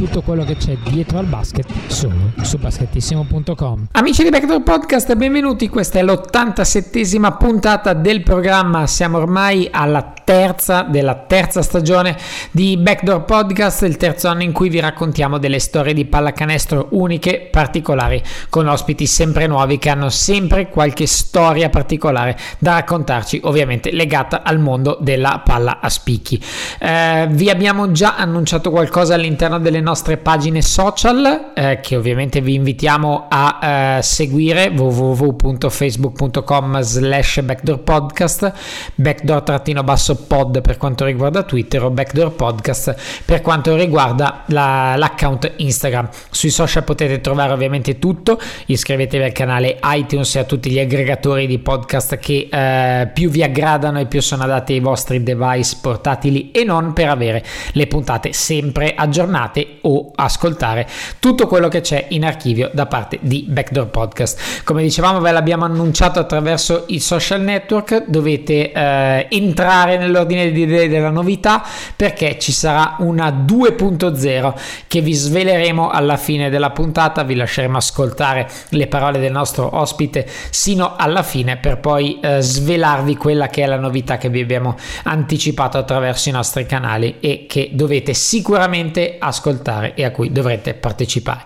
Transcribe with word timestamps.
tutto 0.00 0.22
quello 0.22 0.44
che 0.44 0.56
c'è 0.56 0.78
dietro 0.88 1.18
al 1.18 1.26
basket 1.26 1.66
solo 1.88 2.32
su 2.40 2.56
basketissimo.com. 2.56 3.88
Amici 3.92 4.22
di 4.22 4.30
Backdoor 4.30 4.62
Podcast, 4.62 5.14
benvenuti, 5.14 5.68
questa 5.68 5.98
è 5.98 6.02
l'87esima 6.02 7.36
puntata 7.36 7.92
del 7.92 8.22
programma, 8.22 8.86
siamo 8.86 9.18
ormai 9.18 9.68
alla 9.70 10.14
terza 10.24 10.82
della 10.88 11.16
terza 11.16 11.60
stagione 11.60 12.16
di 12.50 12.78
Backdoor 12.78 13.26
Podcast, 13.26 13.82
il 13.82 13.98
terzo 13.98 14.28
anno 14.28 14.42
in 14.42 14.52
cui 14.52 14.70
vi 14.70 14.80
raccontiamo 14.80 15.36
delle 15.36 15.58
storie 15.58 15.92
di 15.92 16.06
pallacanestro 16.06 16.88
uniche, 16.92 17.48
particolari, 17.50 18.22
con 18.48 18.68
ospiti 18.68 19.04
sempre 19.04 19.46
nuovi 19.46 19.76
che 19.76 19.90
hanno 19.90 20.08
sempre 20.08 20.70
qualche 20.70 21.06
storia 21.06 21.68
particolare 21.68 22.38
da 22.58 22.72
raccontarci, 22.76 23.42
ovviamente 23.44 23.92
legata 23.92 24.44
al 24.44 24.60
mondo 24.60 24.96
della 24.98 25.42
palla 25.44 25.78
a 25.78 25.90
spicchi. 25.90 26.42
Eh, 26.78 27.28
vi 27.32 27.50
abbiamo 27.50 27.92
già 27.92 28.16
annunciato 28.16 28.70
qualcosa 28.70 29.12
all'interno 29.12 29.58
delle 29.58 29.80
nostre 29.80 29.88
pagine 30.22 30.62
social 30.62 31.52
eh, 31.54 31.80
che 31.82 31.96
ovviamente 31.96 32.40
vi 32.40 32.54
invitiamo 32.54 33.26
a 33.28 33.98
eh, 33.98 34.02
seguire 34.02 34.68
www.facebook.com 34.68 36.80
slash 36.80 37.42
backdoor 37.42 37.80
podcast 37.80 38.52
backdoor-basso 38.94 40.16
pod 40.26 40.60
per 40.60 40.76
quanto 40.76 41.04
riguarda 41.04 41.42
Twitter 41.42 41.84
o 41.84 41.90
backdoor 41.90 42.32
podcast 42.32 43.22
per 43.24 43.40
quanto 43.40 43.76
riguarda 43.76 44.44
la, 44.46 44.94
l'account 44.96 45.52
Instagram. 45.56 46.08
Sui 46.30 46.50
social 46.50 46.84
potete 46.84 47.20
trovare 47.20 47.52
ovviamente 47.52 47.98
tutto 47.98 48.38
iscrivetevi 48.66 49.24
al 49.24 49.32
canale 49.32 49.78
iTunes 49.82 50.36
e 50.36 50.40
a 50.40 50.44
tutti 50.44 50.70
gli 50.70 50.78
aggregatori 50.78 51.46
di 51.46 51.58
podcast 51.58 52.18
che 52.18 52.48
eh, 52.50 53.08
più 53.12 53.30
vi 53.30 53.42
aggradano 53.42 54.00
e 54.00 54.06
più 54.06 54.20
sono 54.20 54.44
adatti 54.44 54.74
ai 54.74 54.80
vostri 54.80 55.22
device 55.22 55.78
portatili 55.80 56.50
e 56.50 56.64
non 56.64 56.92
per 56.92 57.08
avere 57.08 57.44
le 57.72 57.86
puntate 57.86 58.32
sempre 58.32 58.94
aggiornate 58.94 59.78
o 59.82 60.10
ascoltare 60.14 60.86
tutto 61.18 61.46
quello 61.46 61.68
che 61.68 61.80
c'è 61.80 62.06
in 62.10 62.24
archivio 62.24 62.70
da 62.72 62.86
parte 62.86 63.18
di 63.22 63.44
Backdoor 63.48 63.88
Podcast. 63.88 64.62
Come 64.64 64.82
dicevamo, 64.82 65.20
ve 65.20 65.32
l'abbiamo 65.32 65.64
annunciato 65.64 66.18
attraverso 66.18 66.84
i 66.88 67.00
social 67.00 67.40
network, 67.40 68.04
dovete 68.06 68.72
eh, 68.72 69.26
entrare 69.30 69.96
nell'ordine 69.96 70.50
di 70.50 70.62
idee 70.62 70.88
della 70.88 71.10
novità 71.10 71.64
perché 71.96 72.38
ci 72.38 72.52
sarà 72.52 72.96
una 72.98 73.28
2.0 73.28 74.54
che 74.86 75.00
vi 75.00 75.12
sveleremo 75.12 75.90
alla 75.90 76.16
fine 76.16 76.50
della 76.50 76.70
puntata, 76.70 77.22
vi 77.22 77.34
lasceremo 77.34 77.76
ascoltare 77.76 78.48
le 78.70 78.86
parole 78.86 79.18
del 79.18 79.32
nostro 79.32 79.76
ospite 79.76 80.26
sino 80.50 80.96
alla 80.96 81.22
fine 81.22 81.56
per 81.56 81.78
poi 81.78 82.18
eh, 82.20 82.40
svelarvi 82.40 83.16
quella 83.16 83.48
che 83.48 83.62
è 83.62 83.66
la 83.66 83.78
novità 83.78 84.18
che 84.18 84.28
vi 84.28 84.40
abbiamo 84.40 84.76
anticipato 85.04 85.78
attraverso 85.78 86.28
i 86.28 86.32
nostri 86.32 86.66
canali 86.66 87.16
e 87.20 87.46
che 87.48 87.70
dovete 87.72 88.14
sicuramente 88.14 89.16
ascoltare 89.18 89.69
e 89.94 90.04
a 90.04 90.10
cui 90.10 90.32
dovrete 90.32 90.74
partecipare. 90.74 91.42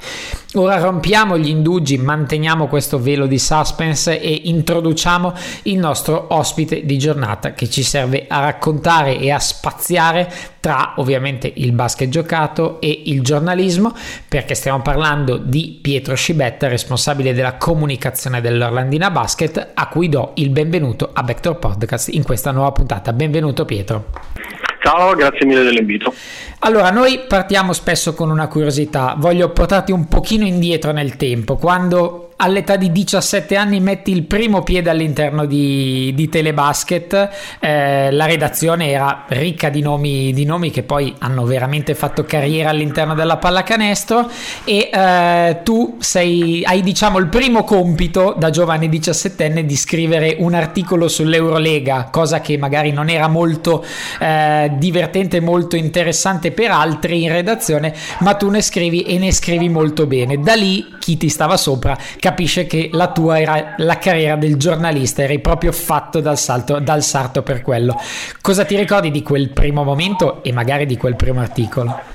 Ora 0.55 0.79
rompiamo 0.79 1.37
gli 1.37 1.49
indugi, 1.49 1.99
manteniamo 1.99 2.69
questo 2.69 3.01
velo 3.01 3.27
di 3.27 3.39
suspense 3.39 4.21
e 4.21 4.43
introduciamo 4.45 5.33
il 5.65 5.79
nostro 5.79 6.27
ospite 6.31 6.85
di 6.85 6.97
giornata 6.97 7.55
che 7.55 7.69
ci 7.69 7.83
serve 7.83 8.27
a 8.29 8.41
raccontare 8.41 9.19
e 9.19 9.31
a 9.33 9.39
spaziare 9.41 10.33
tra 10.61 10.95
ovviamente 10.97 11.53
il 11.57 11.73
basket 11.73 12.09
giocato 12.09 12.81
e 12.81 13.03
il 13.07 13.21
giornalismo 13.23 13.93
perché 14.29 14.55
stiamo 14.55 14.81
parlando 14.81 15.37
di 15.37 15.79
Pietro 15.83 16.15
Scibetta, 16.15 16.69
responsabile 16.69 17.35
della 17.35 17.57
comunicazione 17.57 18.41
dell'Orlandina 18.41 19.11
Basket, 19.11 19.73
a 19.75 19.89
cui 19.89 20.09
do 20.09 20.33
il 20.37 20.51
benvenuto 20.51 21.11
a 21.13 21.23
Vector 21.23 21.59
Podcast 21.59 22.09
in 22.15 22.23
questa 22.23 22.53
nuova 22.53 22.73
puntata. 22.73 23.13
Benvenuto 23.13 23.65
Pietro. 23.65 24.54
Ciao, 24.85 25.15
grazie 25.15 25.47
mille 25.47 25.63
dell'invito. 25.63 26.13
Allora, 26.59 26.91
noi 26.91 27.21
partiamo 27.27 27.73
spesso 27.73 28.13
con 28.13 28.29
una 28.29 28.49
curiosità, 28.49 29.15
voglio 29.17 29.49
portarti 29.49 29.93
un 29.93 30.09
pochino 30.09 30.45
indietro 30.45 30.93
nel 30.93 31.17
tempo, 31.17 31.57
quando 31.57 32.24
all'età 32.45 32.77
di 32.77 32.93
17 32.93 33.57
anni 33.57 33.81
metti 33.81 34.13
il 34.13 34.25
primo 34.25 34.63
piede 34.63 34.91
all'interno 34.91 35.47
di, 35.47 36.13
di 36.15 36.29
Telebasket, 36.29 37.31
eh, 37.59 38.13
la 38.13 38.27
redazione 38.27 38.91
era 38.91 39.25
ricca 39.29 39.71
di 39.71 39.81
nomi, 39.81 40.33
di 40.33 40.45
nomi, 40.45 40.71
che 40.71 40.83
poi 40.83 41.15
hanno 41.21 41.45
veramente 41.45 41.95
fatto 41.95 42.25
carriera 42.25 42.69
all'interno 42.69 43.15
della 43.15 43.39
pallacanestro 43.39 44.29
e 44.65 44.91
eh, 44.93 45.61
tu 45.63 45.97
sei, 46.01 46.63
hai 46.65 46.83
diciamo 46.83 47.19
il 47.19 47.29
primo 47.29 47.65
compito 47.65 48.35
da 48.37 48.51
giovane 48.51 48.89
17enne 48.89 49.61
di 49.61 49.77
scrivere 49.77 50.37
un 50.39 50.53
articolo 50.53 51.09
sull'Eurolega, 51.09 52.09
cosa 52.11 52.41
che 52.41 52.59
magari 52.59 52.93
non 52.93 53.09
era 53.09 53.27
molto 53.29 53.83
eh, 54.21 54.71
divertente, 54.77 55.41
molto 55.41 55.77
interessante 55.77 56.53
per 56.53 56.71
altri 56.71 57.23
in 57.23 57.33
redazione, 57.33 57.95
ma 58.21 58.35
tu 58.35 58.51
ne 58.51 58.61
scrivi 58.61 59.03
e 59.03 59.19
ne 59.19 59.33
scrivi 59.33 59.71
molto 59.71 60.07
bene. 60.07 60.39
Da 60.39 60.55
lì 60.55 60.97
chi 60.99 61.17
ti 61.17 61.31
stava 61.31 61.57
sopra 61.57 61.97
capisce 62.35 62.67
che 62.67 62.89
la 62.93 63.13
tua 63.13 63.41
era 63.41 63.75
la 63.77 63.99
carriera 63.99 64.35
del 64.35 64.57
giornalista, 64.57 65.23
eri 65.23 65.39
proprio 65.39 65.71
fatto 65.71 66.19
dal, 66.19 66.37
salto, 66.37 66.81
dal 66.81 67.05
sarto 67.05 67.43
per 67.43 67.63
quello. 67.63 67.97
Cosa 68.41 68.65
ti 68.65 68.75
ricordi 68.75 69.13
di 69.13 69.23
quel 69.23 69.51
primo 69.51 69.85
momento 69.85 70.43
e 70.43 70.51
magari 70.51 70.85
di 70.85 70.97
quel 70.97 71.15
primo 71.15 71.41
articolo? 71.41 72.14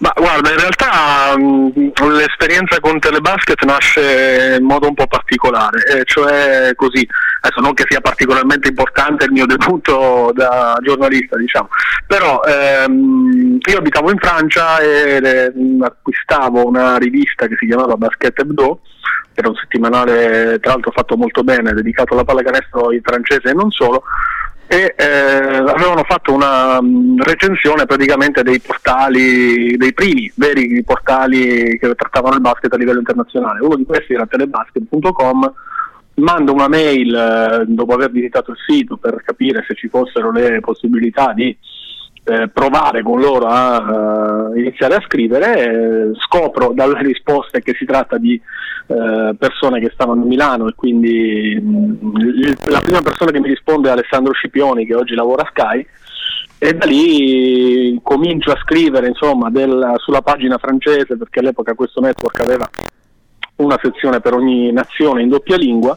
Ma 0.00 0.14
guarda, 0.16 0.50
in 0.50 0.56
realtà 0.58 1.36
mh, 1.36 1.92
l'esperienza 2.16 2.80
con 2.80 2.98
Telebasket 2.98 3.62
nasce 3.64 4.56
in 4.58 4.64
modo 4.64 4.88
un 4.88 4.94
po' 4.94 5.06
particolare, 5.06 5.84
eh, 5.84 6.04
cioè 6.04 6.72
così, 6.74 7.06
adesso 7.42 7.60
non 7.60 7.74
che 7.74 7.84
sia 7.86 8.00
particolarmente 8.00 8.68
importante 8.68 9.26
il 9.26 9.32
mio 9.32 9.44
debutto 9.46 10.30
da 10.32 10.78
giornalista, 10.80 11.36
diciamo, 11.36 11.68
però 12.06 12.40
ehm, 12.42 13.58
io 13.60 13.76
abitavo 13.76 14.10
in 14.10 14.16
Francia 14.16 14.78
e 14.78 15.20
eh, 15.22 15.52
acquistavo 15.82 16.66
una 16.66 16.96
rivista 16.96 17.46
che 17.46 17.56
si 17.58 17.66
chiamava 17.66 17.96
Basket 17.96 18.38
Hebdo, 18.38 18.80
che 19.34 19.40
era 19.40 19.50
un 19.50 19.56
settimanale 19.56 20.58
tra 20.60 20.72
l'altro 20.72 20.92
fatto 20.92 21.18
molto 21.18 21.42
bene, 21.42 21.74
dedicato 21.74 22.14
alla 22.14 22.24
pallacanestro 22.24 22.90
in 22.92 23.02
francese 23.02 23.50
e 23.50 23.52
non 23.52 23.70
solo, 23.70 24.04
e 24.72 24.94
eh, 24.96 25.56
avevano 25.56 26.04
fatto 26.04 26.32
una 26.32 26.80
mh, 26.80 27.24
recensione 27.24 27.86
praticamente 27.86 28.44
dei 28.44 28.60
portali, 28.60 29.76
dei 29.76 29.92
primi 29.92 30.30
veri 30.36 30.80
portali 30.84 31.76
che 31.76 31.92
trattavano 31.96 32.36
il 32.36 32.40
basket 32.40 32.72
a 32.72 32.76
livello 32.76 33.00
internazionale. 33.00 33.64
Uno 33.64 33.74
di 33.74 33.84
questi 33.84 34.14
era 34.14 34.26
telebasket.com. 34.26 35.52
Mando 36.14 36.52
una 36.52 36.68
mail 36.68 37.12
eh, 37.12 37.64
dopo 37.66 37.94
aver 37.94 38.12
visitato 38.12 38.52
il 38.52 38.58
sito 38.64 38.96
per 38.96 39.20
capire 39.24 39.64
se 39.66 39.74
ci 39.74 39.88
fossero 39.88 40.30
le 40.30 40.60
possibilità 40.60 41.32
di 41.32 41.56
eh, 42.30 42.48
provare 42.48 43.02
con 43.02 43.20
loro 43.20 43.46
a 43.46 44.50
uh, 44.50 44.56
iniziare 44.56 44.94
a 44.94 45.02
scrivere, 45.04 45.64
eh, 45.64 46.10
scopro 46.20 46.72
dalle 46.72 47.02
risposte 47.02 47.60
che 47.60 47.74
si 47.76 47.84
tratta 47.84 48.18
di 48.18 48.40
eh, 48.86 49.34
persone 49.36 49.80
che 49.80 49.90
stavano 49.92 50.22
a 50.22 50.24
Milano 50.24 50.68
e 50.68 50.74
quindi 50.74 51.58
mh, 51.60 51.98
mm, 52.06 52.52
la 52.70 52.80
prima 52.80 53.02
persona 53.02 53.32
che 53.32 53.40
mi 53.40 53.48
risponde 53.48 53.88
è 53.88 53.92
Alessandro 53.92 54.32
Scipioni 54.32 54.86
che 54.86 54.94
oggi 54.94 55.14
lavora 55.14 55.42
a 55.42 55.50
Sky 55.50 55.86
e 56.58 56.74
da 56.74 56.86
lì 56.86 57.98
comincio 58.02 58.52
a 58.52 58.60
scrivere 58.62 59.08
insomma, 59.08 59.50
del, 59.50 59.94
sulla 59.96 60.22
pagina 60.22 60.58
francese 60.58 61.16
perché 61.16 61.40
all'epoca 61.40 61.74
questo 61.74 62.00
network 62.00 62.40
aveva 62.40 62.68
una 63.60 63.78
sezione 63.82 64.20
per 64.20 64.34
ogni 64.34 64.72
nazione 64.72 65.22
in 65.22 65.28
doppia 65.28 65.56
lingua, 65.56 65.96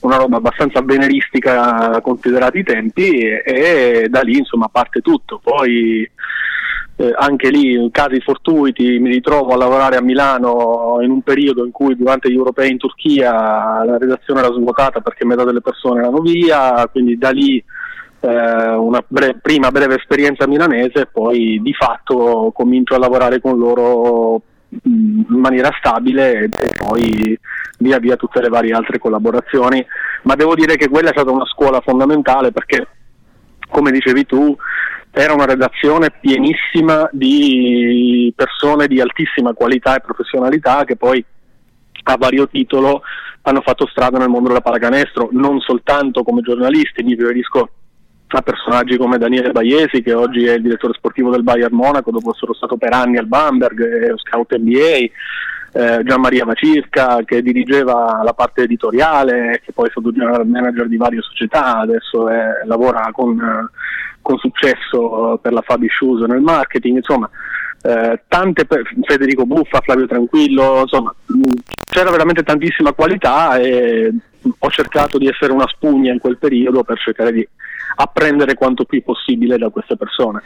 una 0.00 0.16
roba 0.16 0.36
abbastanza 0.36 0.80
veneristica 0.82 2.00
considerati 2.02 2.58
i 2.58 2.64
tempi 2.64 3.20
e, 3.20 3.42
e 3.44 4.06
da 4.08 4.20
lì 4.20 4.38
insomma 4.38 4.68
parte 4.68 5.00
tutto. 5.00 5.40
Poi 5.42 6.08
eh, 6.98 7.14
anche 7.16 7.50
lì 7.50 7.72
in 7.72 7.90
casi 7.90 8.20
fortuiti 8.20 8.98
mi 8.98 9.10
ritrovo 9.10 9.52
a 9.52 9.56
lavorare 9.56 9.96
a 9.96 10.02
Milano 10.02 10.98
in 11.02 11.10
un 11.10 11.22
periodo 11.22 11.64
in 11.64 11.70
cui 11.70 11.96
durante 11.96 12.30
gli 12.30 12.36
europei 12.36 12.70
in 12.70 12.78
Turchia 12.78 13.32
la 13.84 13.98
redazione 13.98 14.40
era 14.40 14.52
svuotata 14.52 15.00
perché 15.00 15.24
metà 15.24 15.44
delle 15.44 15.60
persone 15.60 16.00
erano 16.00 16.20
via, 16.20 16.88
quindi 16.90 17.18
da 17.18 17.30
lì 17.30 17.62
eh, 18.20 18.74
una 18.74 19.04
bre- 19.06 19.38
prima 19.40 19.70
breve 19.70 19.96
esperienza 19.96 20.46
milanese 20.46 21.00
e 21.00 21.06
poi 21.06 21.60
di 21.62 21.74
fatto 21.74 22.50
comincio 22.54 22.94
a 22.94 22.98
lavorare 22.98 23.40
con 23.40 23.58
loro 23.58 24.40
in 24.82 25.24
maniera 25.28 25.70
stabile 25.78 26.44
e 26.44 26.48
poi 26.76 27.38
via 27.78 27.98
via 27.98 28.16
tutte 28.16 28.40
le 28.40 28.48
varie 28.48 28.72
altre 28.72 28.98
collaborazioni, 28.98 29.84
ma 30.22 30.34
devo 30.34 30.54
dire 30.54 30.76
che 30.76 30.88
quella 30.88 31.10
è 31.10 31.12
stata 31.12 31.30
una 31.30 31.46
scuola 31.46 31.80
fondamentale 31.80 32.52
perché 32.52 32.86
come 33.68 33.90
dicevi 33.90 34.26
tu 34.26 34.56
era 35.10 35.32
una 35.32 35.46
redazione 35.46 36.10
pienissima 36.20 37.08
di 37.10 38.32
persone 38.36 38.86
di 38.86 39.00
altissima 39.00 39.54
qualità 39.54 39.96
e 39.96 40.00
professionalità 40.00 40.84
che 40.84 40.96
poi 40.96 41.24
a 42.08 42.16
vario 42.16 42.46
titolo 42.48 43.02
hanno 43.42 43.62
fatto 43.62 43.86
strada 43.86 44.18
nel 44.18 44.28
mondo 44.28 44.48
della 44.48 44.60
pallacanestro, 44.60 45.28
non 45.32 45.60
soltanto 45.60 46.22
come 46.22 46.42
giornalisti, 46.42 47.02
mi 47.02 47.14
riferisco 47.14 47.70
a 48.28 48.42
personaggi 48.42 48.96
come 48.96 49.18
Daniele 49.18 49.52
Baiesi 49.52 50.02
che 50.02 50.12
oggi 50.12 50.46
è 50.46 50.54
il 50.54 50.62
direttore 50.62 50.94
sportivo 50.94 51.30
del 51.30 51.44
Bayern 51.44 51.74
Monaco 51.74 52.10
dopo 52.10 52.32
essere 52.32 52.54
stato 52.54 52.76
per 52.76 52.92
anni 52.92 53.18
al 53.18 53.26
Bamberg 53.26 53.80
e 53.80 54.14
scout 54.16 54.56
NBA 54.56 55.10
eh, 55.76 56.02
Gian 56.04 56.20
Maria 56.20 56.46
Macirca 56.46 57.18
che 57.24 57.42
dirigeva 57.42 58.22
la 58.24 58.32
parte 58.32 58.62
editoriale, 58.62 59.60
che 59.62 59.72
poi 59.72 59.88
è 59.88 59.90
stato 59.90 60.10
general 60.10 60.46
manager 60.46 60.88
di 60.88 60.96
varie 60.96 61.20
società, 61.20 61.78
adesso 61.78 62.28
è, 62.30 62.64
lavora 62.64 63.10
con, 63.12 63.70
con, 64.22 64.38
successo 64.38 65.38
per 65.42 65.52
la 65.52 65.60
Fabi 65.60 65.88
Shoes 65.90 66.26
nel 66.26 66.40
marketing, 66.40 66.96
insomma 66.96 67.28
eh, 67.82 68.22
tante 68.26 68.66
Federico 69.02 69.44
Buffa, 69.44 69.82
Flavio 69.82 70.06
Tranquillo, 70.06 70.80
insomma 70.80 71.14
c'era 71.84 72.10
veramente 72.10 72.42
tantissima 72.42 72.92
qualità 72.92 73.58
e 73.58 74.12
ho 74.58 74.70
cercato 74.70 75.18
di 75.18 75.28
essere 75.28 75.52
una 75.52 75.68
spugna 75.68 76.10
in 76.10 76.20
quel 76.20 76.38
periodo 76.38 76.84
per 76.84 76.98
cercare 76.98 77.32
di 77.32 77.46
apprendere 77.96 78.54
quanto 78.54 78.84
più 78.84 79.02
possibile 79.02 79.58
da 79.58 79.68
queste 79.70 79.96
persone. 79.96 80.42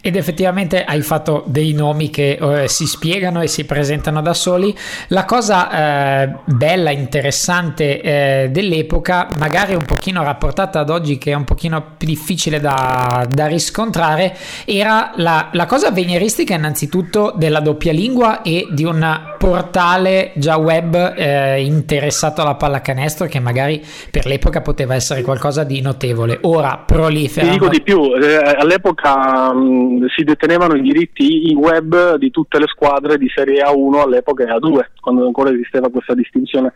Ed 0.00 0.16
effettivamente 0.16 0.84
hai 0.84 1.00
fatto 1.02 1.44
dei 1.46 1.72
nomi 1.72 2.10
che 2.10 2.38
eh, 2.40 2.68
si 2.68 2.86
spiegano 2.86 3.40
e 3.40 3.46
si 3.46 3.64
presentano 3.64 4.20
da 4.20 4.34
soli. 4.34 4.74
La 5.08 5.24
cosa 5.24 6.22
eh, 6.24 6.36
bella, 6.46 6.90
interessante 6.90 8.00
eh, 8.00 8.48
dell'epoca, 8.50 9.28
magari 9.38 9.74
un 9.74 9.84
pochino 9.84 10.22
rapportata 10.22 10.80
ad 10.80 10.90
oggi, 10.90 11.18
che 11.18 11.30
è 11.30 11.34
un 11.34 11.44
pochino 11.44 11.94
più 11.96 12.06
difficile 12.06 12.60
da, 12.60 13.26
da 13.28 13.46
riscontrare, 13.46 14.36
era 14.64 15.12
la, 15.16 15.50
la, 15.52 15.66
cosa 15.66 15.88
avveniristica 15.88 16.54
innanzitutto 16.54 17.32
della 17.36 17.60
doppia 17.60 17.92
lingua 17.92 18.42
e 18.42 18.66
di 18.70 18.84
un 18.84 19.31
portale 19.42 20.30
già 20.36 20.56
web 20.56 20.94
eh, 21.16 21.64
interessato 21.64 22.42
alla 22.42 22.54
pallacanestro 22.54 23.26
che 23.26 23.40
magari 23.40 23.84
per 24.08 24.24
l'epoca 24.24 24.60
poteva 24.60 24.94
essere 24.94 25.22
qualcosa 25.22 25.64
di 25.64 25.80
notevole. 25.80 26.38
Ora 26.42 26.80
prolifera. 26.86 27.46
Ti 27.48 27.52
dico 27.52 27.66
di 27.66 27.82
più, 27.82 28.14
eh, 28.14 28.36
all'epoca 28.36 29.52
mh, 29.52 30.06
si 30.14 30.22
detenevano 30.22 30.76
i 30.76 30.80
diritti 30.80 31.50
in 31.50 31.56
web 31.56 32.18
di 32.18 32.30
tutte 32.30 32.60
le 32.60 32.68
squadre 32.68 33.18
di 33.18 33.28
Serie 33.34 33.64
A1 33.64 34.00
all'epoca 34.00 34.44
e 34.44 34.46
A2, 34.46 34.84
quando 35.00 35.26
ancora 35.26 35.50
esisteva 35.50 35.90
questa 35.90 36.14
distinzione. 36.14 36.74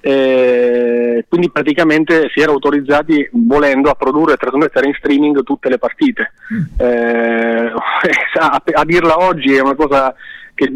Eh, 0.00 1.26
quindi 1.28 1.48
praticamente 1.52 2.28
si 2.34 2.40
era 2.40 2.50
autorizzati 2.50 3.28
volendo 3.32 3.88
a 3.88 3.94
produrre 3.94 4.32
e 4.32 4.36
trasmettere 4.36 4.88
in 4.88 4.94
streaming 4.94 5.44
tutte 5.44 5.68
le 5.68 5.78
partite. 5.78 6.32
Mm. 6.52 6.64
Eh, 6.76 7.70
a, 8.40 8.62
a 8.72 8.84
dirla 8.84 9.16
oggi 9.18 9.54
è 9.54 9.60
una 9.60 9.76
cosa 9.76 10.12
che 10.60 10.70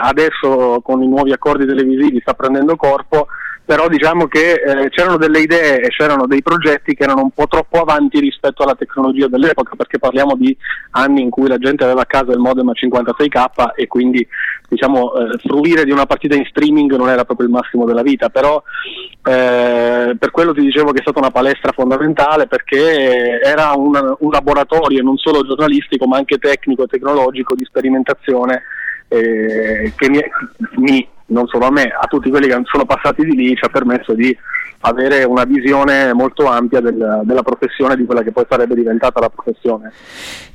adesso 0.00 0.80
con 0.82 1.02
i 1.02 1.08
nuovi 1.08 1.32
accordi 1.32 1.66
televisivi 1.66 2.20
sta 2.20 2.34
prendendo 2.34 2.76
corpo 2.76 3.26
però 3.68 3.86
diciamo 3.86 4.28
che 4.28 4.54
eh, 4.54 4.88
c'erano 4.88 5.18
delle 5.18 5.40
idee 5.40 5.80
e 5.80 5.88
c'erano 5.88 6.26
dei 6.26 6.40
progetti 6.40 6.94
che 6.94 7.02
erano 7.02 7.20
un 7.20 7.32
po' 7.32 7.46
troppo 7.46 7.78
avanti 7.78 8.18
rispetto 8.18 8.62
alla 8.62 8.74
tecnologia 8.74 9.28
dell'epoca, 9.28 9.76
perché 9.76 9.98
parliamo 9.98 10.36
di 10.36 10.56
anni 10.92 11.20
in 11.20 11.28
cui 11.28 11.48
la 11.48 11.58
gente 11.58 11.84
aveva 11.84 12.00
a 12.00 12.06
casa 12.06 12.32
il 12.32 12.38
modem 12.38 12.70
a 12.70 12.72
56k 12.72 13.74
e 13.74 13.86
quindi 13.86 14.26
diciamo, 14.70 15.12
eh, 15.12 15.38
fruire 15.46 15.84
di 15.84 15.90
una 15.90 16.06
partita 16.06 16.34
in 16.34 16.46
streaming 16.46 16.96
non 16.96 17.10
era 17.10 17.26
proprio 17.26 17.46
il 17.46 17.52
massimo 17.52 17.84
della 17.84 18.00
vita, 18.00 18.30
però 18.30 18.62
eh, 19.22 20.16
per 20.18 20.30
quello 20.30 20.54
ti 20.54 20.62
dicevo 20.62 20.92
che 20.92 21.00
è 21.00 21.02
stata 21.02 21.18
una 21.18 21.30
palestra 21.30 21.72
fondamentale 21.72 22.46
perché 22.46 23.38
era 23.38 23.72
un, 23.76 24.16
un 24.18 24.30
laboratorio 24.30 25.02
non 25.02 25.18
solo 25.18 25.44
giornalistico 25.46 26.06
ma 26.06 26.16
anche 26.16 26.38
tecnico 26.38 26.84
e 26.84 26.86
tecnologico 26.86 27.54
di 27.54 27.66
sperimentazione 27.66 28.62
eh, 29.08 29.92
che 29.96 30.08
mi, 30.08 30.20
mi 30.76 31.08
non 31.26 31.46
solo 31.46 31.66
a 31.66 31.70
me, 31.70 31.84
a 31.84 32.06
tutti 32.06 32.30
quelli 32.30 32.46
che 32.46 32.60
sono 32.64 32.84
passati 32.84 33.24
di 33.24 33.34
lì 33.34 33.54
ci 33.54 33.64
ha 33.64 33.68
permesso 33.68 34.14
di 34.14 34.36
avere 34.80 35.24
una 35.24 35.44
visione 35.44 36.12
molto 36.12 36.46
ampia 36.46 36.80
del, 36.80 37.22
della 37.24 37.42
professione, 37.42 37.96
di 37.96 38.04
quella 38.04 38.22
che 38.22 38.32
poi 38.32 38.44
sarebbe 38.48 38.74
diventata 38.74 39.20
la 39.20 39.28
professione. 39.28 39.92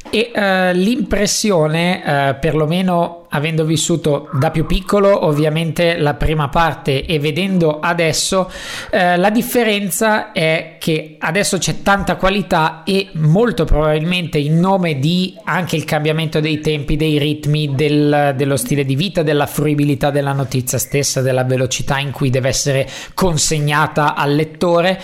E 0.10 0.32
uh, 0.34 0.76
l'impressione, 0.78 2.02
uh, 2.06 2.40
perlomeno 2.40 3.23
avendo 3.34 3.66
vissuto 3.66 4.30
da 4.34 4.52
più 4.52 4.66
piccolo 4.66 5.26
ovviamente 5.26 5.98
la 5.98 6.14
prima 6.14 6.50
parte 6.50 7.06
e 7.06 7.20
vedendo 7.20 7.80
adesso, 7.80 8.50
uh, 8.50 9.18
la 9.18 9.30
differenza 9.30 10.32
è 10.32 10.78
che 10.80 11.18
adesso 11.20 11.58
c'è 11.58 11.82
tanta 11.82 12.16
qualità 12.16 12.84
e 12.84 13.10
molto 13.14 13.66
probabilmente 13.66 14.38
in 14.38 14.60
nome 14.60 15.00
di 15.00 15.36
anche 15.44 15.76
il 15.76 15.84
cambiamento 15.86 16.40
dei 16.40 16.60
tempi, 16.60 16.96
dei 16.96 17.18
ritmi, 17.18 17.74
del, 17.74 18.34
dello 18.36 18.58
stile 18.58 18.86
di 18.86 18.96
vita, 18.96 19.24
della 19.24 19.46
fruibilità 19.46 20.12
della 20.12 20.34
notizia 20.34 20.78
stessa, 20.78 21.22
della 21.22 21.44
velocità 21.44 22.00
in 22.00 22.12
cui 22.12 22.30
deve 22.30 22.50
essere 22.50 22.88
consegnata 23.14 24.16
al 24.16 24.36
lettore, 24.36 25.00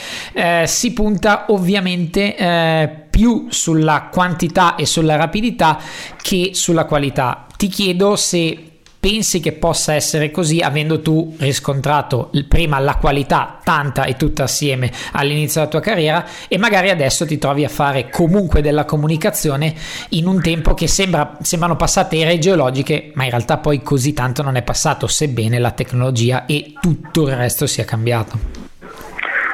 si 0.66 0.94
punta 0.94 1.46
ovviamente 1.50 3.08
più 3.20 3.48
sulla 3.50 4.08
quantità 4.10 4.76
e 4.76 4.86
sulla 4.86 5.18
rapidità 5.18 5.78
che 6.22 6.52
sulla 6.54 6.86
qualità. 6.86 7.48
Ti 7.58 7.68
chiedo 7.68 8.16
se 8.16 8.64
pensi 8.98 9.42
che 9.42 9.52
possa 9.52 9.94
essere 9.94 10.32
così 10.32 10.60
avendo 10.60 11.02
tu 11.02 11.36
riscontrato 11.38 12.32
prima 12.48 12.80
la 12.80 12.96
qualità 12.96 13.60
tanta 13.62 14.06
e 14.06 14.16
tutta 14.16 14.44
assieme 14.44 14.90
all'inizio 15.12 15.60
della 15.60 15.72
tua 15.72 15.82
carriera 15.82 16.26
e 16.48 16.58
magari 16.58 16.90
adesso 16.90 17.26
ti 17.26 17.38
trovi 17.38 17.66
a 17.66 17.70
fare 17.70 18.10
comunque 18.10 18.62
della 18.62 18.86
comunicazione 18.86 19.74
in 20.10 20.26
un 20.26 20.42
tempo 20.42 20.74
che 20.74 20.88
sembra, 20.88 21.38
sembrano 21.42 21.76
passate 21.76 22.20
ere 22.20 22.40
geologiche 22.40 23.12
ma 23.16 23.26
in 23.26 23.32
realtà 23.32 23.58
poi 23.58 23.82
così 23.82 24.14
tanto 24.14 24.44
non 24.44 24.56
è 24.56 24.62
passato 24.64 25.08
sebbene 25.08 25.60
la 25.60 25.72
tecnologia 25.72 26.46
e 26.46 26.74
tutto 26.80 27.28
il 27.28 27.36
resto 27.36 27.68
sia 27.68 27.84
cambiato. 27.84 28.69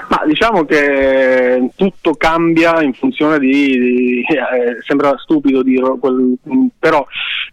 Ma 0.07 0.21
diciamo 0.25 0.65
che 0.65 1.69
tutto 1.75 2.13
cambia 2.13 2.81
in 2.81 2.93
funzione 2.93 3.39
di, 3.39 3.79
di 3.79 4.21
eh, 4.21 4.77
sembra 4.85 5.17
stupido 5.17 5.63
dirlo, 5.63 5.99
però 6.77 7.05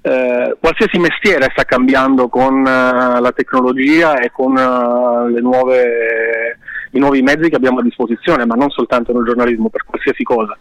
eh, 0.02 0.56
qualsiasi 0.60 0.98
mestiere 0.98 1.48
sta 1.52 1.64
cambiando 1.64 2.28
con 2.28 2.60
uh, 2.60 3.20
la 3.20 3.32
tecnologia 3.34 4.18
e 4.18 4.30
con 4.30 4.56
uh, 4.56 5.38
nuove, 5.40 6.58
i 6.90 6.98
nuovi 6.98 7.22
mezzi 7.22 7.48
che 7.48 7.56
abbiamo 7.56 7.78
a 7.78 7.82
disposizione, 7.82 8.44
ma 8.44 8.54
non 8.54 8.70
soltanto 8.70 9.12
nel 9.12 9.24
giornalismo, 9.24 9.70
per 9.70 9.84
qualsiasi 9.84 10.22
cosa. 10.22 10.56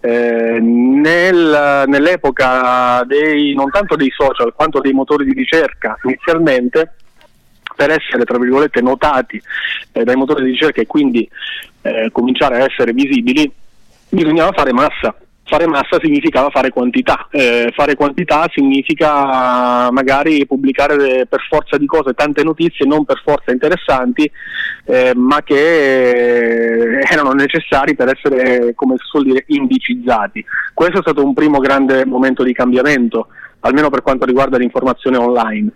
Eh, 0.00 0.58
nel, 0.60 1.84
nell'epoca 1.86 3.02
dei, 3.04 3.54
non 3.54 3.70
tanto 3.70 3.96
dei 3.96 4.10
social 4.10 4.52
quanto 4.54 4.80
dei 4.80 4.92
motori 4.92 5.24
di 5.24 5.32
ricerca 5.32 5.96
inizialmente, 6.02 6.94
per 7.74 7.90
essere 7.90 8.24
tra 8.24 8.38
virgolette 8.38 8.80
notati 8.80 9.40
eh, 9.92 10.04
dai 10.04 10.16
motori 10.16 10.44
di 10.44 10.50
ricerca 10.50 10.80
e 10.80 10.86
quindi 10.86 11.28
eh, 11.82 12.10
cominciare 12.12 12.60
a 12.60 12.64
essere 12.64 12.92
visibili, 12.92 13.50
bisognava 14.08 14.52
fare 14.52 14.72
massa. 14.72 15.14
Fare 15.44 15.66
massa 15.66 15.98
significava 16.00 16.48
fare 16.50 16.70
quantità, 16.70 17.26
eh, 17.30 17.70
fare 17.74 17.94
quantità 17.94 18.48
significa 18.54 19.90
magari 19.90 20.46
pubblicare 20.46 21.26
per 21.26 21.44
forza 21.46 21.76
di 21.76 21.84
cose 21.84 22.14
tante 22.14 22.42
notizie 22.42 22.86
non 22.86 23.04
per 23.04 23.20
forza 23.22 23.50
interessanti, 23.50 24.30
eh, 24.84 25.12
ma 25.14 25.42
che 25.42 27.00
erano 27.00 27.32
necessari 27.32 27.94
per 27.94 28.16
essere, 28.16 28.72
come 28.74 28.94
si 28.96 29.04
suol 29.04 29.24
dire, 29.24 29.44
indicizzati. 29.48 30.42
Questo 30.72 30.98
è 30.98 31.02
stato 31.02 31.24
un 31.24 31.34
primo 31.34 31.58
grande 31.58 32.06
momento 32.06 32.44
di 32.44 32.54
cambiamento, 32.54 33.26
almeno 33.60 33.90
per 33.90 34.00
quanto 34.00 34.24
riguarda 34.24 34.56
l'informazione 34.56 35.18
online. 35.18 35.70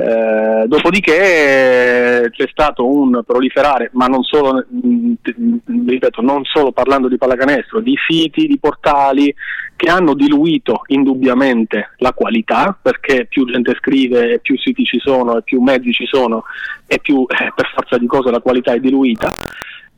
Eh, 0.00 0.66
dopodiché 0.66 2.22
eh, 2.24 2.30
c'è 2.30 2.48
stato 2.50 2.86
un 2.86 3.22
proliferare, 3.26 3.90
ma 3.92 4.06
non 4.06 4.22
solo, 4.22 4.64
mh, 4.66 5.12
mm, 5.40 5.88
ripeto, 5.88 6.22
non 6.22 6.44
solo 6.44 6.72
parlando 6.72 7.08
di 7.08 7.18
pallacanestro, 7.18 7.80
di 7.80 7.94
siti, 8.08 8.46
di 8.46 8.58
portali 8.58 9.34
che 9.76 9.90
hanno 9.90 10.14
diluito 10.14 10.82
indubbiamente 10.86 11.90
la 11.98 12.12
qualità, 12.12 12.76
perché 12.80 13.26
più 13.26 13.44
gente 13.46 13.74
scrive, 13.78 14.38
più 14.40 14.58
siti 14.58 14.84
ci 14.84 14.98
sono 14.98 15.40
più 15.42 15.60
mezzi 15.60 15.92
ci 15.92 16.06
sono 16.06 16.44
e 16.86 16.98
più 16.98 17.24
eh, 17.28 17.52
per 17.54 17.70
forza 17.74 17.98
di 17.98 18.06
cose 18.06 18.30
la 18.30 18.40
qualità 18.40 18.72
è 18.72 18.80
diluita 18.80 19.30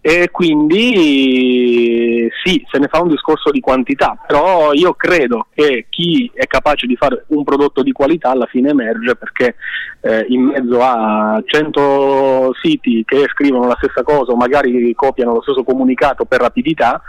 e 0.05 0.31
quindi 0.33 2.29
sì, 2.43 2.67
se 2.69 2.79
ne 2.81 2.89
fa 2.89 3.01
un 3.01 3.09
discorso 3.09 3.53
di 3.53 3.61
quantità, 3.61 4.19
però 4.27 4.73
io 4.73 4.95
credo 4.95 5.47
che 5.55 5.87
chi 5.89 6.29
è 6.35 6.49
capace 6.49 6.89
di 6.89 6.97
fare 6.97 7.25
un 7.29 7.45
prodotto 7.45 7.85
di 7.85 7.93
qualità 7.93 8.31
alla 8.31 8.47
fine 8.47 8.71
emerge 8.71 9.15
perché 9.15 9.55
eh, 10.01 10.27
in 10.29 10.43
mezzo 10.43 10.81
a 10.83 11.41
100 11.47 12.53
siti 12.61 13.05
che 13.07 13.29
scrivono 13.31 13.69
la 13.69 13.77
stessa 13.79 14.03
cosa 14.03 14.33
o 14.33 14.37
magari 14.37 14.93
copiano 14.97 15.35
lo 15.35 15.43
stesso 15.43 15.63
comunicato 15.63 16.25
per 16.25 16.41
rapidità, 16.41 17.01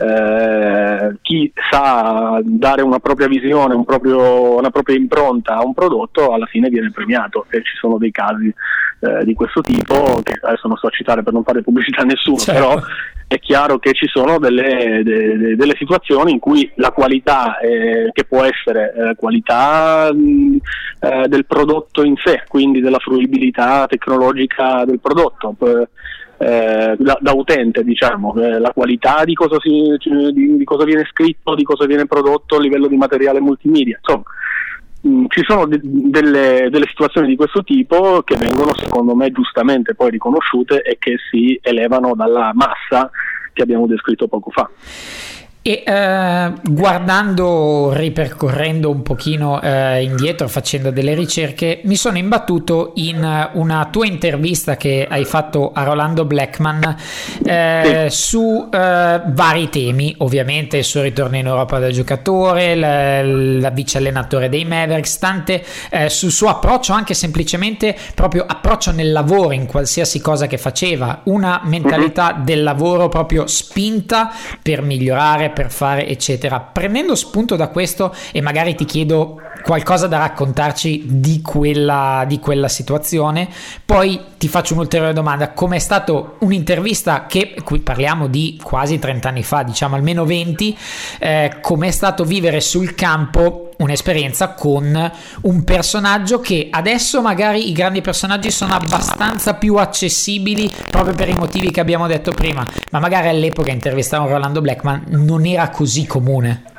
eh, 0.00 1.16
chi 1.22 1.52
sa 1.70 2.40
dare 2.42 2.82
una 2.82 2.98
propria 2.98 3.28
visione, 3.28 3.74
un 3.74 3.84
proprio, 3.84 4.56
una 4.56 4.70
propria 4.70 4.96
impronta 4.96 5.58
a 5.58 5.64
un 5.64 5.74
prodotto 5.74 6.32
alla 6.32 6.46
fine 6.46 6.70
viene 6.70 6.90
premiato 6.90 7.46
e 7.50 7.62
ci 7.62 7.76
sono 7.76 7.98
dei 7.98 8.10
casi 8.10 8.52
eh, 9.02 9.24
di 9.24 9.34
questo 9.34 9.60
tipo 9.62 10.20
che 10.22 10.38
adesso 10.40 10.68
non 10.68 10.76
sto 10.76 10.86
a 10.86 10.90
citare 10.90 11.24
per 11.24 11.32
non 11.32 11.42
fare 11.42 11.62
pubblicità 11.62 12.02
a 12.02 12.04
nessuno, 12.04 12.36
certo. 12.36 12.60
però 12.60 12.80
è 13.26 13.38
chiaro 13.40 13.78
che 13.78 13.94
ci 13.94 14.06
sono 14.06 14.38
delle, 14.38 15.02
de, 15.02 15.56
delle 15.56 15.74
situazioni 15.76 16.30
in 16.30 16.38
cui 16.38 16.70
la 16.76 16.92
qualità, 16.92 17.58
eh, 17.58 18.10
che 18.12 18.24
può 18.24 18.44
essere 18.44 18.92
eh, 18.94 19.14
qualità 19.16 20.12
mh, 20.12 20.56
eh, 21.00 21.28
del 21.28 21.46
prodotto 21.46 22.04
in 22.04 22.14
sé, 22.22 22.44
quindi 22.46 22.80
della 22.80 22.98
fruibilità 22.98 23.86
tecnologica 23.88 24.84
del 24.84 25.00
prodotto, 25.00 25.56
eh, 26.38 26.94
da, 26.96 27.18
da, 27.20 27.32
utente, 27.32 27.82
diciamo, 27.82 28.34
eh, 28.36 28.58
la 28.58 28.70
qualità 28.72 29.24
di 29.24 29.34
cosa, 29.34 29.56
si, 29.60 29.96
di, 30.32 30.56
di 30.56 30.64
cosa, 30.64 30.84
viene 30.84 31.08
scritto, 31.10 31.54
di 31.54 31.64
cosa 31.64 31.86
viene 31.86 32.06
prodotto 32.06 32.56
a 32.56 32.60
livello 32.60 32.86
di 32.86 32.96
materiale 32.96 33.40
multimedia. 33.40 33.98
Insomma, 33.98 34.24
ci 35.32 35.42
sono 35.46 35.66
de- 35.66 35.80
delle, 35.82 36.68
delle, 36.70 36.86
situazioni 36.86 37.26
di 37.26 37.36
questo 37.36 37.64
tipo 37.64 38.22
che 38.22 38.36
vengono 38.36 38.74
secondo 38.74 39.14
me 39.14 39.32
giustamente 39.32 39.94
poi 39.94 40.10
riconosciute 40.10 40.82
e 40.82 40.98
che 40.98 41.16
si 41.30 41.58
elevano 41.62 42.14
dalla 42.14 42.52
massa 42.52 43.10
che 43.54 43.62
abbiamo 43.62 43.86
descritto 43.86 44.28
poco 44.28 44.50
fa. 44.50 44.68
E 45.64 45.84
eh, 45.86 46.52
guardando, 46.64 47.92
ripercorrendo 47.92 48.90
un 48.90 49.02
pochino 49.02 49.62
eh, 49.62 50.02
indietro, 50.02 50.48
facendo 50.48 50.90
delle 50.90 51.14
ricerche, 51.14 51.82
mi 51.84 51.94
sono 51.94 52.18
imbattuto 52.18 52.90
in 52.96 53.48
una 53.52 53.88
tua 53.88 54.06
intervista 54.06 54.76
che 54.76 55.06
hai 55.08 55.24
fatto 55.24 55.70
a 55.72 55.84
Rolando 55.84 56.24
Blackman 56.24 56.96
eh, 57.44 58.08
su 58.10 58.68
eh, 58.72 59.20
vari 59.24 59.68
temi, 59.68 60.12
ovviamente 60.18 60.78
il 60.78 60.84
suo 60.84 61.00
ritorno 61.02 61.36
in 61.36 61.46
Europa 61.46 61.78
da 61.78 61.90
giocatore, 61.90 62.74
la, 62.74 63.22
la 63.22 63.70
vice 63.70 63.98
allenatore 63.98 64.48
dei 64.48 64.64
Mavericks, 64.64 65.18
tante 65.18 65.64
eh, 65.90 66.08
sul 66.08 66.32
suo 66.32 66.48
approccio, 66.48 66.92
anche 66.92 67.14
semplicemente 67.14 67.96
proprio 68.16 68.44
approccio 68.48 68.90
nel 68.90 69.12
lavoro, 69.12 69.52
in 69.52 69.66
qualsiasi 69.66 70.20
cosa 70.20 70.48
che 70.48 70.58
faceva, 70.58 71.20
una 71.26 71.60
mentalità 71.62 72.34
uh-huh. 72.36 72.44
del 72.44 72.64
lavoro 72.64 73.08
proprio 73.08 73.46
spinta 73.46 74.28
per 74.60 74.82
migliorare 74.82 75.50
per 75.52 75.70
fare, 75.70 76.06
eccetera. 76.06 76.60
Prendendo 76.60 77.14
spunto 77.14 77.56
da 77.56 77.68
questo 77.68 78.14
e 78.32 78.40
magari 78.40 78.74
ti 78.74 78.84
chiedo 78.84 79.40
qualcosa 79.62 80.06
da 80.06 80.18
raccontarci 80.18 81.04
di 81.06 81.40
quella, 81.40 82.24
di 82.26 82.38
quella 82.38 82.68
situazione, 82.68 83.48
poi 83.84 84.20
ti 84.38 84.48
faccio 84.48 84.74
un'ulteriore 84.74 85.12
domanda. 85.12 85.52
Com'è 85.52 85.78
stato 85.78 86.36
un'intervista 86.40 87.26
che, 87.26 87.54
qui 87.64 87.80
parliamo 87.80 88.26
di 88.26 88.58
quasi 88.62 88.98
30 88.98 89.28
anni 89.28 89.42
fa, 89.42 89.62
diciamo 89.62 89.94
almeno 89.94 90.24
20, 90.24 90.78
eh, 91.18 91.58
com'è 91.60 91.90
stato 91.90 92.24
vivere 92.24 92.60
sul 92.60 92.94
campo 92.94 93.71
un'esperienza 93.78 94.54
con 94.54 95.12
un 95.42 95.64
personaggio 95.64 96.40
che 96.40 96.68
adesso 96.70 97.20
magari 97.20 97.68
i 97.68 97.72
grandi 97.72 98.00
personaggi 98.00 98.50
sono 98.50 98.74
abbastanza 98.74 99.54
più 99.54 99.76
accessibili 99.76 100.70
proprio 100.90 101.14
per 101.14 101.28
i 101.28 101.34
motivi 101.34 101.70
che 101.70 101.80
abbiamo 101.80 102.06
detto 102.06 102.32
prima, 102.32 102.66
ma 102.90 102.98
magari 102.98 103.28
all'epoca 103.28 103.70
intervistare 103.70 104.22
un 104.22 104.28
Rolando 104.28 104.60
Blackman 104.60 105.04
non 105.08 105.46
era 105.46 105.68
così 105.70 106.06
comune. 106.06 106.71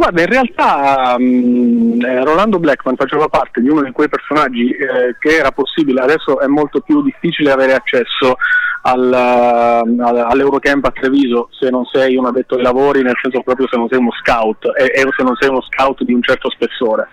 Guarda, 0.00 0.22
in 0.22 0.28
realtà 0.28 1.14
um, 1.18 2.24
Rolando 2.24 2.58
Blackman 2.58 2.96
faceva 2.96 3.28
parte 3.28 3.60
di 3.60 3.68
uno 3.68 3.82
di 3.82 3.90
quei 3.90 4.08
personaggi 4.08 4.70
eh, 4.70 5.14
che 5.18 5.36
era 5.36 5.52
possibile, 5.52 6.00
adesso 6.00 6.40
è 6.40 6.46
molto 6.46 6.80
più 6.80 7.02
difficile 7.02 7.50
avere 7.50 7.74
accesso 7.74 8.36
al, 8.84 9.12
all'Eurocamp 9.12 10.86
a 10.86 10.90
Treviso 10.90 11.50
se 11.50 11.68
non 11.68 11.84
sei 11.84 12.16
un 12.16 12.24
addetto 12.24 12.54
ai 12.54 12.62
lavori, 12.62 13.02
nel 13.02 13.18
senso 13.20 13.42
proprio 13.42 13.68
se 13.68 13.76
non 13.76 13.88
sei 13.90 13.98
uno 13.98 14.12
scout 14.12 14.72
e, 14.74 14.84
e 14.84 15.06
se 15.14 15.22
non 15.22 15.36
sei 15.38 15.50
uno 15.50 15.60
scout 15.60 16.02
di 16.02 16.14
un 16.14 16.22
certo 16.22 16.48
spessore. 16.48 17.08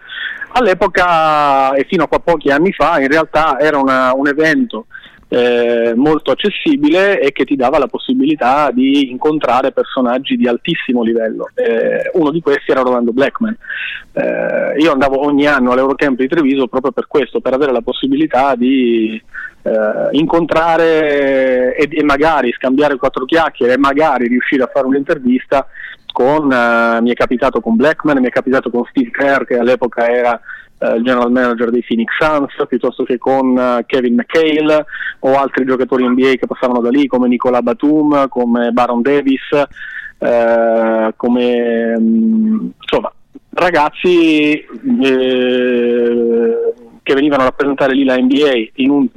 All'epoca 0.53 1.73
e 1.73 1.85
fino 1.89 2.07
a 2.09 2.19
pochi 2.19 2.51
anni 2.51 2.71
fa 2.71 3.01
in 3.01 3.09
realtà 3.09 3.59
era 3.59 3.79
una, 3.79 4.13
un 4.13 4.29
evento 4.29 4.85
eh, 5.29 5.93
molto 5.95 6.31
accessibile 6.31 7.19
e 7.19 7.31
che 7.31 7.43
ti 7.43 7.55
dava 7.55 7.77
la 7.77 7.87
possibilità 7.87 8.71
di 8.71 9.11
incontrare 9.11 9.71
personaggi 9.71 10.37
di 10.37 10.47
altissimo 10.47 11.03
livello. 11.03 11.49
Eh, 11.53 12.09
uno 12.13 12.31
di 12.31 12.41
questi 12.41 12.71
era 12.71 12.81
Rolando 12.81 13.11
Blackman. 13.11 13.55
Eh, 14.13 14.79
io 14.79 14.91
andavo 14.91 15.25
ogni 15.25 15.45
anno 15.45 15.71
all'Eurocamp 15.71 16.17
di 16.17 16.27
Treviso 16.27 16.67
proprio 16.67 16.91
per 16.91 17.07
questo, 17.07 17.41
per 17.41 17.53
avere 17.53 17.71
la 17.71 17.81
possibilità 17.81 18.55
di 18.55 19.21
eh, 19.61 20.07
incontrare 20.11 21.75
e, 21.75 21.89
e, 21.91 22.03
magari 22.03 22.53
scambiare 22.53 22.95
quattro 22.95 23.25
chiacchiere 23.25 23.73
e 23.73 23.77
magari 23.77 24.27
riuscire 24.27 24.63
a 24.63 24.69
fare 24.71 24.87
un'intervista 24.87 25.67
con, 26.11 26.51
eh, 26.51 27.01
mi 27.01 27.11
è 27.11 27.13
capitato 27.13 27.59
con 27.59 27.75
Blackman, 27.75 28.19
mi 28.19 28.27
è 28.27 28.31
capitato 28.31 28.69
con 28.69 28.85
Steve 28.89 29.11
Kerr 29.11 29.43
che 29.43 29.57
all'epoca 29.57 30.09
era 30.09 30.39
il 30.79 31.03
general 31.03 31.31
manager 31.31 31.71
dei 31.71 31.83
Phoenix 31.85 32.09
Suns, 32.19 32.67
piuttosto 32.67 33.03
che 33.03 33.17
con 33.17 33.49
uh, 33.57 33.85
Kevin 33.85 34.15
McHale 34.15 34.85
o 35.19 35.35
altri 35.35 35.65
giocatori 35.65 36.07
NBA 36.07 36.35
che 36.35 36.47
passavano 36.47 36.81
da 36.81 36.89
lì 36.89 37.07
come 37.07 37.27
Nicola 37.27 37.61
Batum, 37.61 38.27
come 38.27 38.71
Baron 38.71 39.01
Davis, 39.01 39.51
eh, 40.19 41.13
come 41.15 41.99
mh, 41.99 42.71
insomma 42.81 43.11
ragazzi 43.57 44.53
eh, 44.53 44.65
che 47.01 47.13
venivano 47.13 47.43
a 47.43 47.45
rappresentare 47.45 47.93
lì 47.93 48.03
la 48.03 48.17
NBA 48.17 48.69
in 48.75 48.89
un, 48.89 49.07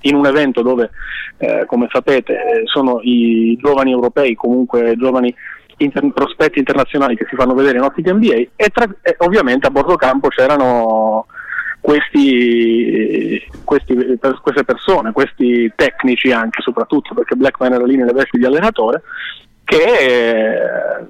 in 0.00 0.14
un 0.14 0.26
evento 0.26 0.62
dove, 0.62 0.90
eh, 1.38 1.64
come 1.66 1.88
sapete, 1.92 2.62
sono 2.64 3.00
i 3.02 3.56
giovani 3.60 3.92
europei, 3.92 4.34
comunque 4.34 4.94
giovani 4.96 5.34
inter- 5.78 6.12
prospetti 6.12 6.58
internazionali 6.58 7.16
che 7.16 7.26
si 7.28 7.36
fanno 7.36 7.54
vedere 7.54 7.78
in 7.78 7.84
ottica 7.84 8.12
NBA 8.12 8.34
e, 8.56 8.68
tra- 8.72 8.88
e 9.02 9.16
ovviamente 9.18 9.66
a 9.66 9.70
bordo 9.70 9.96
campo 9.96 10.28
c'erano 10.28 11.26
questi, 11.80 13.46
questi, 13.62 14.18
queste 14.40 14.64
persone, 14.64 15.12
questi 15.12 15.70
tecnici 15.76 16.32
anche 16.32 16.62
soprattutto 16.62 17.12
perché 17.14 17.34
Blackman 17.34 17.74
era 17.74 17.84
lì 17.84 17.96
nelle 17.96 18.12
vesti 18.12 18.38
di 18.38 18.46
allenatore 18.46 19.02
che 19.64 19.82
eh, 19.82 21.06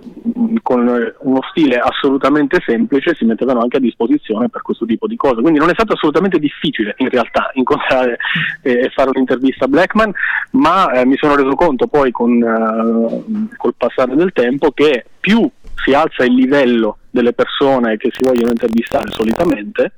con 0.63 0.87
uno 1.19 1.41
stile 1.51 1.77
assolutamente 1.77 2.63
semplice 2.65 3.15
si 3.15 3.25
mettevano 3.25 3.61
anche 3.61 3.77
a 3.77 3.81
disposizione 3.81 4.49
per 4.49 4.63
questo 4.63 4.87
tipo 4.87 5.07
di 5.07 5.17
cose. 5.17 5.41
Quindi 5.41 5.59
non 5.59 5.71
è 5.71 5.75
stato 5.75 5.95
assolutamente 5.95 6.39
difficile 6.39 6.95
in 6.99 7.09
realtà 7.11 7.51
incontrare 7.55 8.19
e 8.63 8.91
fare 8.95 9.11
un'intervista 9.13 9.65
a 9.65 9.69
Blackman, 9.69 10.13
ma 10.53 10.91
eh, 10.93 11.05
mi 11.05 11.17
sono 11.17 11.37
reso 11.37 11.55
conto 11.55 11.87
poi 11.87 12.11
con 12.11 12.43
eh, 12.43 13.57
col 13.57 13.75
passare 13.77 14.15
del 14.15 14.33
tempo 14.33 14.71
che 14.71 15.05
più 15.21 15.49
si 15.75 15.93
alza 15.93 16.25
il 16.25 16.35
livello 16.35 16.99
delle 17.11 17.33
persone 17.33 17.97
che 17.97 18.11
si 18.13 18.23
vogliono 18.25 18.51
intervistare 18.51 19.11
solitamente, 19.11 19.93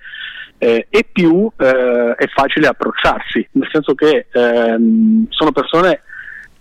eh, 0.59 0.87
e 0.89 1.07
più 1.11 1.51
eh, 1.57 2.15
è 2.17 2.27
facile 2.29 2.67
approcciarsi, 2.67 3.47
nel 3.53 3.69
senso 3.71 3.95
che 3.95 4.27
ehm, 4.33 5.27
sono 5.29 5.53
persone 5.53 6.01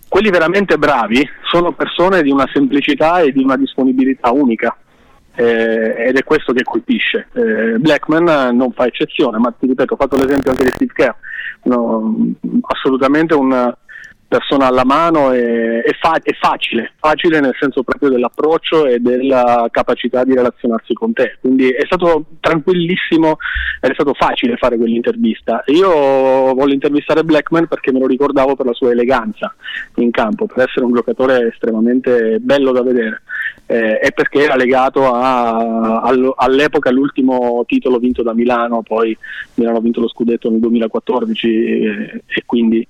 quelli 0.08 0.30
veramente 0.30 0.78
bravi 0.78 1.28
sono 1.42 1.72
persone 1.72 2.22
di 2.22 2.30
una 2.30 2.48
semplicità 2.52 3.20
e 3.20 3.32
di 3.32 3.42
una 3.42 3.56
disponibilità 3.56 4.30
unica 4.30 4.76
eh, 5.34 6.06
ed 6.08 6.16
è 6.16 6.24
questo 6.24 6.52
che 6.52 6.62
colpisce. 6.62 7.28
Eh, 7.34 7.78
Blackman 7.78 8.56
non 8.56 8.72
fa 8.72 8.86
eccezione, 8.86 9.38
ma 9.38 9.52
ti 9.58 9.66
ripeto, 9.66 9.94
ho 9.94 9.96
fatto 9.96 10.16
l'esempio 10.16 10.50
anche 10.50 10.64
di 10.64 10.70
Steve 10.70 10.92
Kerr, 10.92 11.14
no, 11.64 12.32
assolutamente 12.62 13.34
un, 13.34 13.74
persona 14.28 14.66
alla 14.66 14.84
mano 14.84 15.30
è, 15.30 15.82
è, 15.82 15.92
fa- 15.98 16.20
è, 16.22 16.32
facile, 16.34 16.92
facile 16.98 17.40
nel 17.40 17.54
senso 17.58 17.82
proprio 17.82 18.10
dell'approccio 18.10 18.86
e 18.86 18.98
della 18.98 19.68
capacità 19.70 20.24
di 20.24 20.34
relazionarsi 20.34 20.94
con 20.94 21.12
te. 21.12 21.38
Quindi 21.40 21.68
è 21.70 21.84
stato 21.84 22.24
tranquillissimo, 22.40 23.38
è 23.80 23.90
stato 23.92 24.14
facile 24.14 24.56
fare 24.56 24.76
quell'intervista. 24.76 25.62
Io 25.66 25.90
voglio 26.54 26.74
intervistare 26.74 27.24
Blackman 27.24 27.68
perché 27.68 27.92
me 27.92 28.00
lo 28.00 28.06
ricordavo 28.06 28.56
per 28.56 28.66
la 28.66 28.74
sua 28.74 28.90
eleganza 28.90 29.54
in 29.96 30.10
campo, 30.10 30.46
per 30.46 30.66
essere 30.68 30.84
un 30.84 30.94
giocatore 30.94 31.48
estremamente 31.52 32.38
bello 32.40 32.72
da 32.72 32.82
vedere. 32.82 33.22
Eh, 33.68 33.98
e 34.00 34.12
perché 34.12 34.44
era 34.44 34.54
legato 34.54 35.12
a, 35.12 36.00
a, 36.00 36.34
all'epoca 36.36 36.88
all'ultimo 36.88 37.64
titolo 37.66 37.98
vinto 37.98 38.22
da 38.22 38.32
Milano, 38.32 38.82
poi 38.82 39.16
Milano 39.54 39.78
ha 39.78 39.80
vinto 39.80 40.00
lo 40.00 40.08
scudetto 40.08 40.48
nel 40.50 40.60
2014 40.60 41.48
e, 41.48 42.22
e 42.26 42.42
quindi 42.44 42.86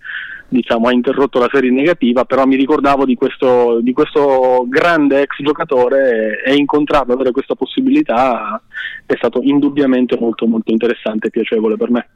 diciamo, 0.49 0.89
ha 0.89 0.93
interrotto 0.93 1.39
la 1.39 1.49
serie 1.51 1.71
negativa, 1.71 2.25
però 2.25 2.45
mi 2.45 2.57
ricordavo 2.57 3.05
di 3.05 3.15
questo, 3.15 3.81
di 3.81 3.93
questo 3.93 4.65
grande 4.69 5.23
ex 5.23 5.43
giocatore 5.43 6.43
e, 6.45 6.53
e 6.53 6.55
incontrarlo, 6.57 7.15
avere 7.15 7.31
questa 7.31 7.55
possibilità 7.55 8.61
è 9.05 9.15
stato 9.17 9.41
indubbiamente 9.43 10.17
molto 10.19 10.47
molto 10.47 10.71
interessante 10.71 11.29
e 11.29 11.31
piacevole 11.31 11.77
per 11.77 11.91
me. 11.91 12.09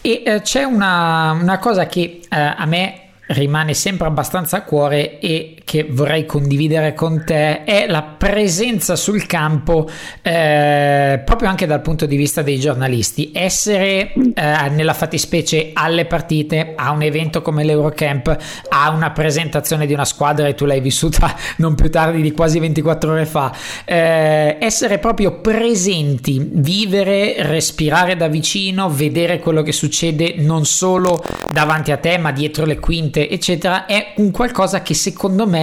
E 0.00 0.22
eh, 0.24 0.40
c'è 0.40 0.64
una, 0.64 1.32
una, 1.40 1.58
cosa 1.58 1.86
che 1.86 2.20
eh, 2.28 2.28
a 2.28 2.66
me 2.66 3.00
rimane 3.28 3.72
sempre 3.72 4.08
abbastanza 4.08 4.58
a 4.58 4.62
cuore 4.62 5.20
e 5.20 5.61
che 5.72 5.86
vorrei 5.88 6.26
condividere 6.26 6.92
con 6.92 7.22
te 7.24 7.64
è 7.64 7.86
la 7.86 8.02
presenza 8.02 8.94
sul 8.94 9.24
campo 9.24 9.88
eh, 10.20 11.22
proprio 11.24 11.48
anche 11.48 11.64
dal 11.64 11.80
punto 11.80 12.04
di 12.04 12.14
vista 12.14 12.42
dei 12.42 12.60
giornalisti. 12.60 13.30
Essere 13.32 14.12
eh, 14.12 14.68
nella 14.68 14.92
fattispecie 14.92 15.70
alle 15.72 16.04
partite 16.04 16.74
a 16.76 16.90
un 16.90 17.00
evento 17.00 17.40
come 17.40 17.64
l'Eurocamp 17.64 18.36
a 18.68 18.90
una 18.90 19.12
presentazione 19.12 19.86
di 19.86 19.94
una 19.94 20.04
squadra 20.04 20.46
e 20.46 20.54
tu 20.54 20.66
l'hai 20.66 20.82
vissuta 20.82 21.34
non 21.56 21.74
più 21.74 21.88
tardi 21.88 22.20
di 22.20 22.32
quasi 22.32 22.58
24 22.58 23.10
ore 23.10 23.24
fa 23.24 23.50
eh, 23.86 24.58
essere 24.60 24.98
proprio 24.98 25.40
presenti 25.40 26.50
vivere 26.52 27.36
respirare 27.46 28.14
da 28.14 28.28
vicino 28.28 28.90
vedere 28.90 29.38
quello 29.38 29.62
che 29.62 29.72
succede 29.72 30.34
non 30.36 30.66
solo 30.66 31.24
davanti 31.50 31.92
a 31.92 31.96
te 31.96 32.18
ma 32.18 32.30
dietro 32.30 32.66
le 32.66 32.78
quinte 32.78 33.30
eccetera, 33.30 33.86
è 33.86 34.12
un 34.16 34.30
qualcosa 34.32 34.82
che 34.82 34.92
secondo 34.92 35.46
me 35.46 35.60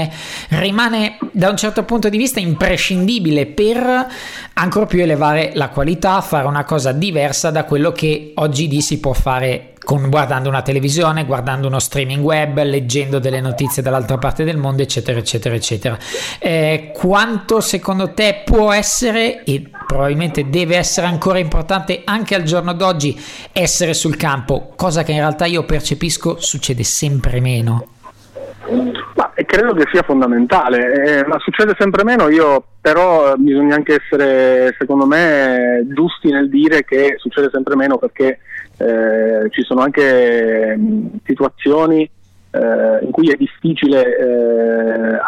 rimane 0.49 1.17
da 1.31 1.49
un 1.49 1.57
certo 1.57 1.83
punto 1.83 2.09
di 2.09 2.17
vista 2.17 2.39
imprescindibile 2.39 3.47
per 3.47 4.07
ancora 4.53 4.85
più 4.85 5.01
elevare 5.01 5.51
la 5.55 5.69
qualità, 5.69 6.21
fare 6.21 6.47
una 6.47 6.63
cosa 6.63 6.91
diversa 6.91 7.49
da 7.49 7.63
quello 7.63 7.91
che 7.91 8.33
oggi 8.35 8.81
si 8.81 8.99
può 8.99 9.13
fare 9.13 9.73
con, 9.89 10.07
guardando 10.09 10.49
una 10.49 10.61
televisione, 10.61 11.25
guardando 11.25 11.67
uno 11.67 11.79
streaming 11.79 12.23
web, 12.23 12.61
leggendo 12.61 13.17
delle 13.17 13.41
notizie 13.41 13.81
dall'altra 13.81 14.19
parte 14.19 14.43
del 14.43 14.57
mondo, 14.57 14.83
eccetera, 14.83 15.17
eccetera, 15.17 15.55
eccetera. 15.55 15.97
Eh, 16.37 16.91
quanto 16.93 17.59
secondo 17.59 18.13
te 18.13 18.43
può 18.45 18.71
essere 18.71 19.43
e 19.43 19.63
probabilmente 19.87 20.49
deve 20.49 20.77
essere 20.77 21.07
ancora 21.07 21.39
importante 21.39 22.01
anche 22.05 22.35
al 22.35 22.43
giorno 22.43 22.73
d'oggi 22.73 23.19
essere 23.51 23.95
sul 23.95 24.15
campo, 24.15 24.73
cosa 24.75 25.03
che 25.03 25.11
in 25.11 25.17
realtà 25.17 25.45
io 25.45 25.63
percepisco 25.63 26.39
succede 26.39 26.83
sempre 26.83 27.39
meno? 27.39 27.87
Ma 29.39 29.45
credo 29.45 29.73
che 29.73 29.87
sia 29.89 30.03
fondamentale, 30.03 31.19
eh, 31.19 31.25
ma 31.25 31.39
succede 31.39 31.73
sempre 31.79 32.03
meno, 32.03 32.27
io 32.27 32.61
però 32.81 33.35
bisogna 33.37 33.75
anche 33.75 34.01
essere, 34.01 34.75
secondo 34.77 35.05
me, 35.05 35.85
giusti 35.93 36.29
nel 36.29 36.49
dire 36.49 36.83
che 36.83 37.15
succede 37.17 37.49
sempre 37.49 37.77
meno 37.77 37.97
perché 37.97 38.39
eh, 38.77 39.49
ci 39.51 39.61
sono 39.63 39.81
anche 39.81 40.75
mh, 40.75 41.19
situazioni 41.23 42.01
eh, 42.51 42.99
in 43.05 43.11
cui 43.11 43.29
è 43.29 43.35
difficile 43.35 44.17
eh, 44.17 45.19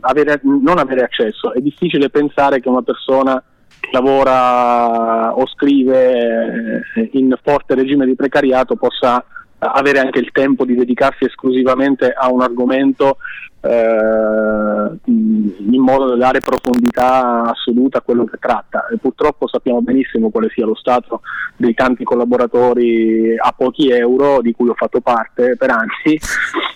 avere, 0.00 0.40
non 0.42 0.78
avere 0.78 1.02
accesso, 1.02 1.52
è 1.52 1.60
difficile 1.60 2.10
pensare 2.10 2.60
che 2.60 2.68
una 2.68 2.82
persona 2.82 3.42
che 3.80 3.88
lavora 3.92 5.34
o 5.34 5.46
scrive 5.48 6.84
eh, 6.94 7.08
in 7.12 7.34
forte 7.42 7.74
regime 7.74 8.06
di 8.06 8.14
precariato 8.14 8.76
possa 8.76 9.24
avere 9.70 10.00
anche 10.00 10.18
il 10.18 10.30
tempo 10.32 10.64
di 10.64 10.74
dedicarsi 10.74 11.24
esclusivamente 11.24 12.12
a 12.12 12.30
un 12.30 12.42
argomento 12.42 13.18
eh, 13.60 14.98
in 15.04 15.80
modo 15.80 16.08
da 16.08 16.16
dare 16.16 16.40
profondità 16.40 17.44
assoluta 17.44 17.98
a 17.98 18.02
quello 18.02 18.24
che 18.24 18.38
tratta. 18.40 18.86
E 18.88 18.98
purtroppo 18.98 19.46
sappiamo 19.46 19.80
benissimo 19.80 20.30
quale 20.30 20.48
sia 20.52 20.66
lo 20.66 20.74
stato 20.74 21.20
dei 21.56 21.74
tanti 21.74 22.02
collaboratori 22.02 23.36
a 23.38 23.54
pochi 23.56 23.90
euro 23.90 24.40
di 24.40 24.52
cui 24.52 24.68
ho 24.68 24.74
fatto 24.74 25.00
parte 25.00 25.56
per 25.56 25.70
anni 25.70 26.18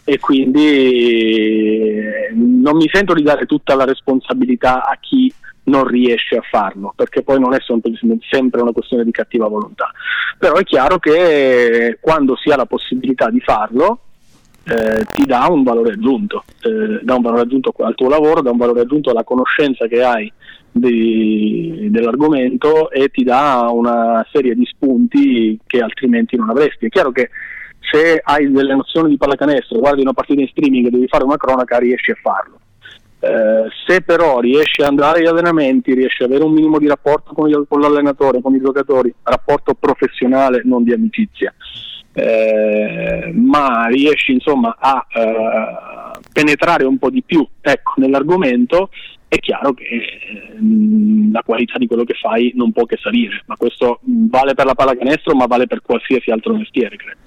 e 0.04 0.20
quindi 0.20 2.00
non 2.34 2.76
mi 2.76 2.88
sento 2.92 3.14
di 3.14 3.22
dare 3.22 3.46
tutta 3.46 3.74
la 3.74 3.84
responsabilità 3.84 4.84
a 4.84 4.96
chi 5.00 5.32
non 5.66 5.84
riesce 5.86 6.36
a 6.36 6.42
farlo, 6.42 6.92
perché 6.94 7.22
poi 7.22 7.40
non 7.40 7.54
è 7.54 7.58
sempre 8.30 8.60
una 8.60 8.72
questione 8.72 9.04
di 9.04 9.10
cattiva 9.10 9.48
volontà. 9.48 9.90
Però 10.38 10.54
è 10.56 10.64
chiaro 10.64 10.98
che 10.98 11.98
quando 12.00 12.36
si 12.36 12.50
ha 12.50 12.56
la 12.56 12.66
possibilità 12.66 13.30
di 13.30 13.40
farlo, 13.40 14.00
eh, 14.64 15.04
ti 15.12 15.24
dà 15.24 15.46
un 15.48 15.62
valore 15.62 15.92
aggiunto, 15.92 16.44
eh, 16.62 17.00
dà 17.02 17.14
un 17.14 17.22
valore 17.22 17.42
aggiunto 17.42 17.72
al 17.78 17.94
tuo 17.94 18.08
lavoro, 18.08 18.42
dà 18.42 18.50
un 18.50 18.58
valore 18.58 18.80
aggiunto 18.80 19.10
alla 19.10 19.24
conoscenza 19.24 19.86
che 19.86 20.02
hai 20.02 20.30
di, 20.70 21.88
dell'argomento 21.90 22.90
e 22.90 23.08
ti 23.08 23.22
dà 23.22 23.68
una 23.70 24.26
serie 24.32 24.54
di 24.54 24.66
spunti 24.66 25.58
che 25.66 25.80
altrimenti 25.80 26.36
non 26.36 26.50
avresti. 26.50 26.86
È 26.86 26.88
chiaro 26.88 27.12
che 27.12 27.30
se 27.80 28.20
hai 28.22 28.50
delle 28.50 28.74
nozioni 28.74 29.10
di 29.10 29.16
pallacanestro, 29.16 29.78
guardi 29.78 30.02
una 30.02 30.12
partita 30.12 30.40
in 30.40 30.48
streaming 30.48 30.86
e 30.86 30.90
devi 30.90 31.06
fare 31.06 31.24
una 31.24 31.36
cronaca, 31.36 31.78
riesci 31.78 32.10
a 32.10 32.18
farlo 32.20 32.58
eh, 33.26 33.68
se 33.86 34.02
però 34.02 34.40
riesci 34.40 34.82
ad 34.82 34.88
andare 34.88 35.18
agli 35.18 35.26
allenamenti, 35.26 35.94
riesci 35.94 36.22
ad 36.22 36.30
avere 36.30 36.44
un 36.44 36.52
minimo 36.52 36.78
di 36.78 36.86
rapporto 36.86 37.32
con, 37.32 37.48
gli, 37.48 37.54
con 37.68 37.80
l'allenatore, 37.80 38.40
con 38.40 38.54
i 38.54 38.60
giocatori, 38.60 39.12
rapporto 39.22 39.74
professionale, 39.74 40.62
non 40.64 40.84
di 40.84 40.92
amicizia, 40.92 41.52
eh, 42.12 43.32
ma 43.34 43.86
riesci 43.86 44.32
insomma 44.32 44.76
a 44.78 45.04
eh, 45.12 46.18
penetrare 46.32 46.84
un 46.84 46.98
po' 46.98 47.10
di 47.10 47.22
più 47.22 47.46
ecco, 47.60 47.94
nell'argomento, 47.96 48.90
è 49.36 49.40
chiaro 49.40 49.72
che 49.74 49.84
eh, 49.84 50.56
la 51.32 51.42
qualità 51.44 51.78
di 51.78 51.86
quello 51.86 52.04
che 52.04 52.14
fai 52.14 52.52
non 52.54 52.72
può 52.72 52.84
che 52.84 52.98
salire, 53.00 53.42
ma 53.46 53.56
questo 53.56 54.00
vale 54.02 54.54
per 54.54 54.66
la 54.66 54.74
pallacanestro, 54.74 55.34
ma 55.34 55.46
vale 55.46 55.66
per 55.66 55.82
qualsiasi 55.82 56.30
altro 56.30 56.54
mestiere, 56.54 56.96
credo. 56.96 57.18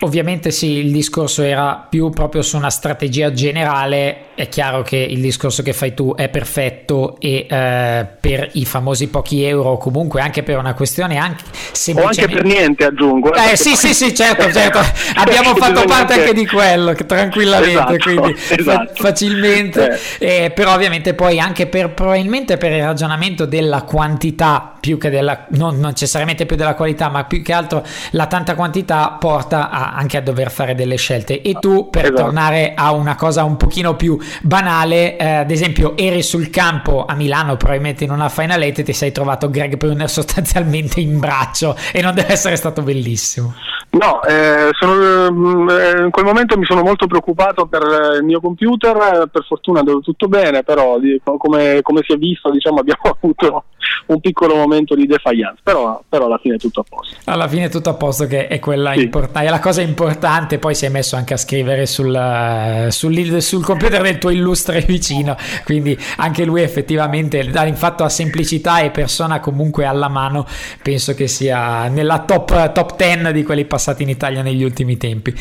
Ovviamente 0.00 0.50
sì, 0.50 0.78
il 0.78 0.92
discorso 0.92 1.42
era 1.42 1.86
più 1.88 2.10
proprio 2.10 2.42
su 2.42 2.56
una 2.56 2.70
strategia 2.70 3.32
generale, 3.32 4.28
è 4.34 4.48
chiaro 4.48 4.82
che 4.82 4.96
il 4.96 5.20
discorso 5.20 5.62
che 5.62 5.72
fai 5.72 5.94
tu 5.94 6.14
è 6.14 6.28
perfetto 6.28 7.18
e 7.20 7.46
eh, 7.48 8.06
per 8.20 8.48
i 8.54 8.64
famosi 8.64 9.08
pochi 9.08 9.42
euro, 9.44 9.76
comunque 9.76 10.20
anche 10.20 10.42
per 10.42 10.56
una 10.58 10.74
questione 10.74 11.18
anche 11.18 11.44
semplicemente... 11.72 12.20
O 12.20 12.24
anche 12.24 12.34
per 12.34 12.44
niente 12.44 12.84
aggiungo. 12.84 13.34
Eh, 13.34 13.52
eh 13.52 13.56
sì, 13.56 13.76
sì, 13.76 13.92
sì, 13.92 14.14
certo, 14.14 14.50
certo. 14.50 14.78
abbiamo 15.16 15.54
fatto 15.54 15.84
parte 15.84 16.14
anche 16.14 16.32
di 16.32 16.46
quello, 16.46 16.94
tranquillamente, 16.94 17.70
esatto, 17.70 17.96
quindi 17.98 18.34
esatto. 18.48 18.92
facilmente, 18.94 20.00
eh. 20.18 20.44
Eh, 20.44 20.50
però 20.50 20.74
ovviamente 20.74 21.14
poi 21.14 21.29
anche 21.38 21.66
per 21.66 21.92
probabilmente 21.94 22.56
per 22.56 22.72
il 22.72 22.82
ragionamento 22.82 23.44
della 23.44 23.82
quantità 23.82 24.74
più 24.80 24.98
che 24.98 25.10
della 25.10 25.46
non 25.50 25.78
necessariamente 25.78 26.46
più 26.46 26.56
della 26.56 26.74
qualità 26.74 27.08
ma 27.08 27.24
più 27.24 27.42
che 27.42 27.52
altro 27.52 27.84
la 28.12 28.26
tanta 28.26 28.54
quantità 28.54 29.16
porta 29.18 29.70
a, 29.70 29.92
anche 29.94 30.16
a 30.16 30.22
dover 30.22 30.50
fare 30.50 30.74
delle 30.74 30.96
scelte 30.96 31.42
e 31.42 31.54
tu 31.60 31.90
per 31.90 32.06
esatto. 32.06 32.22
tornare 32.22 32.72
a 32.74 32.92
una 32.92 33.14
cosa 33.14 33.44
un 33.44 33.56
pochino 33.56 33.96
più 33.96 34.18
banale 34.42 35.16
eh, 35.16 35.24
ad 35.26 35.50
esempio 35.50 35.96
eri 35.96 36.22
sul 36.22 36.50
campo 36.50 37.04
a 37.06 37.14
Milano 37.14 37.56
probabilmente 37.56 38.04
in 38.04 38.10
una 38.10 38.28
final 38.28 38.62
eight 38.62 38.78
e 38.78 38.82
ti 38.82 38.92
sei 38.92 39.12
trovato 39.12 39.50
Greg 39.50 39.76
Brunner 39.76 40.08
sostanzialmente 40.10 41.00
in 41.00 41.18
braccio 41.18 41.76
e 41.92 42.00
non 42.00 42.14
deve 42.14 42.32
essere 42.32 42.56
stato 42.56 42.82
bellissimo 42.82 43.54
No, 43.90 44.22
eh, 44.22 44.68
sono, 44.78 45.32
mm, 45.32 45.68
eh, 45.68 46.02
in 46.04 46.10
quel 46.10 46.24
momento 46.24 46.56
mi 46.56 46.64
sono 46.64 46.82
molto 46.82 47.08
preoccupato 47.08 47.66
per 47.66 47.82
il 48.18 48.24
mio 48.24 48.40
computer, 48.40 49.28
per 49.28 49.44
fortuna 49.44 49.78
è 49.78 49.80
andato 49.80 49.98
tutto 49.98 50.28
bene, 50.28 50.62
però 50.62 50.96
come, 51.36 51.80
come 51.82 52.02
si 52.06 52.12
è 52.12 52.16
visto 52.16 52.50
diciamo, 52.50 52.78
abbiamo 52.80 53.16
avuto 53.20 53.64
un 54.06 54.20
piccolo 54.20 54.54
momento 54.54 54.94
di 54.94 55.06
defiance, 55.06 55.60
però, 55.62 56.00
però, 56.08 56.26
alla 56.26 56.38
fine 56.38 56.54
è 56.54 56.58
tutto 56.58 56.80
a 56.80 56.84
posto. 56.88 57.16
Alla 57.24 57.48
fine 57.48 57.64
è 57.64 57.68
tutto 57.68 57.90
a 57.90 57.94
posto, 57.94 58.26
che 58.26 58.46
è, 58.46 58.60
quella 58.60 58.92
sì. 58.92 59.02
import- 59.02 59.36
è 59.36 59.48
la 59.48 59.58
cosa 59.58 59.80
importante. 59.80 60.58
Poi 60.58 60.74
si 60.74 60.86
è 60.86 60.88
messo 60.88 61.16
anche 61.16 61.34
a 61.34 61.36
scrivere 61.36 61.86
sul, 61.86 62.86
sul, 62.90 63.42
sul, 63.42 63.64
computer 63.64 64.02
del 64.02 64.18
tuo 64.18 64.30
illustre 64.30 64.82
vicino, 64.86 65.36
quindi 65.64 65.98
anche 66.18 66.44
lui 66.44 66.62
effettivamente, 66.62 67.38
in 67.38 67.76
fatto 67.76 68.04
a 68.04 68.08
semplicità 68.08 68.80
e 68.80 68.90
persona 68.90 69.40
comunque 69.40 69.84
alla 69.84 70.08
mano, 70.08 70.46
penso 70.82 71.14
che 71.14 71.26
sia 71.26 71.88
nella 71.88 72.20
top, 72.20 72.72
top 72.72 72.96
10 72.96 73.32
di 73.32 73.42
quelli 73.42 73.64
passati 73.64 73.79
in 74.02 74.08
Italia 74.08 74.42
negli 74.42 74.62
ultimi 74.62 74.96
tempi. 74.96 75.34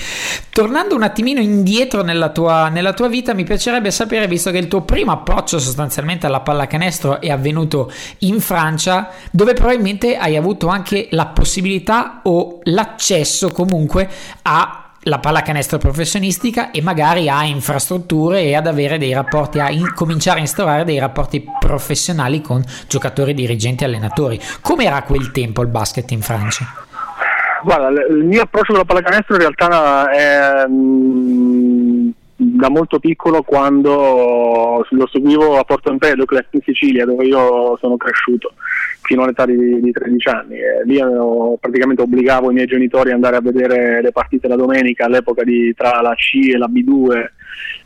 Tornando 0.50 0.96
un 0.96 1.04
attimino 1.04 1.40
indietro 1.40 2.02
nella 2.02 2.30
tua, 2.30 2.70
nella 2.70 2.94
tua 2.94 3.08
vita, 3.08 3.34
mi 3.34 3.44
piacerebbe 3.44 3.92
sapere, 3.92 4.28
visto 4.28 4.52
che 4.52 4.58
il 4.58 4.68
tuo 4.68 4.82
primo 4.82 5.12
approccio 5.12 5.60
sostanzialmente 5.60 6.26
alla 6.26 6.40
pallacanestro 6.40 7.22
è 7.22 7.30
avvenuto 7.30 7.92
in 8.20 8.40
Francia, 8.40 9.10
dove 9.32 9.54
probabilmente 9.54 10.18
hai 10.18 10.36
avuto 10.36 10.68
anche 10.68 11.08
la 11.12 11.28
possibilità 11.28 12.22
o 12.24 12.60
l'accesso 12.64 13.52
comunque 13.52 14.10
a 14.44 14.84
la 15.04 15.20
pallacanestro 15.20 15.78
professionistica 15.78 16.72
e 16.72 16.82
magari 16.82 17.30
a 17.30 17.44
infrastrutture 17.46 18.42
e 18.42 18.56
ad 18.56 18.68
avere 18.68 18.98
dei 18.98 19.14
rapporti, 19.14 19.60
a 19.60 19.70
in, 19.70 19.94
cominciare 19.94 20.40
a 20.40 20.42
instaurare 20.42 20.84
dei 20.84 21.00
rapporti 21.00 21.46
professionali 21.60 22.42
con 22.42 22.64
giocatori, 22.88 23.34
dirigenti, 23.34 23.84
allenatori. 23.84 24.40
Com'era 24.62 25.04
quel 25.04 25.32
tempo 25.32 25.62
il 25.62 25.70
basket 25.70 26.12
in 26.12 26.22
Francia? 26.22 26.88
Guarda, 27.64 28.06
il 28.06 28.24
mio 28.24 28.44
approccio 28.44 28.72
con 28.74 28.82
la 28.82 28.86
pallacanestro 28.86 29.36
in 29.36 29.42
realtà 29.42 30.10
è 30.12 30.66
mm, 30.68 32.10
da 32.36 32.70
molto 32.70 33.00
piccolo 33.00 33.44
quando 33.44 34.86
lo 34.90 35.08
seguivo 35.08 35.60
a 35.60 35.64
Porto 35.66 35.90
Empedocle 35.90 36.48
in 36.52 36.62
Sicilia 36.64 37.06
dove 37.06 37.26
io 37.26 37.78
sono 37.80 37.98
cresciuto 37.98 38.54
fino 39.02 39.24
all'età 39.24 39.46
di, 39.46 39.82
di 39.82 39.92
13 39.92 40.28
anni. 40.30 40.56
E 40.56 40.84
lì 40.86 40.98
ero, 40.98 41.58
praticamente 41.60 42.02
obbligavo 42.02 42.50
i 42.50 42.54
miei 42.54 42.68
genitori 42.68 43.10
ad 43.10 43.16
andare 43.16 43.36
a 43.36 43.42
vedere 43.42 44.02
le 44.02 44.12
partite 44.12 44.48
la 44.48 44.56
domenica 44.56 45.06
all'epoca 45.06 45.44
di, 45.44 45.74
tra 45.76 46.00
la 46.02 46.14
C 46.16 46.54
e 46.54 46.58
la 46.58 46.68
B2 46.68 47.30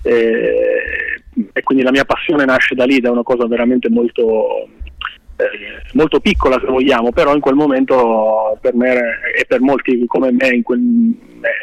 e, 0.03 1.21
e 1.51 1.63
quindi 1.63 1.83
la 1.83 1.91
mia 1.91 2.05
passione 2.05 2.45
nasce 2.45 2.75
da 2.75 2.85
lì 2.85 2.99
da 2.99 3.09
una 3.09 3.23
cosa 3.23 3.47
veramente 3.47 3.89
molto 3.89 4.67
eh, 4.67 4.82
molto 5.93 6.19
piccola 6.19 6.59
se 6.59 6.67
vogliamo, 6.67 7.11
però 7.11 7.33
in 7.33 7.41
quel 7.41 7.55
momento 7.55 8.57
per 8.61 8.73
me 8.75 9.19
e 9.35 9.45
per 9.47 9.61
molti 9.61 10.05
come 10.05 10.31
me 10.31 10.61
quel, 10.61 11.13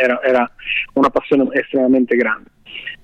era, 0.00 0.20
era, 0.22 0.50
una 0.94 1.11
passione 1.11 1.48
estremamente 1.52 2.16
grande. 2.16 2.50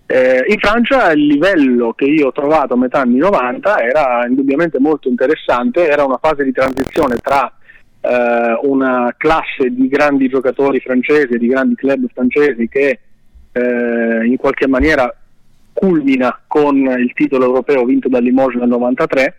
Eh, 0.06 0.44
in 0.46 0.58
Francia 0.58 1.10
il 1.10 1.26
livello 1.26 1.92
che 1.92 2.04
io 2.04 2.28
ho 2.28 2.32
trovato 2.32 2.74
a 2.74 2.76
metà 2.76 3.00
anni 3.00 3.16
90 3.16 3.78
era 3.78 4.24
indubbiamente 4.26 4.78
molto 4.78 5.08
interessante, 5.08 5.88
era 5.88 6.04
una 6.04 6.18
fase 6.18 6.44
di 6.44 6.52
transizione 6.52 7.16
tra 7.16 7.52
eh, 8.00 8.58
una 8.62 9.12
classe 9.16 9.70
di 9.70 9.88
grandi 9.88 10.28
giocatori 10.28 10.78
francesi, 10.80 11.38
di 11.38 11.48
grandi 11.48 11.74
club 11.74 12.06
francesi 12.12 12.68
che 12.68 13.00
eh, 13.50 14.24
in 14.24 14.36
qualche 14.36 14.68
maniera 14.68 15.12
culmina 15.72 16.40
con 16.46 16.76
il 16.76 17.12
titolo 17.12 17.44
europeo 17.44 17.84
vinto 17.84 18.08
da 18.08 18.18
Limoges 18.18 18.60
nel 18.60 18.68
93 18.68 19.34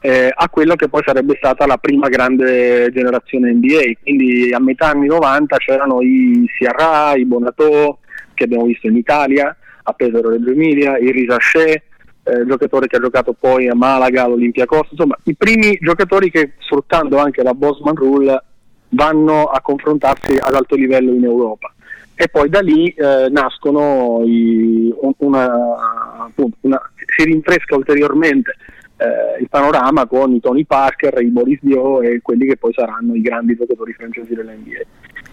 eh, 0.00 0.30
a 0.32 0.48
quello 0.48 0.76
che 0.76 0.88
poi 0.88 1.02
sarebbe 1.04 1.34
stata 1.36 1.66
la 1.66 1.78
prima 1.78 2.08
grande 2.08 2.90
generazione 2.92 3.52
NBA. 3.52 4.00
Quindi 4.02 4.52
a 4.52 4.60
metà 4.60 4.90
anni 4.90 5.06
90 5.06 5.56
c'erano 5.58 6.00
i 6.00 6.48
Sierra, 6.56 7.14
i 7.14 7.24
Bonato, 7.24 7.98
che 8.34 8.44
abbiamo 8.44 8.64
visto 8.64 8.86
in 8.86 8.96
Italia, 8.96 9.54
a 9.82 9.92
Pesaro 9.92 10.30
Reggio 10.30 10.50
Emilia, 10.50 10.98
il 10.98 11.12
Risaché, 11.12 11.82
eh, 12.22 12.46
giocatore 12.46 12.86
che 12.86 12.96
ha 12.96 13.00
giocato 13.00 13.34
poi 13.38 13.68
a 13.68 13.74
Malaga, 13.74 14.24
all'Olimpia 14.24 14.66
Costa, 14.66 14.88
insomma 14.92 15.16
i 15.24 15.34
primi 15.34 15.78
giocatori 15.80 16.30
che 16.30 16.52
sfruttando 16.58 17.18
anche 17.18 17.42
la 17.42 17.54
Bosman 17.54 17.94
Rule 17.94 18.42
vanno 18.90 19.44
a 19.44 19.60
confrontarsi 19.60 20.36
ad 20.38 20.54
alto 20.54 20.74
livello 20.74 21.12
in 21.12 21.24
Europa 21.24 21.72
e 22.14 22.28
poi 22.28 22.48
da 22.48 22.60
lì 22.60 22.88
eh, 22.88 23.28
nascono 23.30 24.22
i, 24.24 24.92
una, 25.18 26.24
appunto, 26.26 26.56
una, 26.62 26.80
si 27.16 27.24
rinfresca 27.24 27.76
ulteriormente 27.76 28.56
eh, 28.98 29.40
il 29.40 29.48
panorama 29.48 30.06
con 30.06 30.34
i 30.34 30.40
Tony 30.40 30.64
Parker, 30.64 31.22
i 31.22 31.58
Dio 31.60 32.02
e 32.02 32.20
quelli 32.20 32.46
che 32.46 32.56
poi 32.56 32.72
saranno 32.72 33.14
i 33.14 33.20
grandi 33.20 33.56
giocatori 33.56 33.92
francesi 33.94 34.34
dell'NBA. 34.34 34.82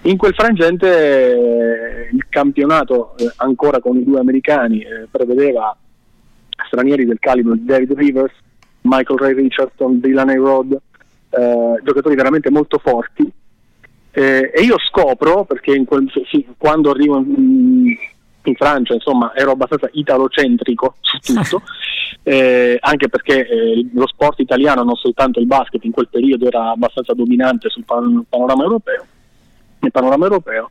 In 0.04 0.18
quel 0.18 0.34
frangente 0.34 0.88
eh, 0.88 2.10
il 2.12 2.26
campionato 2.30 3.18
eh, 3.18 3.32
ancora 3.38 3.80
con 3.80 3.98
i 3.98 4.04
due 4.04 4.20
americani 4.20 4.82
eh, 4.82 5.08
prevedeva 5.10 5.76
stranieri 6.68 7.06
del 7.06 7.20
calibro 7.20 7.56
di 7.56 7.66
David 7.66 7.92
Rivers, 7.94 8.34
Michael 8.82 9.20
Ray 9.20 9.34
Richardson, 9.34 10.00
Dylan 10.00 10.30
A. 10.30 10.36
Rod, 10.36 10.72
eh, 11.30 11.80
giocatori 11.84 12.16
veramente 12.16 12.50
molto 12.52 12.78
forti 12.78 13.30
eh, 14.18 14.50
e 14.56 14.62
io 14.62 14.78
scopro, 14.80 15.44
perché 15.44 15.84
quel, 15.84 16.10
sì, 16.30 16.46
quando 16.58 16.92
arrivo 16.92 17.18
in, 17.18 17.94
in, 18.50 18.56
Francia 18.56 18.94
insomma 18.94 19.34
ero 19.36 19.52
abbastanza 19.52 19.90
italocentrico 19.92 20.96
su 21.02 21.34
tutto, 21.34 21.62
eh, 22.24 22.78
anche 22.80 23.10
perché 23.10 23.48
eh, 23.48 23.88
lo 23.94 24.08
sport 24.08 24.40
italiano, 24.40 24.84
non 24.84 24.96
soltanto 24.96 25.40
il 25.40 25.48
basket, 25.48 25.84
in 25.84 25.92
quel 25.92 26.08
periodo 26.10 26.48
era 26.48 26.72
abbastanza 26.72 27.14
dominante 27.14 27.70
sul 27.70 27.86
pan- 27.86 28.26
panorama 28.28 28.64
europeo, 28.64 29.06
nel 29.80 29.92
panorama 29.92 30.26
europeo. 30.26 30.70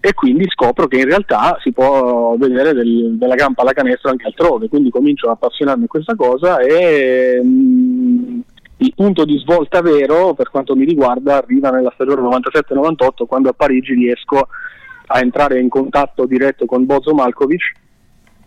E 0.00 0.12
quindi 0.12 0.44
scopro 0.50 0.86
che 0.86 0.98
in 0.98 1.06
realtà 1.06 1.56
si 1.62 1.72
può 1.72 2.36
vedere 2.36 2.74
del, 2.74 3.16
della 3.16 3.36
gran 3.36 3.54
pallacanestro 3.54 4.10
anche 4.10 4.26
altrove, 4.26 4.68
quindi 4.68 4.90
comincio 4.90 5.30
a 5.30 5.32
appassionarmi 5.32 5.82
di 5.82 5.88
questa 5.88 6.14
cosa 6.14 6.58
e 6.58 7.40
mh, 7.42 7.48
mm, 7.48 8.40
il 8.78 8.92
punto 8.94 9.24
di 9.24 9.38
svolta 9.38 9.80
vero 9.80 10.34
per 10.34 10.50
quanto 10.50 10.76
mi 10.76 10.84
riguarda 10.84 11.36
arriva 11.36 11.70
nella 11.70 11.92
stagione 11.94 12.20
97-98 12.20 13.24
quando 13.26 13.48
a 13.48 13.54
Parigi 13.54 13.94
riesco 13.94 14.40
a 14.40 14.46
entrare 15.06 15.60
in 15.60 15.68
contatto 15.68 16.26
diretto 16.26 16.66
con 16.66 16.86
Bozo 16.86 17.14
Malkovic 17.14 17.72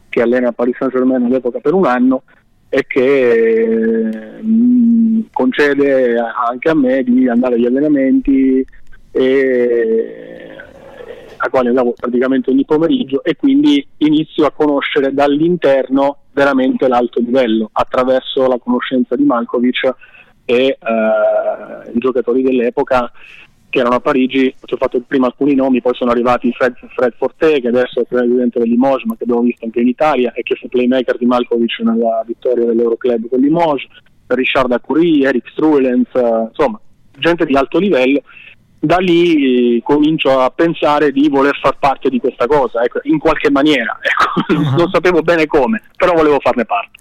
che 0.09 0.21
allena 0.21 0.49
a 0.49 0.51
Paris 0.51 0.77
Saint 0.77 0.93
Germain 0.93 1.23
all'epoca 1.23 1.59
per 1.59 1.73
un 1.73 1.85
anno 1.85 2.23
e 2.69 2.85
che 2.87 4.39
mh, 4.41 4.47
mm, 4.47 5.19
concede 5.31 6.15
anche 6.17 6.69
a 6.69 6.75
me 6.75 7.03
di 7.03 7.27
andare 7.29 7.55
agli 7.55 7.65
allenamenti 7.65 8.65
e 9.11 10.55
a 11.37 11.49
quale 11.49 11.71
lavoro 11.71 11.95
praticamente 11.97 12.49
ogni 12.49 12.65
pomeriggio 12.65 13.23
e 13.23 13.35
quindi 13.35 13.85
inizio 13.97 14.45
a 14.45 14.51
conoscere 14.51 15.13
dall'interno 15.13 16.23
veramente 16.31 16.87
l'alto 16.87 17.19
livello 17.19 17.69
attraverso 17.71 18.47
la 18.47 18.57
conoscenza 18.57 19.15
di 19.15 19.23
Malkovic 19.23 19.93
e 20.45 20.55
eh, 20.55 20.77
i 21.93 21.97
giocatori 21.99 22.41
dell'epoca 22.41 23.11
che 23.69 23.79
erano 23.79 23.95
a 23.95 23.99
Parigi, 23.99 24.53
ho 24.59 24.77
fatto 24.77 25.01
prima 25.05 25.27
alcuni 25.27 25.55
nomi, 25.55 25.81
poi 25.81 25.93
sono 25.93 26.11
arrivati 26.11 26.51
Fred, 26.53 26.75
Fred 26.95 27.13
Forte 27.17 27.59
che 27.59 27.67
adesso 27.67 28.01
è 28.01 28.05
presidente 28.05 28.59
dell'Limoges 28.59 29.05
ma 29.05 29.15
che 29.15 29.23
abbiamo 29.23 29.41
visto 29.41 29.65
anche 29.65 29.81
in 29.81 29.87
Italia 29.87 30.31
e 30.33 30.43
che 30.43 30.55
fu 30.55 30.67
playmaker 30.67 31.17
di 31.17 31.25
Malkovic 31.25 31.79
nella 31.79 32.23
vittoria 32.25 32.65
dell'Euroclub 32.65 33.27
con 33.29 33.39
Limoges, 33.39 33.87
Richard 34.27 34.71
Acuri, 34.71 35.23
Eric 35.23 35.49
Struelens, 35.49 36.09
insomma 36.49 36.79
gente 37.19 37.45
di 37.45 37.55
alto 37.55 37.79
livello 37.79 38.21
da 38.79 38.97
lì 38.97 39.81
comincio 39.83 40.39
a 40.39 40.49
pensare 40.51 41.11
di 41.11 41.29
voler 41.29 41.57
far 41.59 41.77
parte 41.79 42.09
di 42.09 42.19
questa 42.19 42.45
cosa, 42.45 42.83
ecco, 42.83 42.99
in 43.03 43.17
qualche 43.17 43.49
maniera, 43.49 43.97
ecco. 44.01 44.75
non 44.77 44.89
sapevo 44.91 45.21
bene 45.21 45.45
come, 45.47 45.81
però 45.95 46.13
volevo 46.13 46.39
farne 46.39 46.65
parte. 46.65 46.99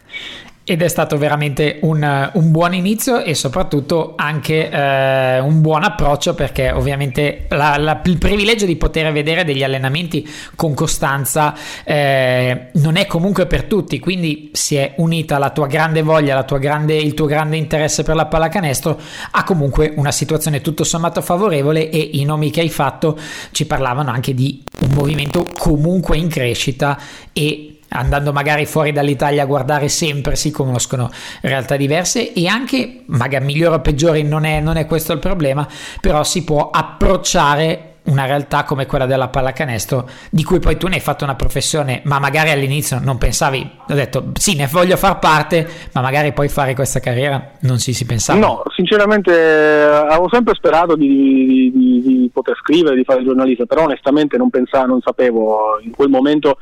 Ed 0.69 0.83
è 0.83 0.89
stato 0.89 1.17
veramente 1.17 1.79
un, 1.83 2.31
un, 2.33 2.51
buon 2.51 2.75
inizio 2.75 3.23
e 3.23 3.37
soprattutto 3.37 4.15
anche 4.17 4.69
eh, 4.69 5.39
un 5.39 5.61
buon 5.61 5.85
approccio 5.85 6.35
perché 6.35 6.73
ovviamente 6.73 7.47
la, 7.51 7.77
la, 7.79 8.01
il 8.05 8.19
privilegio 8.19 8.67
di 8.67 8.75
poter 8.75 9.13
vedere 9.13 9.45
degli 9.45 9.63
allenamenti 9.63 10.29
con 10.57 10.75
costanza 10.75 11.55
eh, 11.85 12.71
non 12.73 12.97
è 12.97 13.07
comunque 13.07 13.47
per 13.47 13.63
tutti, 13.63 14.01
quindi 14.01 14.51
si 14.55 14.75
è 14.75 14.95
unita 14.97 15.39
la 15.39 15.51
tua 15.51 15.69
grande 15.69 16.03
voglia, 16.03 16.43
tua 16.43 16.59
grande, 16.59 16.97
il 16.97 17.15
tuo 17.15 17.27
grande 17.27 17.57
interesse 17.57 18.03
per 18.03 18.17
la 18.17 18.27
pallacanestro 18.27 19.01
a 19.31 19.45
comunque 19.45 19.93
una 19.95 20.11
situazione 20.11 20.63
tutto 20.63 20.83
sommato 20.83 21.21
favorevole 21.21 21.91
e 21.91 22.11
i 22.15 22.25
nomi 22.25 22.51
che 22.51 22.63
hai 22.63 22.71
fatto 22.71 23.17
ci 23.53 23.67
parlavano 23.67 24.11
anche 24.11 24.35
di 24.35 24.65
un 24.81 24.95
movimento 24.95 25.47
comunque 25.57 26.17
in 26.17 26.27
crescita 26.27 26.99
e 27.33 27.76
andando 27.91 28.33
magari 28.33 28.67
fuori 28.67 28.93
dall'Italia 28.93 29.43
a 29.43 29.47
guardare 29.47 29.89
sempre 29.89 30.37
si 30.37 30.51
conoscono 30.51 31.11
realtà 31.43 31.77
diverse 31.77 32.33
e 32.33 32.47
anche 32.47 33.03
magari 33.07 33.45
migliore 33.45 33.77
o 33.77 33.81
peggiore 33.81 34.23
non 34.23 34.45
è, 34.45 34.61
non 34.61 34.77
è 34.77 34.87
questo 34.87 35.13
il 35.13 35.19
problema 35.19 35.67
però 36.01 36.25
si 36.25 36.45
può 36.45 36.71
approcciare 36.71 37.95
una 38.07 38.25
realtà 38.25 38.65
come 38.65 38.87
quella 38.87 39.07
della 39.07 39.29
pallacanestro 39.29 40.09
di 40.31 40.45
cui 40.45 40.59
poi 40.59 40.77
tu 40.77 40.87
ne 40.87 40.95
hai 40.95 41.01
fatto 41.01 41.25
una 41.25 41.35
professione 41.35 42.03
ma 42.05 42.19
magari 42.19 42.51
all'inizio 42.51 43.01
non 43.01 43.19
pensavi 43.19 43.71
ho 43.89 43.95
detto 43.95 44.31
sì 44.35 44.55
ne 44.55 44.69
voglio 44.71 44.97
far 44.97 45.19
parte 45.19 45.67
ma 45.93 46.01
magari 46.01 46.33
poi 46.33 46.49
fare 46.49 46.75
questa 46.75 47.01
carriera 47.01 47.53
non 47.61 47.79
si, 47.79 47.93
si 47.93 48.07
pensava. 48.07 48.39
No 48.39 48.63
sinceramente 48.75 49.33
avevo 49.33 50.29
sempre 50.31 50.55
sperato 50.55 50.95
di, 50.95 51.73
di, 51.75 52.03
di 52.03 52.31
poter 52.33 52.57
scrivere 52.57 52.95
di 52.95 53.05
fare 53.05 53.25
giornalista 53.25 53.65
però 53.65 53.85
onestamente 53.85 54.37
non 54.37 54.51
pensavo 54.51 54.87
non 54.87 55.01
sapevo 55.01 55.81
in 55.83 55.91
quel 55.91 56.09
momento 56.09 56.59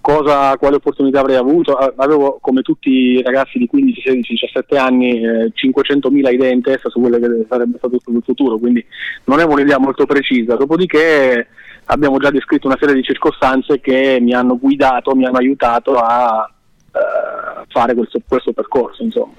cosa, 0.00 0.56
quale 0.56 0.76
opportunità 0.76 1.20
avrei 1.20 1.36
avuto. 1.36 1.76
Avevo 1.76 2.38
come 2.40 2.62
tutti 2.62 2.90
i 2.90 3.22
ragazzi 3.22 3.58
di 3.58 3.66
15, 3.66 4.00
16, 4.00 4.32
17 4.32 4.76
anni 4.76 5.22
eh, 5.22 5.52
500.000 5.54 6.32
idee 6.32 6.52
in 6.52 6.62
testa 6.62 6.88
su 6.88 7.00
quello 7.00 7.18
che 7.18 7.46
sarebbe 7.48 7.78
stato 7.78 7.96
il 7.96 8.22
futuro, 8.24 8.58
quindi 8.58 8.84
non 9.24 9.38
avevo 9.38 9.54
un'idea 9.54 9.78
molto 9.78 10.06
precisa. 10.06 10.56
Dopodiché 10.56 11.48
abbiamo 11.86 12.18
già 12.18 12.30
descritto 12.30 12.66
una 12.66 12.76
serie 12.78 12.94
di 12.94 13.02
circostanze 13.02 13.80
che 13.80 14.18
mi 14.20 14.32
hanno 14.32 14.58
guidato, 14.58 15.14
mi 15.14 15.24
hanno 15.24 15.38
aiutato 15.38 15.96
a 15.96 16.50
eh, 16.92 17.64
fare 17.68 17.94
questo, 17.94 18.20
questo 18.26 18.52
percorso. 18.52 19.02
Insomma. 19.02 19.32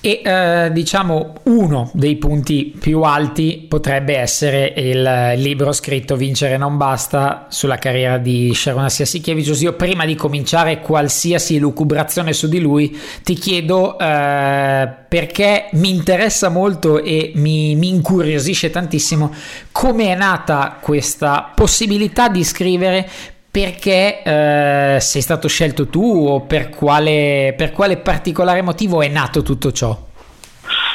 E 0.00 0.22
eh, 0.24 0.70
diciamo 0.72 1.34
uno 1.44 1.90
dei 1.92 2.16
punti 2.16 2.72
più 2.78 3.02
alti 3.02 3.66
potrebbe 3.68 4.16
essere 4.16 4.72
il 4.76 5.32
libro 5.38 5.72
scritto 5.72 6.14
Vincere 6.14 6.56
non 6.56 6.76
basta 6.76 7.46
sulla 7.48 7.78
carriera 7.78 8.16
di 8.16 8.54
Sharon 8.54 8.84
Asiasikiewicz. 8.84 9.60
Io 9.60 9.72
prima 9.72 10.04
di 10.04 10.14
cominciare 10.14 10.80
qualsiasi 10.80 11.58
lucubrazione 11.58 12.32
su 12.32 12.46
di 12.48 12.60
lui 12.60 12.96
ti 13.24 13.34
chiedo 13.34 13.98
eh, 13.98 14.88
perché 15.08 15.68
mi 15.72 15.90
interessa 15.90 16.48
molto 16.48 17.02
e 17.02 17.32
mi, 17.34 17.74
mi 17.74 17.88
incuriosisce 17.88 18.70
tantissimo 18.70 19.34
come 19.72 20.12
è 20.12 20.14
nata 20.14 20.78
questa 20.80 21.50
possibilità 21.52 22.28
di 22.28 22.44
scrivere 22.44 23.10
perché 23.60 24.22
eh, 24.22 25.00
sei 25.00 25.20
stato 25.20 25.48
scelto 25.48 25.88
tu 25.88 26.26
o 26.28 26.42
per 26.42 26.68
quale, 26.68 27.54
per 27.56 27.72
quale 27.72 27.96
particolare 27.96 28.62
motivo 28.62 29.02
è 29.02 29.08
nato 29.08 29.42
tutto 29.42 29.72
ciò? 29.72 29.98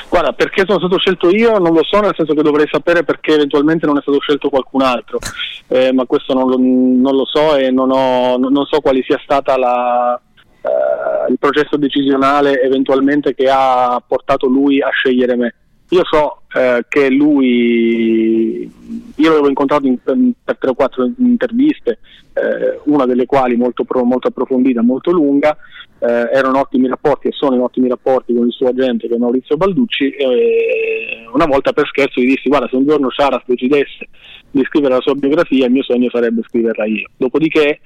Guarda, 0.07 0.31
perché 0.31 0.63
sono 0.65 0.79
stato 0.79 0.97
scelto 0.97 1.29
io 1.29 1.57
non 1.57 1.73
lo 1.73 1.83
so, 1.83 1.99
nel 1.99 2.13
senso 2.15 2.33
che 2.33 2.41
dovrei 2.41 2.67
sapere 2.71 3.03
perché 3.03 3.33
eventualmente 3.33 3.85
non 3.85 3.97
è 3.97 4.01
stato 4.01 4.19
scelto 4.21 4.47
qualcun 4.47 4.81
altro, 4.81 5.19
eh, 5.67 5.91
ma 5.91 6.05
questo 6.05 6.33
non 6.33 6.47
lo, 6.47 6.55
non 6.57 7.15
lo, 7.15 7.25
so 7.25 7.57
e 7.57 7.69
non, 7.69 7.91
ho, 7.91 8.37
non 8.37 8.65
so 8.65 8.79
quale 8.79 9.03
sia 9.03 9.19
stata 9.21 9.57
la, 9.57 10.17
eh, 10.61 11.31
il 11.31 11.37
processo 11.37 11.75
decisionale 11.75 12.61
eventualmente 12.61 13.35
che 13.35 13.49
ha 13.49 14.01
portato 14.07 14.47
lui 14.47 14.81
a 14.81 14.89
scegliere 14.89 15.35
me. 15.35 15.55
Io 15.93 16.01
so 16.09 16.41
eh, 16.55 16.85
che 16.89 17.11
lui, 17.11 18.67
io 19.15 19.29
l'avevo 19.29 19.47
incontrato 19.47 19.85
in, 19.85 19.99
per 20.43 20.57
tre 20.57 20.71
o 20.71 20.73
quattro 20.73 21.07
interviste, 21.19 21.99
eh, 22.33 22.79
una 22.85 23.05
delle 23.05 23.27
quali 23.27 23.55
molto, 23.55 23.85
molto 24.03 24.29
approfondita, 24.29 24.81
molto 24.81 25.11
lunga, 25.11 25.55
eh, 25.99 26.29
erano 26.33 26.61
ottimi 26.61 26.87
rapporti 26.87 27.27
e 27.27 27.31
sono 27.31 27.53
in 27.53 27.61
ottimi 27.61 27.87
rapporti 27.87 28.33
con 28.33 28.47
il 28.47 28.51
suo 28.53 28.69
agente 28.69 29.07
che 29.07 29.13
è 29.13 29.17
Maurizio 29.19 29.55
Balducci 29.55 30.09
e 30.09 31.27
una 31.31 31.45
volta 31.45 31.73
per 31.73 31.85
scherzo 31.87 32.19
gli 32.19 32.25
dissi 32.25 32.49
guarda 32.49 32.67
se 32.67 32.75
un 32.75 32.87
giorno 32.87 33.11
Sharas 33.11 33.43
decidesse 33.45 34.09
di 34.49 34.63
scrivere 34.63 34.95
la 34.95 35.01
sua 35.01 35.13
biografia 35.13 35.67
il 35.67 35.71
mio 35.71 35.83
sogno 35.83 36.09
sarebbe 36.09 36.41
scriverla 36.47 36.85
io. 36.85 37.07
Dopodiché 37.15 37.79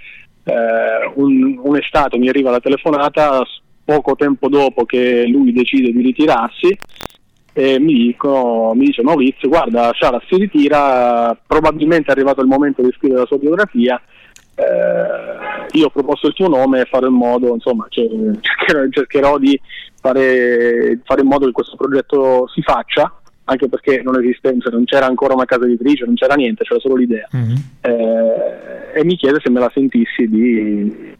eh, 0.45 1.11
un, 1.15 1.59
un'estate 1.61 2.17
mi 2.17 2.29
arriva 2.29 2.51
la 2.51 2.61
telefonata 2.61 3.43
poco 3.83 4.15
tempo 4.15 4.47
dopo 4.47 4.85
che 4.85 5.25
lui 5.27 5.51
decide 5.51 5.91
di 5.91 6.01
ritirarsi 6.01 6.77
e 7.59 7.79
mi, 7.79 7.93
dico, 7.93 8.73
mi 8.75 8.85
dice 8.85 9.01
Maurizio 9.01 9.49
guarda 9.49 9.91
Sciara 9.91 10.21
si 10.27 10.35
ritira 10.35 11.35
probabilmente 11.47 12.09
è 12.09 12.11
arrivato 12.11 12.41
il 12.41 12.47
momento 12.47 12.83
di 12.83 12.91
scrivere 12.95 13.21
la 13.21 13.25
sua 13.25 13.39
biografia 13.39 13.99
eh, 14.53 15.65
io 15.71 15.87
ho 15.87 15.89
proposto 15.89 16.27
il 16.27 16.33
tuo 16.33 16.49
nome 16.49 16.81
e 16.81 16.85
farò 16.85 17.07
in 17.07 17.15
modo 17.15 17.55
insomma 17.55 17.87
cioè, 17.89 18.05
cercherò, 18.41 18.87
cercherò, 18.89 19.37
di 19.39 19.59
fare, 19.99 20.99
fare, 21.03 21.21
in 21.21 21.27
modo 21.27 21.47
che 21.47 21.51
questo 21.51 21.75
progetto 21.75 22.47
si 22.49 22.61
faccia 22.61 23.11
anche 23.45 23.69
perché 23.69 24.01
non 24.03 24.19
esiste, 24.19 24.55
cioè 24.59 24.73
non 24.73 24.83
c'era 24.83 25.05
ancora 25.05 25.33
una 25.33 25.45
casa 25.45 25.63
editrice, 25.63 26.03
non 26.03 26.15
c'era 26.15 26.35
niente, 26.35 26.65
c'era 26.65 26.81
solo 26.81 26.95
l'idea. 26.95 27.25
Mm-hmm. 27.33 27.55
Eh, 27.79 28.99
e 28.99 29.05
mi 29.05 29.15
chiede 29.15 29.39
se 29.41 29.49
me 29.49 29.61
la 29.61 29.71
sentissi 29.73 30.27
di, 30.27 31.15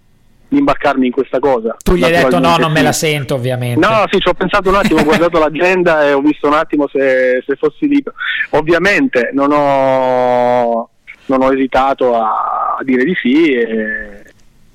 di 0.48 0.58
imbarcarmi 0.58 1.06
in 1.06 1.12
questa 1.12 1.40
cosa. 1.40 1.76
Tu 1.84 1.96
gli 1.96 2.04
hai 2.04 2.12
detto 2.12 2.40
no, 2.40 2.58
non 2.58 2.72
me 2.72 2.82
la 2.82 2.92
sento 2.92 3.36
ovviamente. 3.36 3.86
No, 3.86 4.06
sì, 4.10 4.20
ci 4.20 4.30
ho 4.30 4.34
pensato 4.34 4.70
un 4.70 4.76
attimo, 4.76 5.02
ho 5.02 5.04
guardato 5.06 5.40
l'agenda 5.40 6.06
e 6.06 6.14
ho 6.14 6.22
visto 6.22 6.48
un 6.48 6.54
attimo 6.54 6.88
se, 6.88 7.44
se 7.46 7.56
fossi 7.56 7.88
libero. 7.88 8.16
Ovviamente 8.52 9.32
non 9.34 9.52
ho, 9.52 10.90
non 11.26 11.42
ho 11.42 11.54
esitato 11.54 12.16
a, 12.16 12.76
a, 12.80 12.84
dire 12.84 13.04
di 13.04 13.16
sì 13.16 13.52
e, 13.52 14.24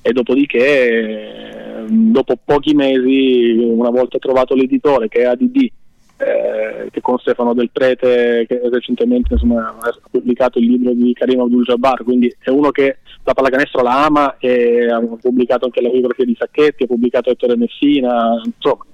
e 0.01 0.11
dopodiché, 0.11 1.85
dopo 1.87 2.37
pochi 2.43 2.73
mesi, 2.73 3.55
una 3.57 3.89
volta 3.89 4.19
trovato 4.19 4.53
l'editore 4.53 5.07
che 5.07 5.21
è 5.21 5.25
ADD, 5.25 5.67
eh, 6.17 6.89
che 6.91 7.01
con 7.01 7.17
Stefano 7.17 7.53
Del 7.53 7.71
Prete 7.71 8.45
che 8.47 8.61
recentemente 8.71 9.33
insomma, 9.33 9.75
ha 9.79 9.99
pubblicato 10.09 10.59
il 10.59 10.67
libro 10.67 10.93
di 10.93 11.13
Karim 11.13 11.41
Abdul 11.41 11.63
Jabbar 11.63 12.03
quindi 12.03 12.33
è 12.39 12.49
uno 12.49 12.71
che 12.71 12.97
la 13.23 13.33
pallacanestro 13.33 13.81
la 13.81 14.05
ama 14.05 14.37
e 14.37 14.89
ha 14.89 14.99
pubblicato 14.99 15.65
anche 15.65 15.81
la 15.81 15.89
biografia 15.89 16.25
di 16.25 16.35
Sacchetti 16.37 16.83
ha 16.83 16.87
pubblicato 16.87 17.29
Ettore 17.29 17.57
Messina 17.57 18.41
insomma 18.43 18.85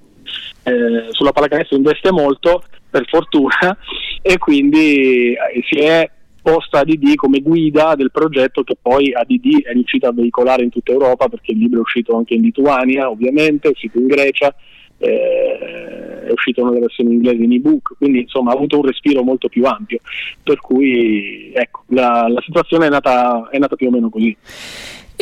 eh, 0.62 1.06
sulla 1.10 1.32
pallacanestro 1.32 1.76
investe 1.76 2.10
molto 2.10 2.62
per 2.88 3.06
fortuna 3.08 3.76
e 4.22 4.38
quindi 4.38 5.32
eh, 5.32 5.62
si 5.68 5.78
è 5.78 6.10
posta 6.42 6.80
ADD 6.80 7.14
come 7.16 7.40
guida 7.40 7.94
del 7.94 8.10
progetto 8.10 8.62
che 8.62 8.76
poi 8.80 9.12
ADD 9.12 9.62
è 9.62 9.72
riuscita 9.72 10.08
a 10.08 10.12
veicolare 10.12 10.62
in 10.62 10.70
tutta 10.70 10.92
Europa 10.92 11.28
perché 11.28 11.52
il 11.52 11.58
libro 11.58 11.78
è 11.78 11.82
uscito 11.82 12.16
anche 12.16 12.34
in 12.34 12.42
Lituania 12.42 13.10
ovviamente, 13.10 13.68
è 13.68 13.70
uscito 13.70 13.98
in 13.98 14.06
Grecia 14.06 14.54
eh, 15.00 16.26
è 16.26 16.30
uscita 16.30 16.62
una 16.62 16.78
versione 16.78 17.12
inglese 17.14 17.42
in 17.42 17.52
ebook, 17.52 17.96
quindi 17.98 18.20
insomma 18.20 18.52
ha 18.52 18.54
avuto 18.54 18.78
un 18.78 18.86
respiro 18.86 19.22
molto 19.22 19.48
più 19.48 19.64
ampio, 19.64 19.98
per 20.42 20.60
cui 20.60 21.50
ecco, 21.52 21.82
la, 21.88 22.28
la 22.28 22.40
situazione 22.42 22.86
è 22.86 22.90
nata, 22.90 23.48
è 23.50 23.58
nata 23.58 23.76
più 23.76 23.88
o 23.88 23.90
meno 23.90 24.10
così. 24.10 24.36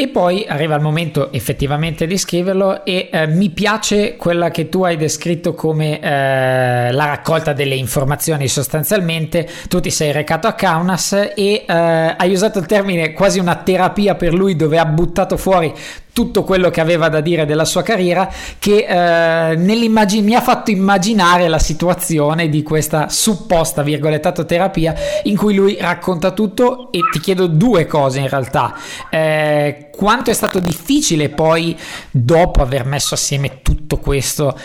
E 0.01 0.07
poi 0.07 0.47
arriva 0.47 0.77
il 0.77 0.81
momento 0.81 1.33
effettivamente 1.33 2.07
di 2.07 2.17
scriverlo 2.17 2.85
e 2.85 3.09
eh, 3.11 3.27
mi 3.27 3.51
piace 3.51 4.15
quella 4.15 4.49
che 4.49 4.69
tu 4.69 4.85
hai 4.85 4.97
descritto 4.97 5.55
come 5.55 5.99
eh, 5.99 6.93
la 6.93 7.05
raccolta 7.07 7.53
delle 7.53 7.75
informazioni 7.75 8.47
sostanzialmente. 8.47 9.49
Tu 9.67 9.81
ti 9.81 9.91
sei 9.91 10.13
recato 10.13 10.47
a 10.47 10.53
Kaunas 10.53 11.15
e 11.35 11.35
eh, 11.35 11.65
hai 11.67 12.33
usato 12.33 12.61
il 12.61 12.67
termine 12.67 13.13
quasi 13.13 13.41
una 13.41 13.57
terapia 13.57 14.15
per 14.15 14.35
lui 14.35 14.55
dove 14.55 14.79
ha 14.79 14.87
buttato 14.87 15.37
fuori 15.37 15.75
tutto 16.19 16.43
quello 16.43 16.69
che 16.69 16.81
aveva 16.81 17.09
da 17.09 17.21
dire 17.21 17.47
della 17.47 17.65
sua 17.65 17.83
carriera 17.83 18.29
che 18.59 18.87
eh, 18.89 19.57
mi 19.57 20.35
ha 20.35 20.41
fatto 20.41 20.73
immaginare 20.73 21.47
la 21.47 21.61
situazione 21.61 22.49
di 22.49 22.65
questa 22.65 23.09
supposta 23.09 23.83
virgolettato 23.83 24.45
terapia 24.45 24.95
in 25.25 25.37
cui 25.37 25.55
lui 25.55 25.77
racconta 25.81 26.33
tutto 26.33 26.91
e 26.91 27.03
ti 27.13 27.21
chiedo 27.21 27.47
due 27.47 27.87
cose 27.87 28.19
in 28.19 28.29
realtà 28.29 28.75
eh, 29.11 29.88
quanto 29.90 30.31
è 30.31 30.35
stato 30.35 30.59
difficile 30.59 31.29
poi 31.29 31.77
dopo 32.11 32.62
aver 32.62 32.85
messo 32.85 33.14
assieme 33.14 33.61
tutto 33.62 33.98
questo 33.98 34.57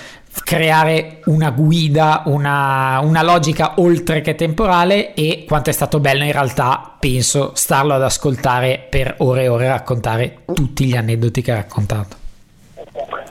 creare 0.43 1.19
una 1.25 1.51
guida, 1.51 2.23
una, 2.25 2.99
una, 3.03 3.21
logica 3.21 3.73
oltre 3.77 4.21
che 4.21 4.33
temporale 4.33 5.13
e 5.13 5.45
quanto 5.47 5.69
è 5.69 5.73
stato 5.73 5.99
bello 5.99 6.23
in 6.23 6.31
realtà, 6.31 6.95
penso, 6.99 7.51
starlo 7.53 7.93
ad 7.93 8.01
ascoltare 8.01 8.83
per 8.89 9.15
ore 9.19 9.43
e 9.43 9.47
ore 9.47 9.67
raccontare 9.67 10.39
tutti 10.53 10.85
gli 10.85 10.95
aneddoti 10.95 11.41
che 11.41 11.51
ha 11.51 11.55
raccontato. 11.55 12.15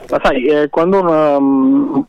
Ma 0.09 0.19
sai, 0.23 0.45
eh, 0.45 0.69
quando 0.69 1.01
una, 1.01 1.37
um, 1.37 2.05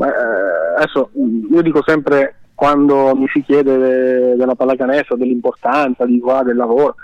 eh, 0.00 0.80
adesso 0.80 1.10
io 1.50 1.62
dico 1.62 1.82
sempre 1.84 2.34
quando 2.54 3.14
mi 3.14 3.26
si 3.32 3.42
chiede 3.42 4.34
della 4.36 4.54
pallacanestro, 4.54 5.16
dell'importanza 5.16 6.04
di 6.04 6.18
qua, 6.18 6.42
del 6.42 6.56
lavoro, 6.56 6.96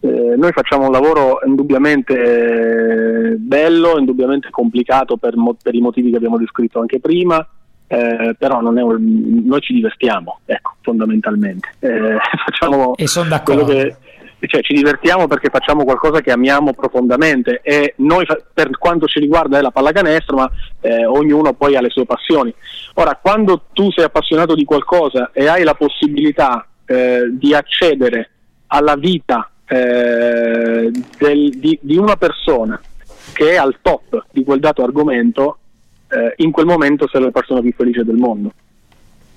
eh, 0.00 0.34
noi 0.36 0.52
facciamo 0.52 0.86
un 0.86 0.92
lavoro 0.92 1.40
indubbiamente 1.44 3.34
bello, 3.36 3.98
indubbiamente 3.98 4.48
complicato 4.50 5.16
per, 5.16 5.36
mo- 5.36 5.56
per, 5.60 5.74
i 5.74 5.80
motivi 5.80 6.10
che 6.10 6.16
abbiamo 6.16 6.38
descritto 6.38 6.78
anche 6.78 7.00
prima, 7.00 7.44
eh, 7.88 8.34
però 8.38 8.60
un... 8.60 9.42
noi 9.44 9.60
ci 9.60 9.72
divertiamo, 9.72 10.40
ecco, 10.44 10.76
fondamentalmente. 10.82 11.74
Eh, 11.80 12.16
facciamo 12.44 12.94
e 12.94 13.08
sono 13.08 13.28
d'accordo. 13.28 13.64
Che, 13.64 13.96
cioè, 14.46 14.62
ci 14.62 14.72
divertiamo 14.72 15.26
perché 15.26 15.48
facciamo 15.50 15.82
qualcosa 15.82 16.20
che 16.20 16.30
amiamo 16.30 16.72
profondamente 16.74 17.60
e 17.60 17.94
noi 17.96 18.24
per 18.54 18.70
quanto 18.78 19.06
ci 19.06 19.18
riguarda 19.18 19.58
è 19.58 19.60
la 19.60 19.72
pallacanestro, 19.72 20.36
ma 20.36 20.48
eh, 20.80 21.04
ognuno 21.06 21.54
poi 21.54 21.74
ha 21.74 21.80
le 21.80 21.90
sue 21.90 22.06
passioni. 22.06 22.54
Ora, 22.94 23.18
quando 23.20 23.64
tu 23.72 23.90
sei 23.90 24.04
appassionato 24.04 24.54
di 24.54 24.64
qualcosa 24.64 25.30
e 25.32 25.48
hai 25.48 25.64
la 25.64 25.74
possibilità 25.74 26.68
eh, 26.84 27.30
di 27.32 27.52
accedere 27.52 28.30
alla 28.68 28.94
vita 28.94 29.50
eh, 29.68 30.90
del, 31.18 31.50
di, 31.58 31.78
di, 31.80 31.96
una 31.96 32.16
persona 32.16 32.80
che 33.34 33.50
è 33.52 33.56
al 33.56 33.76
top 33.82 34.24
di 34.30 34.42
quel 34.42 34.60
dato 34.60 34.82
argomento, 34.82 35.58
eh, 36.08 36.34
in 36.36 36.50
quel 36.50 36.66
momento 36.66 37.06
sei 37.08 37.22
la 37.22 37.30
persona 37.30 37.60
più 37.60 37.72
felice 37.72 38.04
del 38.04 38.16
mondo. 38.16 38.52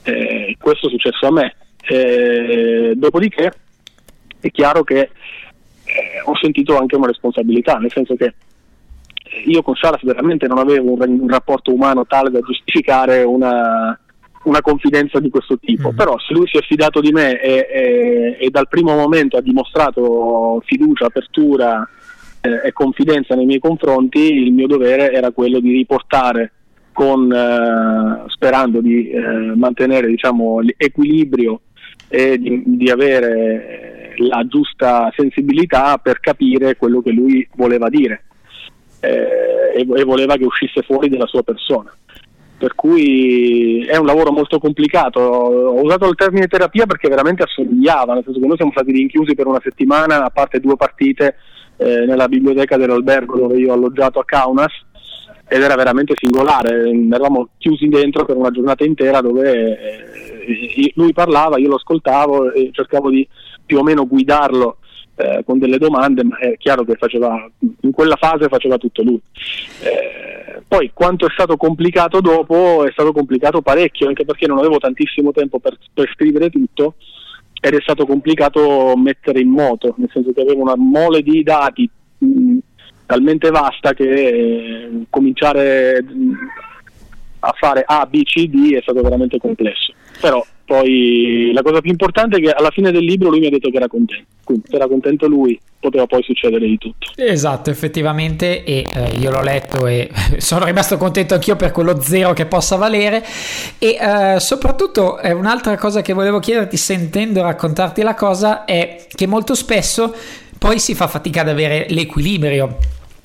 Eh, 0.04 0.56
questo 0.60 0.88
è 0.88 0.90
successo 0.90 1.28
a 1.28 1.32
me. 1.32 1.56
Eh, 1.84 2.94
dopodiché 2.96 3.52
è 4.40 4.50
chiaro 4.52 4.84
che 4.84 5.00
eh, 5.00 6.22
ho 6.24 6.36
sentito 6.38 6.78
anche 6.78 6.96
una 6.96 7.08
responsabilità, 7.08 7.78
nel 7.78 7.92
senso 7.92 8.16
che 8.16 8.34
io 9.46 9.62
con 9.62 9.76
Saras 9.76 10.04
veramente 10.04 10.48
non 10.48 10.58
avevo 10.58 10.94
un, 10.94 11.02
un 11.02 11.30
rapporto 11.30 11.74
umano 11.74 12.06
tale 12.06 12.30
da 12.30 12.40
giustificare 12.40 13.24
una, 13.24 13.98
una 14.44 14.62
confidenza 14.62 15.20
di 15.20 15.30
questo 15.30 15.58
tipo, 15.58 15.92
mm. 15.92 15.96
però 15.96 16.18
se 16.20 16.34
lui 16.34 16.48
si 16.48 16.58
è 16.58 16.62
fidato 16.62 17.00
di 17.00 17.12
me 17.12 17.40
e, 17.40 17.68
e, 17.70 18.38
e 18.40 18.50
dal 18.50 18.68
primo 18.68 18.96
momento 18.96 19.38
ha 19.38 19.42
dimostrato 19.42 20.62
fiducia, 20.66 21.06
apertura 21.06 21.88
eh, 22.42 22.68
e 22.68 22.72
confidenza 22.74 23.36
nei 23.36 23.46
miei 23.46 23.60
confronti, 23.60 24.20
il 24.20 24.52
mio 24.52 24.68
dovere 24.68 25.12
era 25.12 25.32
quello 25.32 25.60
di 25.60 25.72
riportare 25.72 26.54
con, 26.92 27.32
eh, 27.32 28.24
sperando 28.30 28.82
di 28.82 29.10
eh, 29.10 29.20
mantenere 29.56 30.08
diciamo, 30.08 30.60
l'equilibrio 30.60 31.62
e 32.08 32.38
di, 32.38 32.64
di 32.66 32.90
avere 32.90 34.14
la 34.18 34.46
giusta 34.46 35.12
sensibilità 35.16 35.98
per 35.98 36.20
capire 36.20 36.76
quello 36.76 37.02
che 37.02 37.12
lui 37.12 37.48
voleva 37.56 37.90
dire 37.90 38.24
eh, 39.00 39.74
e, 39.76 39.88
e 39.88 40.04
voleva 40.04 40.36
che 40.36 40.44
uscisse 40.46 40.82
fuori 40.82 41.10
dalla 41.10 41.28
sua 41.28 41.44
persona 41.44 41.96
per 42.62 42.76
cui 42.76 43.84
è 43.88 43.98
un 43.98 44.06
lavoro 44.06 44.32
molto 44.32 44.60
complicato. 44.60 45.20
Ho 45.20 45.82
usato 45.82 46.08
il 46.08 46.16
termine 46.16 46.46
terapia 46.46 46.86
perché 46.86 47.10
veramente 47.10 47.42
assomigliava, 47.42 48.14
nel 48.14 48.22
senso 48.24 48.40
che 48.40 48.46
noi 48.46 48.56
siamo 48.56 48.70
stati 48.70 48.92
rinchiusi 48.92 49.34
per 49.34 49.48
una 49.48 49.60
settimana, 49.64 50.24
a 50.24 50.30
parte 50.30 50.60
due 50.60 50.76
partite, 50.76 51.38
eh, 51.78 52.06
nella 52.06 52.28
biblioteca 52.28 52.78
dell'albergo 52.78 53.36
dove 53.36 53.58
io 53.58 53.72
ho 53.72 53.74
alloggiato 53.74 54.20
a 54.20 54.26
Kaunas 54.26 54.72
ed 55.48 55.64
era 55.64 55.74
veramente 55.74 56.14
singolare, 56.16 56.88
eravamo 56.88 57.50
chiusi 57.58 57.88
dentro 57.88 58.26
per 58.26 58.38
una 58.38 58.52
giornata 58.52 58.86
intera 58.86 59.22
dove 59.22 59.50
eh, 59.50 60.92
lui 60.94 61.14
parlava, 61.14 61.58
io 61.58 61.68
lo 61.68 61.76
ascoltavo 61.78 62.52
e 62.52 62.70
cercavo 62.72 63.10
di 63.10 63.28
più 63.66 63.80
o 63.80 63.84
meno 63.84 64.06
guidarlo 64.06 64.78
eh, 65.22 65.44
con 65.44 65.60
delle 65.60 65.78
domande, 65.78 66.24
ma 66.24 66.38
è 66.38 66.58
chiaro 66.58 66.84
che 66.84 66.96
faceva, 66.96 67.50
in 67.82 67.92
quella 67.92 68.16
fase 68.16 68.48
faceva 68.48 68.78
tutto 68.78 69.04
lui. 69.04 69.20
Eh, 69.84 70.62
poi 70.68 70.92
quanto 70.94 71.28
è 71.28 71.30
stato 71.32 71.58
complicato 71.58 72.22
dopo 72.22 72.86
è 72.86 72.92
stato 72.92 73.12
complicato 73.12 73.62
parecchio, 73.62 74.08
anche 74.08 74.26
perché 74.26 74.48
non 74.48 74.58
avevo 74.58 74.78
tantissimo 74.78 75.32
tempo 75.32 75.60
per, 75.60 75.78
per 75.94 76.10
scrivere 76.14 76.50
tutto 76.50 76.96
ed 77.60 77.74
è 77.74 77.82
stato 77.82 78.06
complicato 78.06 78.94
mettere 78.98 79.40
in 79.40 79.50
moto, 79.50 79.94
nel 79.98 80.10
senso 80.12 80.32
che 80.34 80.42
avevo 80.42 80.62
una 80.62 80.76
mole 80.76 81.22
di 81.22 81.44
dati 81.44 81.88
mh, 82.18 82.58
talmente 83.06 83.50
vasta 83.52 83.94
che 83.94 84.28
eh, 84.28 84.90
cominciare 85.10 86.02
mh, 86.02 86.34
a 87.40 87.54
fare 87.58 87.84
A, 87.86 88.06
B, 88.06 88.24
C, 88.24 88.48
D 88.48 88.74
è 88.74 88.82
stato 88.82 89.02
veramente 89.02 89.38
complesso. 89.38 89.94
Però 90.20 90.44
poi 90.72 91.52
la 91.54 91.64
cosa 91.64 91.82
più 91.82 91.92
importante 91.92 92.38
è 92.38 92.40
che 92.40 92.50
alla 92.50 92.70
fine 92.70 92.94
del 92.94 93.04
libro 93.04 93.30
lui 93.30 93.42
mi 93.42 93.48
ha 93.48 93.50
detto 93.50 93.70
che 93.70 93.76
era 93.76 93.90
contento, 93.90 94.24
quindi 94.46 94.64
se 94.70 94.78
era 94.78 94.88
contento 94.88 95.28
lui 95.28 95.60
poteva 95.78 96.06
poi 96.06 96.24
succedere 96.24 96.66
di 96.66 96.78
tutto. 96.78 97.12
Esatto, 97.18 97.70
effettivamente, 97.70 98.64
e 98.64 98.86
eh, 98.90 99.18
io 99.20 99.32
l'ho 99.32 99.42
letto 99.42 99.86
e 99.86 100.10
sono 100.40 100.64
rimasto 100.64 100.96
contento 100.96 101.34
anch'io 101.34 101.58
per 101.58 101.72
quello 101.72 102.00
zero 102.00 102.32
che 102.32 102.46
possa 102.46 102.78
valere. 102.78 103.22
E 103.80 103.98
eh, 104.00 104.40
soprattutto 104.40 105.20
eh, 105.20 105.34
un'altra 105.34 105.76
cosa 105.76 106.02
che 106.02 106.14
volevo 106.14 106.40
chiederti 106.40 106.78
sentendo 106.78 107.42
raccontarti 107.42 108.02
la 108.02 108.14
cosa 108.14 108.64
è 108.64 109.08
che 109.14 109.28
molto 109.28 109.56
spesso 109.56 110.16
poi 110.58 110.80
si 110.80 110.96
fa 110.96 111.08
fatica 111.08 111.42
ad 111.42 111.50
avere 111.50 111.88
l'equilibrio 111.90 112.78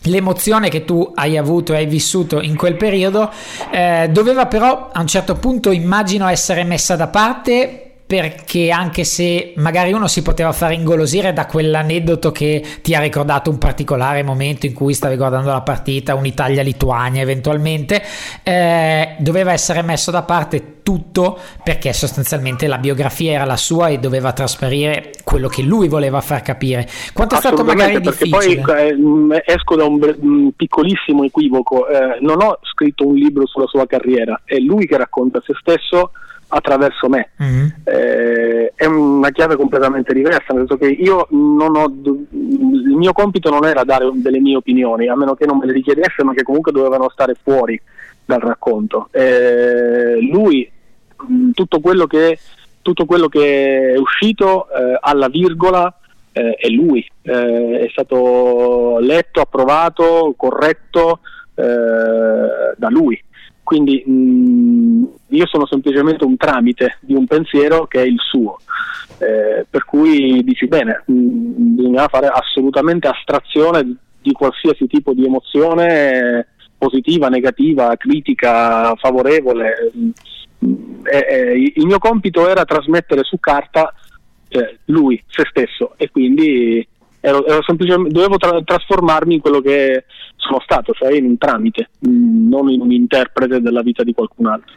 l'emozione 0.06 0.68
che 0.68 0.84
tu 0.84 1.12
hai 1.14 1.36
avuto 1.36 1.72
e 1.72 1.76
hai 1.76 1.86
vissuto 1.86 2.40
in 2.40 2.56
quel 2.56 2.76
periodo 2.76 3.30
eh, 3.70 4.08
doveva 4.10 4.46
però 4.46 4.90
a 4.92 5.00
un 5.00 5.06
certo 5.06 5.34
punto 5.36 5.70
immagino 5.70 6.26
essere 6.28 6.64
messa 6.64 6.96
da 6.96 7.08
parte 7.08 7.85
perché 8.06 8.70
anche 8.70 9.02
se 9.02 9.52
magari 9.56 9.92
uno 9.92 10.06
si 10.06 10.22
poteva 10.22 10.52
fare 10.52 10.74
ingolosire 10.74 11.32
da 11.32 11.46
quell'aneddoto 11.46 12.30
che 12.30 12.62
ti 12.80 12.94
ha 12.94 13.00
ricordato 13.00 13.50
un 13.50 13.58
particolare 13.58 14.22
momento 14.22 14.66
in 14.66 14.74
cui 14.74 14.94
stavi 14.94 15.16
guardando 15.16 15.50
la 15.50 15.62
partita, 15.62 16.14
un'Italia-Lituania 16.14 17.20
eventualmente, 17.20 18.00
eh, 18.44 19.16
doveva 19.18 19.52
essere 19.52 19.82
messo 19.82 20.12
da 20.12 20.22
parte 20.22 20.74
tutto 20.84 21.36
perché 21.64 21.92
sostanzialmente 21.92 22.68
la 22.68 22.78
biografia 22.78 23.32
era 23.32 23.44
la 23.44 23.56
sua 23.56 23.88
e 23.88 23.98
doveva 23.98 24.32
trasparire 24.32 25.10
quello 25.24 25.48
che 25.48 25.62
lui 25.62 25.88
voleva 25.88 26.20
far 26.20 26.42
capire. 26.42 26.86
Quanto 27.12 27.34
è 27.34 27.38
stato 27.38 27.64
magari 27.64 28.00
difficile? 28.00 28.60
Poi 28.60 29.32
eh, 29.32 29.42
esco 29.46 29.74
da 29.74 29.84
un, 29.84 30.16
un 30.20 30.52
piccolissimo 30.52 31.24
equivoco, 31.24 31.88
eh, 31.88 32.18
non 32.20 32.40
ho 32.40 32.60
scritto 32.62 33.04
un 33.04 33.16
libro 33.16 33.48
sulla 33.48 33.66
sua 33.66 33.84
carriera, 33.84 34.42
è 34.44 34.58
lui 34.58 34.86
che 34.86 34.96
racconta 34.96 35.42
se 35.44 35.54
stesso 35.58 36.12
attraverso 36.48 37.08
me. 37.08 37.30
Mm-hmm. 37.42 37.66
Eh, 37.84 38.72
è 38.74 38.84
una 38.86 39.30
chiave 39.30 39.56
completamente 39.56 40.12
diversa, 40.12 40.52
nel 40.52 40.66
senso 40.66 40.76
che 40.76 40.88
io 40.88 41.26
non 41.30 41.76
ho, 41.76 41.86
il 41.86 42.94
mio 42.96 43.12
compito 43.12 43.50
non 43.50 43.64
era 43.64 43.84
dare 43.84 44.08
delle 44.14 44.38
mie 44.38 44.56
opinioni, 44.56 45.08
a 45.08 45.16
meno 45.16 45.34
che 45.34 45.46
non 45.46 45.58
me 45.58 45.66
le 45.66 45.72
richiedesse, 45.72 46.22
ma 46.22 46.34
che 46.34 46.42
comunque 46.42 46.72
dovevano 46.72 47.08
stare 47.10 47.34
fuori 47.42 47.80
dal 48.24 48.40
racconto. 48.40 49.08
Eh, 49.12 50.18
lui, 50.20 50.70
tutto 51.52 51.80
quello 51.80 52.06
che, 52.06 52.38
tutto 52.82 53.04
quello 53.06 53.28
che 53.28 53.94
è 53.94 53.98
uscito 53.98 54.68
eh, 54.68 54.98
alla 55.00 55.28
virgola 55.28 55.92
eh, 56.32 56.54
è 56.54 56.68
lui, 56.68 57.06
eh, 57.22 57.80
è 57.80 57.88
stato 57.90 58.98
letto, 59.00 59.40
approvato, 59.40 60.34
corretto 60.36 61.20
eh, 61.54 62.74
da 62.76 62.88
lui. 62.90 63.22
Quindi 63.62 64.04
mh, 64.06 65.04
io 65.28 65.46
sono 65.46 65.66
semplicemente 65.66 66.24
un 66.24 66.36
tramite 66.36 66.98
di 67.00 67.14
un 67.14 67.26
pensiero 67.26 67.86
che 67.86 68.02
è 68.02 68.06
il 68.06 68.18
suo. 68.18 68.58
Eh, 69.18 69.66
per 69.68 69.84
cui 69.84 70.42
dici 70.44 70.66
bene, 70.66 71.02
mh, 71.06 71.74
bisogna 71.74 72.08
fare 72.08 72.28
assolutamente 72.28 73.08
astrazione 73.08 73.96
di 74.20 74.32
qualsiasi 74.32 74.86
tipo 74.86 75.12
di 75.12 75.24
emozione 75.24 76.48
positiva, 76.76 77.28
negativa, 77.28 77.96
critica, 77.96 78.94
favorevole. 78.96 79.92
Eh, 80.58 81.26
eh, 81.28 81.72
il 81.74 81.86
mio 81.86 81.98
compito 81.98 82.48
era 82.48 82.64
trasmettere 82.64 83.22
su 83.24 83.38
carta 83.38 83.92
eh, 84.48 84.78
lui, 84.86 85.22
se 85.26 85.44
stesso, 85.48 85.94
e 85.96 86.10
quindi 86.10 86.86
ero, 87.26 87.44
ero 87.44 87.60
dovevo 88.08 88.36
tra- 88.36 88.62
trasformarmi 88.62 89.34
in 89.34 89.40
quello 89.40 89.60
che 89.60 90.04
sono 90.36 90.60
stato, 90.60 90.92
cioè 90.92 91.12
in 91.12 91.24
un 91.24 91.36
tramite, 91.36 91.90
non 92.00 92.70
in 92.70 92.80
un 92.80 92.92
interprete 92.92 93.60
della 93.60 93.82
vita 93.82 94.04
di 94.04 94.12
qualcun 94.12 94.46
altro. 94.46 94.72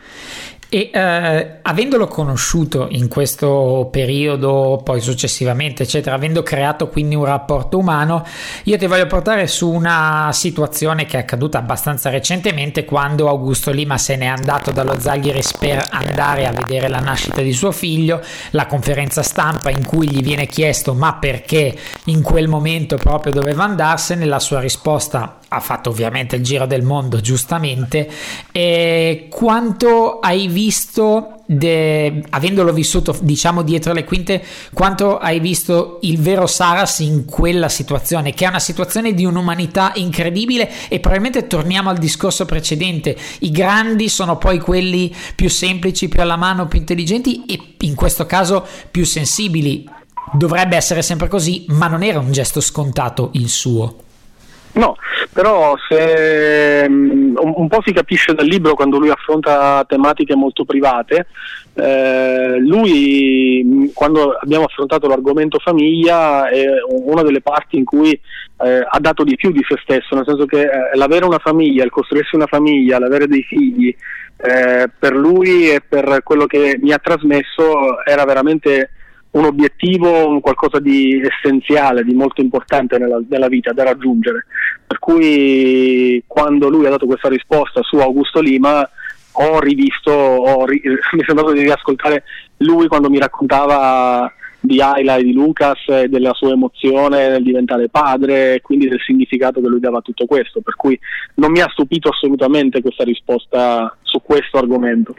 E 0.72 0.92
eh, 0.94 1.58
avendolo 1.64 2.06
conosciuto 2.06 2.86
in 2.92 3.08
questo 3.08 3.90
periodo, 3.92 4.80
poi 4.84 5.02
successivamente, 5.02 5.82
eccetera, 5.82 6.14
avendo 6.16 6.44
creato 6.44 6.90
quindi 6.90 7.16
un 7.16 7.26
rapporto 7.26 7.80
umano, 7.80 8.24
io 8.66 8.78
ti 8.78 8.86
voglio 8.86 9.08
portare 9.08 9.48
su 9.48 9.68
una 9.68 10.30
situazione 10.32 11.08
che 11.08 11.18
è 11.18 11.22
accaduta 11.22 11.58
abbastanza 11.58 12.12
recentemente 12.12 12.86
quando 12.86 13.30
Augusto 13.30 13.72
Lima 13.72 13.98
se 13.98 14.16
n'è 14.16 14.28
andato 14.28 14.70
dallo 14.70 15.00
Zaghiris 15.00 15.58
per 15.58 15.88
andare 15.90 16.46
a 16.46 16.52
vedere 16.52 16.88
la 16.88 17.00
nascita 17.00 17.42
di 17.42 17.52
suo 17.52 17.72
figlio, 17.72 18.22
la 18.52 18.68
conferenza 18.68 19.24
stampa 19.24 19.72
in 19.72 19.84
cui 19.84 20.08
gli 20.08 20.22
viene 20.22 20.46
chiesto 20.46 20.94
ma 20.94 21.16
perché 21.16 21.76
in 22.06 22.22
quel 22.22 22.48
momento 22.48 22.96
proprio 22.98 23.34
doveva 23.34 23.64
andarsene, 23.64 24.24
la 24.26 24.40
sua 24.40 24.60
risposta 24.60 25.40
ha 25.52 25.60
fatto 25.62 25.90
ovviamente 25.90 26.36
il 26.36 26.44
giro 26.44 26.68
del 26.68 26.84
mondo 26.84 27.20
giustamente, 27.22 28.08
e 28.52 29.26
quanto 29.32 30.20
hai 30.20 30.42
visto 30.42 30.58
visto, 30.60 31.36
de, 31.46 32.22
avendolo 32.32 32.74
vissuto 32.74 33.18
diciamo 33.22 33.62
dietro 33.62 33.94
le 33.94 34.04
quinte, 34.04 34.44
quanto 34.74 35.18
hai 35.18 35.40
visto 35.40 36.00
il 36.02 36.20
vero 36.20 36.48
Saras 36.48 37.00
in 37.00 37.24
quella 37.24 37.70
situazione, 37.70 38.34
che 38.34 38.44
è 38.44 38.50
una 38.50 38.60
situazione 38.60 39.14
di 39.14 39.24
un'umanità 39.24 39.94
incredibile 39.96 40.70
e 40.90 41.00
probabilmente 41.00 41.48
torniamo 41.48 41.90
al 41.90 41.98
discorso 41.98 42.44
precedente, 42.44 43.16
i 43.40 43.52
grandi 43.52 44.10
sono 44.10 44.38
poi 44.38 44.60
quelli 44.60 45.16
più 45.34 45.50
semplici, 45.50 46.10
più 46.10 46.20
alla 46.20 46.36
mano, 46.36 46.68
più 46.68 46.80
intelligenti 46.80 47.46
e 47.46 47.76
in 47.80 47.96
questo 47.96 48.26
caso 48.26 48.68
più 48.92 49.06
sensibili. 49.06 49.88
Dovrebbe 50.34 50.76
essere 50.76 51.02
sempre 51.02 51.30
così, 51.30 51.66
ma 51.70 51.88
non 51.88 52.04
era 52.04 52.20
un 52.20 52.34
gesto 52.34 52.60
scontato 52.60 53.30
il 53.34 53.48
suo. 53.48 54.09
No, 54.72 54.96
però 55.34 55.76
se, 55.88 56.86
um, 56.88 57.34
un, 57.36 57.68
po' 57.68 57.82
si 57.84 57.92
capisce 57.92 58.34
dal 58.34 58.46
libro 58.46 58.76
quando 58.76 59.00
lui 59.00 59.10
affronta 59.10 59.84
tematiche 59.88 60.36
molto 60.36 60.64
private. 60.64 61.28
Eh, 61.74 62.58
lui, 62.60 63.92
quando 63.94 64.32
abbiamo 64.34 64.66
affrontato 64.66 65.08
l'argomento 65.08 65.58
famiglia, 65.60 66.50
è 66.50 66.66
una 66.88 67.24
delle 67.24 67.42
parti 67.42 67.78
in 67.78 67.84
cui 67.84 68.12
eh, 68.12 68.86
ha 68.88 69.00
dato 69.00 69.24
di 69.24 69.36
più 69.36 69.52
di 69.52 69.66
se 69.68 69.78
stesso, 69.82 70.14
nel 70.16 70.26
senso 70.26 70.46
che 70.46 70.62
eh, 70.62 70.96
l'avere 70.96 71.26
una 71.26 71.40
famiglia, 71.40 71.84
il 71.84 71.92
costruirsi 71.92 72.36
una 72.36 72.48
famiglia, 72.48 73.00
l'avere 73.00 73.28
dei 73.28 73.44
figli, 73.44 73.96
eh, 74.38 74.90
per 74.98 75.16
lui 75.16 75.70
e 75.70 75.82
per 75.82 76.22
quello 76.24 76.46
che 76.46 76.78
mi 76.82 76.92
ha 76.92 77.00
trasmesso 77.00 78.04
era 78.06 78.24
veramente 78.24 78.92
un 79.32 79.46
obiettivo, 79.46 80.28
un 80.28 80.42
qualcosa 80.42 80.80
di 80.80 81.22
essenziale, 81.22 82.04
di 82.04 82.14
molto 82.14 82.42
importante 82.42 82.98
nella, 82.98 83.22
nella, 83.30 83.48
vita 83.48 83.72
da 83.74 83.84
raggiungere. 83.84 84.46
Per 84.88 84.98
cui 85.00 86.24
quando 86.26 86.70
lui 86.70 86.86
ha 86.86 86.90
dato 86.90 87.06
questa 87.06 87.30
risposta 87.30 87.82
su 87.84 87.98
Augusto 87.98 88.40
Lima 88.40 88.88
ho 89.32 89.60
rivisto, 89.60 90.12
ho 90.12 90.66
ri- 90.66 90.82
mi 91.14 91.22
è 91.22 91.26
sembrato 91.26 91.52
di 91.52 91.62
riascoltare 91.62 92.24
lui 92.58 92.88
quando 92.88 93.10
mi 93.10 93.20
raccontava 93.20 94.32
di 94.60 94.82
Ayla 94.82 95.16
e 95.16 95.24
di 95.24 95.34
Lucas 95.34 95.88
e 95.88 96.10
della 96.10 96.34
sua 96.34 96.52
emozione 96.52 97.30
nel 97.30 97.44
diventare 97.44 97.88
padre 97.88 98.56
e 98.56 98.62
quindi 98.62 98.90
del 98.90 99.00
significato 99.00 99.62
che 99.62 99.68
lui 99.68 99.80
dava 99.80 100.00
a 100.00 100.02
tutto 100.02 100.26
questo, 100.26 100.60
per 100.62 100.76
cui 100.76 101.00
non 101.36 101.52
mi 101.52 101.62
ha 101.62 101.70
stupito 101.72 102.10
assolutamente 102.10 102.82
questa 102.82 103.04
risposta 103.04 103.96
su 104.02 104.22
questo 104.22 104.58
argomento. 104.58 105.16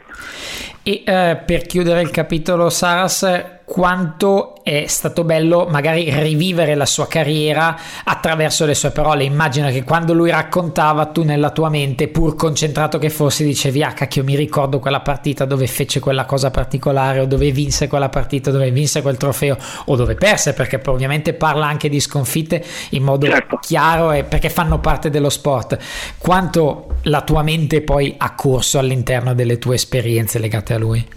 E 0.83 1.03
eh, 1.05 1.41
per 1.45 1.61
chiudere 1.63 2.01
il 2.01 2.11
capitolo 2.11 2.69
Saras, 2.69 3.60
quanto 3.71 4.55
è 4.63 4.83
stato 4.87 5.23
bello 5.23 5.65
magari 5.65 6.09
rivivere 6.13 6.75
la 6.75 6.85
sua 6.85 7.07
carriera 7.07 7.73
attraverso 8.03 8.65
le 8.65 8.75
sue 8.75 8.91
parole. 8.91 9.23
Immagina 9.23 9.69
che 9.69 9.85
quando 9.85 10.11
lui 10.11 10.29
raccontava, 10.29 11.05
tu 11.05 11.23
nella 11.23 11.51
tua 11.51 11.69
mente, 11.69 12.09
pur 12.09 12.35
concentrato 12.35 12.97
che 12.97 13.09
fossi, 13.09 13.45
dicevi: 13.45 13.81
Ah, 13.81 13.93
cacchio, 13.93 14.25
mi 14.25 14.35
ricordo 14.35 14.79
quella 14.79 14.99
partita 14.99 15.45
dove 15.45 15.67
fece 15.67 16.01
quella 16.01 16.25
cosa 16.25 16.51
particolare, 16.51 17.21
o 17.21 17.25
dove 17.25 17.49
vinse 17.51 17.87
quella 17.87 18.09
partita, 18.09 18.51
dove 18.51 18.69
vinse 18.71 19.01
quel 19.01 19.15
trofeo, 19.15 19.55
o 19.85 19.95
dove 19.95 20.15
perse, 20.15 20.51
perché 20.51 20.81
ovviamente 20.87 21.33
parla 21.33 21.65
anche 21.65 21.87
di 21.87 22.01
sconfitte 22.01 22.61
in 22.89 23.03
modo 23.03 23.25
certo. 23.27 23.57
chiaro 23.61 24.11
e 24.11 24.25
perché 24.25 24.49
fanno 24.49 24.79
parte 24.79 25.09
dello 25.09 25.29
sport. 25.29 25.77
Quanto 26.17 26.97
la 27.03 27.21
tua 27.21 27.41
mente 27.41 27.79
poi 27.79 28.15
ha 28.17 28.35
corso 28.35 28.79
all'interno 28.79 29.33
delle 29.33 29.57
tue 29.59 29.75
esperienze 29.75 30.39
legate 30.39 30.73
a 30.73 30.77
lui? 30.77 31.07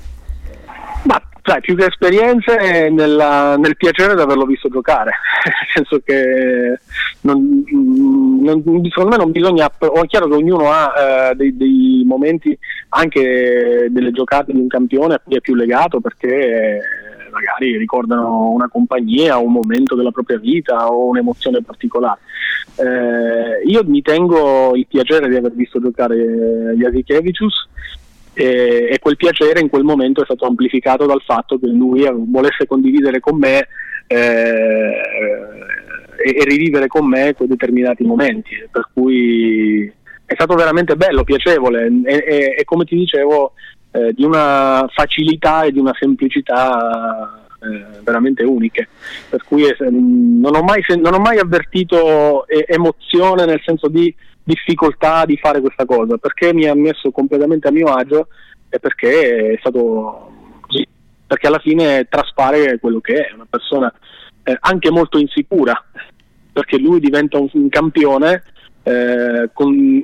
Ma 1.03 1.21
sai, 1.45 1.61
più 1.61 1.77
che 1.77 1.87
esperienze 1.87 2.89
nella, 2.89 3.57
nel 3.57 3.77
piacere 3.77 4.15
di 4.15 4.21
averlo 4.23 4.47
visto 4.47 4.71
giocare, 4.71 5.13
nel 5.45 5.55
senso 5.75 6.01
che 6.03 6.79
non, 7.21 7.63
non, 8.41 8.63
secondo 8.89 9.11
me 9.11 9.17
non 9.17 9.31
bisogna, 9.31 9.67
è 9.67 10.07
chiaro 10.07 10.27
che 10.27 10.35
ognuno 10.35 10.71
ha 10.71 11.31
eh, 11.31 11.35
dei, 11.35 11.55
dei, 11.55 12.03
momenti, 12.07 12.59
anche 12.91 13.89
delle 13.91 14.11
giocate 14.11 14.53
di 14.53 14.59
un 14.59 14.69
campione 14.69 15.15
a 15.15 15.21
cui 15.23 15.37
è 15.37 15.41
più 15.41 15.55
legato 15.55 16.01
perché 16.01 16.29
eh, 16.29 16.81
magari 17.31 17.77
ricordano 17.77 18.51
una 18.51 18.69
compagnia, 18.69 19.37
un 19.37 19.53
momento 19.53 19.95
della 19.95 20.13
propria 20.13 20.39
vita 20.39 20.91
o 20.91 21.09
un'emozione 21.09 21.63
particolare. 21.63 22.21
Eh, 22.77 23.69
io 23.69 23.83
mi 23.85 24.01
tengo 24.01 24.75
il 24.75 24.87
piacere 24.87 25.29
di 25.29 25.37
aver 25.37 25.53
visto 25.53 25.79
giocare 25.79 26.75
Jasikevicius 26.77 27.69
e, 28.35 28.89
e, 28.91 28.99
quel 28.99 29.17
piacere 29.17 29.61
in 29.61 29.69
quel 29.69 29.85
momento 29.85 30.21
è 30.21 30.25
stato 30.25 30.45
amplificato 30.45 31.07
dal 31.07 31.23
fatto 31.25 31.59
che 31.59 31.69
lui 31.69 32.07
volesse 32.27 32.67
condividere 32.67 33.21
con 33.21 33.39
me 33.39 33.69
eh, 34.07 35.01
e, 36.17 36.37
e, 36.37 36.45
rivivere 36.45 36.89
con 36.89 37.09
me 37.09 37.35
quei 37.35 37.49
determinati 37.49 38.05
momenti, 38.05 38.51
per 38.71 38.89
cui 38.93 39.91
è 40.27 40.35
stato 40.35 40.55
veramente 40.55 40.97
bello, 40.97 41.25
piacevole. 41.25 41.91
E, 42.05 42.55
e 42.59 42.65
come 42.65 42.85
ti 42.85 42.97
dicevo 42.97 43.53
eh, 43.93 44.13
di 44.13 44.25
una 44.25 44.87
facilità 44.93 45.63
e 45.63 45.73
di 45.73 45.79
una 45.79 45.95
semplicità 45.99 47.47
eh, 47.63 48.01
veramente 48.03 48.43
uniche, 48.43 48.89
per 49.29 49.45
cui 49.45 49.65
eh, 49.65 49.77
non, 49.89 50.55
ho 50.55 50.63
mai, 50.63 50.83
non, 51.01 51.15
ho 51.15 51.19
mai, 51.19 51.39
avvertito 51.39 52.47
emozione 52.49 53.45
nel 53.47 53.61
senso 53.65 53.89
di 53.89 54.15
difficoltà 54.45 55.25
di 55.25 55.37
fare 55.39 55.61
questa 55.61 55.87
cosa, 55.87 56.19
perché 56.19 56.53
mi 56.53 56.67
ha 56.67 56.75
messo 56.75 57.11
completamente 57.11 57.69
a 57.69 57.73
mio 57.73 57.87
agio 57.87 58.29
e 58.69 58.79
perché 58.79 59.53
è 59.53 59.57
stato 59.59 60.31
così, 60.61 60.87
perché 61.27 61.47
alla 61.47 61.59
fine 61.59 62.07
traspare 62.09 62.79
quello 62.79 63.01
che 63.01 63.27
è, 63.27 63.33
una 63.33 63.47
persona 63.49 63.93
eh, 64.45 64.57
anche 64.61 64.91
molto 64.91 65.19
insicura, 65.19 65.83
perché 66.53 66.79
lui 66.79 67.01
diventa 67.01 67.39
un, 67.39 67.49
un 67.53 67.69
campione 67.69 68.43
eh, 68.83 69.49
con, 69.53 70.01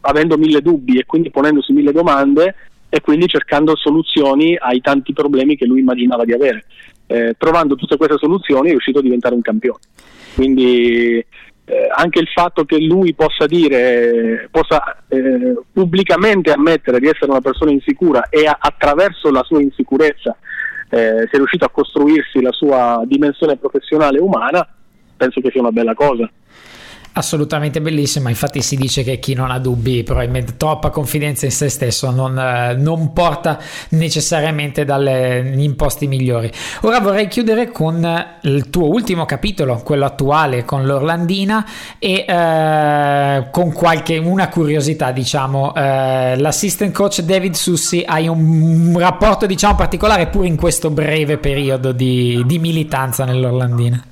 avendo 0.00 0.36
mille 0.36 0.60
dubbi 0.60 0.98
e 0.98 1.06
quindi 1.06 1.30
ponendosi 1.30 1.72
mille 1.72 1.92
domande 1.92 2.54
e 2.88 3.00
quindi 3.00 3.26
cercando 3.26 3.76
soluzioni 3.76 4.56
ai 4.56 4.80
tanti 4.80 5.12
problemi 5.12 5.56
che 5.56 5.66
lui 5.66 5.80
immaginava 5.80 6.24
di 6.24 6.32
avere. 6.32 6.64
Eh, 7.06 7.34
trovando 7.36 7.74
tutte 7.74 7.96
queste 7.96 8.16
soluzioni 8.18 8.68
è 8.68 8.70
riuscito 8.70 8.98
a 8.98 9.02
diventare 9.02 9.34
un 9.34 9.42
campione. 9.42 9.80
Quindi 10.34 11.24
eh, 11.66 11.88
anche 11.94 12.20
il 12.20 12.28
fatto 12.28 12.64
che 12.64 12.78
lui 12.78 13.14
possa 13.14 13.46
dire, 13.46 14.48
possa 14.50 14.98
eh, 15.08 15.54
pubblicamente 15.72 16.52
ammettere 16.52 17.00
di 17.00 17.06
essere 17.06 17.30
una 17.30 17.40
persona 17.40 17.70
insicura 17.70 18.28
e 18.28 18.46
a- 18.46 18.58
attraverso 18.60 19.30
la 19.30 19.42
sua 19.44 19.62
insicurezza 19.62 20.36
eh, 20.90 21.26
sia 21.28 21.38
riuscito 21.38 21.64
a 21.64 21.70
costruirsi 21.70 22.40
la 22.42 22.52
sua 22.52 23.02
dimensione 23.06 23.56
professionale 23.56 24.18
umana, 24.18 24.66
penso 25.16 25.40
che 25.40 25.50
sia 25.50 25.60
una 25.60 25.72
bella 25.72 25.94
cosa. 25.94 26.30
Assolutamente 27.16 27.80
bellissima, 27.80 28.28
infatti 28.28 28.60
si 28.60 28.74
dice 28.74 29.04
che 29.04 29.20
chi 29.20 29.34
non 29.34 29.52
ha 29.52 29.60
dubbi, 29.60 30.02
probabilmente 30.02 30.56
troppa 30.56 30.90
confidenza 30.90 31.44
in 31.44 31.52
se 31.52 31.68
stesso, 31.68 32.10
non, 32.10 32.36
eh, 32.36 32.74
non 32.74 33.12
porta 33.12 33.56
necessariamente 33.90 34.84
dagli 34.84 35.62
imposti 35.62 36.08
migliori. 36.08 36.50
Ora 36.80 36.98
vorrei 36.98 37.28
chiudere 37.28 37.70
con 37.70 38.04
il 38.42 38.68
tuo 38.68 38.88
ultimo 38.88 39.26
capitolo, 39.26 39.80
quello 39.84 40.06
attuale 40.06 40.64
con 40.64 40.86
l'Orlandina 40.86 41.64
e 42.00 42.24
eh, 42.26 43.46
con 43.52 43.72
qualche, 43.72 44.18
una 44.18 44.48
curiosità 44.48 45.12
diciamo, 45.12 45.72
eh, 45.72 46.36
l'assistant 46.36 46.92
coach 46.92 47.20
David 47.20 47.54
Sussi 47.54 48.02
hai 48.04 48.26
un, 48.26 48.90
un, 48.92 48.98
rapporto 48.98 49.46
diciamo 49.46 49.76
particolare 49.76 50.26
pure 50.26 50.48
in 50.48 50.56
questo 50.56 50.90
breve 50.90 51.38
periodo 51.38 51.92
di, 51.92 52.42
di 52.44 52.58
militanza 52.58 53.24
nell'Orlandina. 53.24 54.04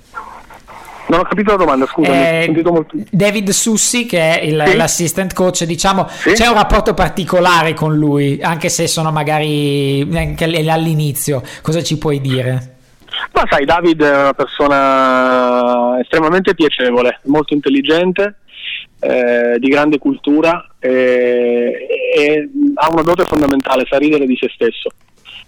Non 1.13 1.21
ho 1.21 1.25
capito 1.25 1.51
la 1.51 1.59
domanda, 1.59 1.85
scusa. 1.85 2.11
Eh, 2.11 2.63
molto... 2.65 2.97
David 3.11 3.51
Sussi, 3.51 4.07
che 4.07 4.41
è 4.41 4.45
il, 4.45 4.65
sì? 4.67 4.77
l'assistant 4.77 5.35
coach, 5.35 5.65
diciamo, 5.65 6.09
sì? 6.09 6.33
c'è 6.33 6.47
un 6.47 6.55
rapporto 6.55 6.95
particolare 6.95 7.75
con 7.75 7.95
lui, 7.95 8.41
anche 8.41 8.71
se 8.71 8.87
sono 8.87 9.13
magari 9.13 10.09
anche 10.11 10.45
all'inizio. 10.45 11.43
Cosa 11.61 11.83
ci 11.83 11.99
puoi 11.99 12.19
dire? 12.19 12.77
Ma 13.33 13.45
sai, 13.47 13.67
David 13.67 14.03
è 14.03 14.21
una 14.21 14.33
persona 14.33 16.01
estremamente 16.01 16.55
piacevole, 16.55 17.21
molto 17.25 17.53
intelligente, 17.53 18.37
eh, 19.01 19.57
di 19.59 19.69
grande 19.69 19.99
cultura 19.99 20.67
e, 20.79 21.89
e 22.17 22.51
ha 22.77 22.89
una 22.91 23.03
dote 23.03 23.25
fondamentale, 23.25 23.85
sa 23.87 23.99
ridere 23.99 24.25
di 24.25 24.39
se 24.41 24.49
stesso. 24.55 24.89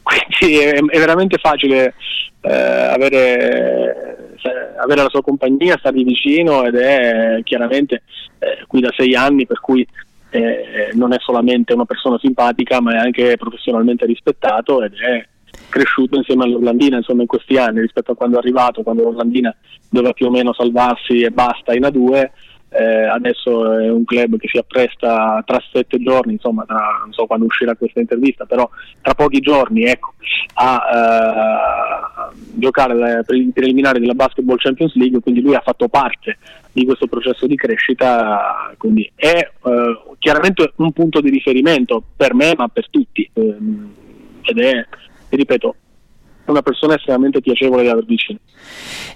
Quindi 0.39 0.59
è, 0.59 0.75
è 0.75 0.99
veramente 0.99 1.39
facile 1.39 1.95
eh, 2.43 2.53
avere 2.53 4.24
avere 4.51 5.03
la 5.03 5.09
sua 5.09 5.23
compagnia, 5.23 5.77
stargli 5.79 6.05
vicino 6.05 6.65
ed 6.65 6.75
è 6.75 7.41
chiaramente 7.43 8.03
eh, 8.39 8.65
qui 8.67 8.81
da 8.81 8.93
sei 8.97 9.15
anni 9.15 9.47
per 9.47 9.61
cui 9.61 9.87
eh, 10.31 10.91
non 10.95 11.13
è 11.13 11.17
solamente 11.21 11.73
una 11.73 11.85
persona 11.85 12.19
simpatica 12.19 12.81
ma 12.81 12.95
è 12.95 12.99
anche 12.99 13.37
professionalmente 13.37 14.07
rispettato 14.07 14.83
ed 14.83 14.95
è 14.95 15.27
cresciuto 15.69 16.17
insieme 16.17 16.45
all'Orlandina 16.45 16.97
insomma 16.97 17.23
in 17.23 17.29
questi 17.29 17.57
anni 17.57 17.81
rispetto 17.81 18.13
a 18.13 18.17
quando 18.17 18.37
è 18.37 18.39
arrivato, 18.41 18.83
quando 18.83 19.03
l'Orlandina 19.03 19.55
doveva 19.89 20.13
più 20.13 20.27
o 20.27 20.31
meno 20.31 20.53
salvarsi 20.53 21.21
e 21.21 21.31
basta 21.31 21.75
in 21.75 21.83
A2 21.83 22.31
eh, 22.77 23.05
adesso 23.05 23.79
è 23.79 23.89
un 23.89 24.05
club 24.05 24.37
che 24.37 24.49
si 24.49 24.59
appresta 24.59 25.43
tra 25.47 25.63
sette 25.73 25.99
giorni, 25.99 26.33
insomma, 26.33 26.65
tra, 26.65 26.99
non 27.03 27.13
so 27.13 27.27
quando 27.27 27.47
uscirà 27.47 27.77
questa 27.77 28.01
intervista, 28.01 28.45
però 28.47 28.69
tra 29.01 29.15
pochi 29.15 29.39
giorni 29.41 29.85
ecco, 29.85 30.15
a 30.55 30.83
eh, 32.33 32.37
giocare 32.55 33.25
i 33.29 33.51
preliminari 33.53 34.01
della 34.01 34.15
Basketball 34.15 34.57
Champions 34.59 34.95
League, 34.97 35.21
quindi 35.21 35.41
lui 35.41 35.55
ha 35.55 35.63
fatto 35.65 35.89
parte 35.89 36.39
di 36.73 36.85
questo 36.85 37.07
processo 37.07 37.47
di 37.47 37.55
crescita, 37.55 38.75
quindi 38.77 39.11
è 39.15 39.37
eh, 39.37 40.01
chiaramente 40.19 40.73
un 40.77 40.93
punto 40.93 41.21
di 41.21 41.31
riferimento 41.31 42.03
per 42.17 42.35
me 42.35 42.55
ma 42.57 42.67
per 42.67 42.91
tutti. 42.91 43.29
Ehm, 43.35 43.95
ed 44.43 44.59
è, 44.59 44.87
ripeto, 45.31 45.77
una 46.47 46.63
persona 46.63 46.95
estremamente 46.95 47.41
piacevole 47.41 47.85
da 47.85 47.93
aver 47.93 48.05
vicino. 48.05 48.39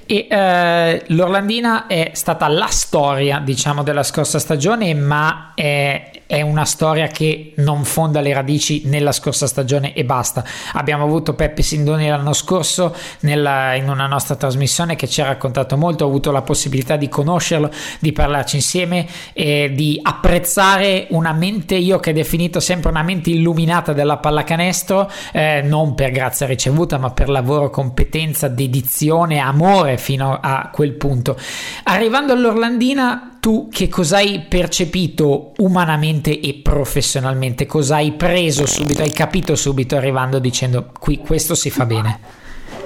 E 0.07 0.27
eh, 0.29 1.05
l'Orlandina 1.09 1.87
è 1.87 2.13
stata 2.15 2.49
la 2.49 2.69
storia, 2.69 3.41
diciamo, 3.41 3.83
della 3.83 4.03
scorsa 4.03 4.39
stagione, 4.39 4.95
ma 4.95 5.53
è, 5.55 6.18
è, 6.29 6.43
una 6.43 6.65
storia 6.65 7.07
che 7.07 7.53
non 7.57 7.85
fonda 7.85 8.21
le 8.21 8.33
radici 8.33 8.83
nella 8.85 9.13
scorsa 9.13 9.47
stagione 9.47 9.95
e 9.95 10.05
basta. 10.05 10.45
Abbiamo 10.75 11.05
avuto 11.05 11.35
Peppe 11.35 11.63
Sindoni 11.63 12.07
l'anno 12.07 12.35
scorso 12.35 12.95
nella, 13.21 13.75
in 13.75 13.89
una 13.89 14.07
nostra 14.07 14.37
trasmissione 14.37 14.95
che 14.95 15.09
ci 15.09 15.23
ha 15.23 15.27
raccontato 15.27 15.77
molto, 15.77 16.05
ho 16.05 16.09
avuto 16.09 16.31
la 16.31 16.43
possibilità 16.43 16.97
di 16.97 17.09
conoscerlo, 17.09 17.71
di 17.99 18.13
parlarci 18.13 18.57
insieme 18.57 19.07
e 19.33 19.73
di 19.75 19.99
apprezzare 20.03 21.07
una 21.11 21.33
mente, 21.33 21.77
io 21.77 21.99
che 21.99 22.11
ho 22.11 22.15
definito 22.15 22.61
sempre 22.61 22.91
una 22.91 23.03
mente 23.03 23.31
illuminata 23.31 23.93
della 23.93 24.19
pallacanestro, 24.19 25.11
eh, 25.33 25.63
non 25.63 25.95
per 25.95 26.11
grazia 26.11 26.47
ricevuta, 26.47 26.99
ma 26.99 27.11
per 27.11 27.29
lavoro, 27.29 27.71
competenza, 27.71 28.49
dedizione, 28.49 29.39
amore 29.39 29.97
fino 29.97 30.39
a 30.41 30.71
quel 30.73 30.93
punto. 30.93 31.37
Arrivando 31.85 32.33
all'Orlandina, 32.33 33.37
tu 33.41 33.69
che 33.71 33.89
cosa 33.89 34.17
hai 34.17 34.45
percepito 34.49 35.53
umanamente 35.59 36.18
e 36.27 36.61
professionalmente? 36.63 37.67
Cosa 37.67 37.97
hai 37.97 38.13
preso 38.13 38.67
subito, 38.67 39.03
hai 39.03 39.13
capito 39.13 39.55
subito 39.55 39.97
arrivando 39.97 40.39
dicendo 40.39 40.93
qui 40.99 41.19
questo 41.19 41.55
si 41.55 41.71
fa 41.71 41.87
bene? 41.87 42.21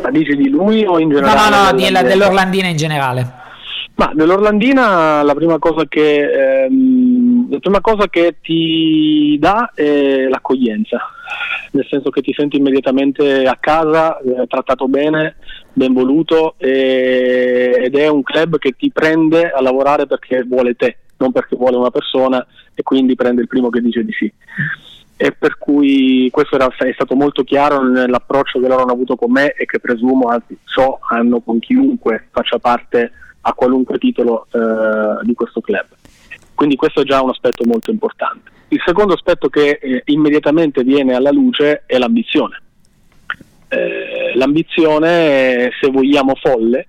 Ma 0.02 0.10
dici 0.10 0.36
di 0.36 0.48
lui 0.48 0.84
o 0.84 0.98
in 0.98 1.08
generale? 1.08 1.50
No, 1.50 1.56
no, 1.56 1.70
no, 1.70 1.72
della, 1.72 2.02
dell'Orlandina 2.02 2.68
in 2.68 2.76
generale. 2.76 3.40
Ma 3.94 4.10
dell'Orlandina 4.14 5.22
la 5.22 5.34
prima 5.34 5.58
cosa 5.58 5.84
che 5.86 6.64
ehm, 6.64 7.50
la 7.50 7.58
prima 7.58 7.80
cosa 7.80 8.08
che 8.08 8.36
ti 8.40 9.36
dà 9.38 9.70
è 9.74 10.26
l'accoglienza, 10.28 10.98
nel 11.72 11.86
senso 11.88 12.08
che 12.08 12.22
ti 12.22 12.32
senti 12.34 12.56
immediatamente 12.56 13.44
a 13.44 13.56
casa, 13.60 14.18
eh, 14.18 14.46
trattato 14.46 14.88
bene, 14.88 15.36
ben 15.72 15.92
voluto 15.92 16.54
e, 16.56 17.82
ed 17.84 17.94
è 17.94 18.08
un 18.08 18.22
club 18.22 18.58
che 18.58 18.72
ti 18.72 18.90
prende 18.90 19.50
a 19.50 19.60
lavorare 19.60 20.06
perché 20.06 20.42
vuole 20.42 20.74
te, 20.74 20.96
non 21.16 21.32
perché 21.32 21.56
vuole 21.56 21.76
una 21.76 21.90
persona 21.90 22.44
e 22.74 22.82
quindi 22.82 23.14
prende 23.14 23.42
il 23.42 23.48
primo 23.48 23.70
che 23.70 23.80
dice 23.80 24.04
di 24.04 24.12
sì. 24.12 24.32
E 25.16 25.32
per 25.32 25.56
cui 25.58 26.28
questo 26.32 26.56
era, 26.56 26.68
è 26.76 26.92
stato 26.92 27.14
molto 27.14 27.44
chiaro 27.44 27.82
nell'approccio 27.82 28.60
che 28.60 28.66
loro 28.66 28.82
hanno 28.82 28.92
avuto 28.92 29.14
con 29.14 29.30
me 29.30 29.52
e 29.52 29.66
che 29.66 29.78
presumo, 29.78 30.28
anzi 30.28 30.56
so, 30.64 30.98
hanno 31.08 31.40
con 31.40 31.58
chiunque 31.60 32.28
faccia 32.30 32.58
parte 32.58 33.12
a 33.42 33.52
qualunque 33.52 33.98
titolo 33.98 34.46
eh, 34.50 35.24
di 35.24 35.34
questo 35.34 35.60
club. 35.60 35.86
Quindi 36.54 36.76
questo 36.76 37.02
è 37.02 37.04
già 37.04 37.22
un 37.22 37.30
aspetto 37.30 37.64
molto 37.64 37.90
importante. 37.90 38.50
Il 38.68 38.82
secondo 38.84 39.14
aspetto 39.14 39.48
che 39.48 39.78
eh, 39.80 40.02
immediatamente 40.06 40.82
viene 40.82 41.14
alla 41.14 41.30
luce 41.30 41.82
è 41.86 41.98
l'ambizione 41.98 42.62
eh, 43.72 44.36
l'ambizione, 44.36 45.70
se 45.80 45.90
vogliamo, 45.90 46.34
folle, 46.34 46.88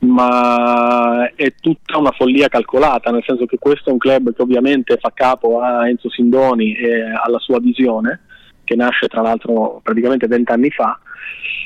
ma 0.00 1.30
è 1.34 1.54
tutta 1.60 1.98
una 1.98 2.12
follia 2.12 2.48
calcolata, 2.48 3.10
nel 3.10 3.24
senso 3.26 3.46
che 3.46 3.58
questo 3.58 3.90
è 3.90 3.92
un 3.92 3.98
club 3.98 4.34
che 4.34 4.42
ovviamente 4.42 4.96
fa 4.98 5.10
capo 5.12 5.60
a 5.60 5.88
Enzo 5.88 6.08
Sindoni 6.10 6.74
e 6.74 7.02
alla 7.02 7.38
sua 7.38 7.58
visione, 7.58 8.20
che 8.64 8.76
nasce 8.76 9.08
tra 9.08 9.20
l'altro 9.20 9.80
praticamente 9.82 10.26
vent'anni 10.26 10.70
fa, 10.70 10.98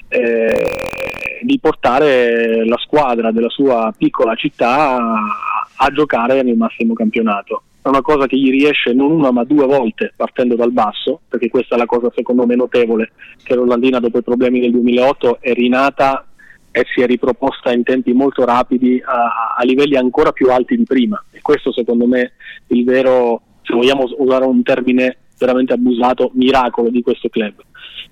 eh, 0.09 1.41
di 1.43 1.59
portare 1.61 2.66
la 2.66 2.78
squadra 2.78 3.30
della 3.30 3.51
sua 3.51 3.93
piccola 3.97 4.35
città 4.35 4.97
a, 4.97 5.20
a 5.76 5.91
giocare 5.91 6.43
nel 6.43 6.57
massimo 6.57 6.95
campionato. 6.95 7.62
È 7.82 7.89
una 7.89 8.01
cosa 8.01 8.26
che 8.26 8.39
gli 8.39 8.51
riesce 8.51 8.95
non 8.95 9.11
una 9.11 9.30
ma 9.30 9.45
due 9.45 9.66
volte 9.66 10.12
partendo 10.16 10.57
dal 10.57 10.72
basso, 10.72 11.20
perché 11.28 11.51
questa 11.51 11.74
è 11.74 11.78
la 11.78 11.87
cosa 11.87 12.11
secondo 12.14 12.47
me 12.47 12.57
notevole, 12.57 13.12
che 13.43 13.55
l'Ollandina 13.55 14.01
dopo 14.01 14.18
i 14.18 14.22
problemi 14.22 14.59
del 14.59 14.70
2008 14.72 15.39
è 15.41 15.53
rinata 15.53 16.26
e 16.77 16.85
si 16.93 17.03
è 17.03 17.07
riproposta 17.07 17.70
in 17.70 17.85
tempi 17.85 18.12
molto 18.12 18.45
rapidi 18.45 19.01
a, 19.01 19.55
a 19.57 19.62
livelli 19.62 19.95
ancora 19.95 20.33
più 20.33 20.51
alti 20.51 20.77
di 20.77 20.83
prima 20.83 21.22
e 21.31 21.41
questo 21.41 21.72
secondo 21.72 22.05
me 22.05 22.20
è 22.20 22.31
il 22.75 22.83
vero, 22.83 23.41
se 23.62 23.75
vogliamo 23.75 24.05
usare 24.18 24.45
un 24.45 24.61
termine 24.64 25.18
veramente 25.39 25.72
abusato, 25.72 26.33
miracolo 26.35 26.91
di 26.91 27.01
questo 27.01 27.29
club. 27.29 27.55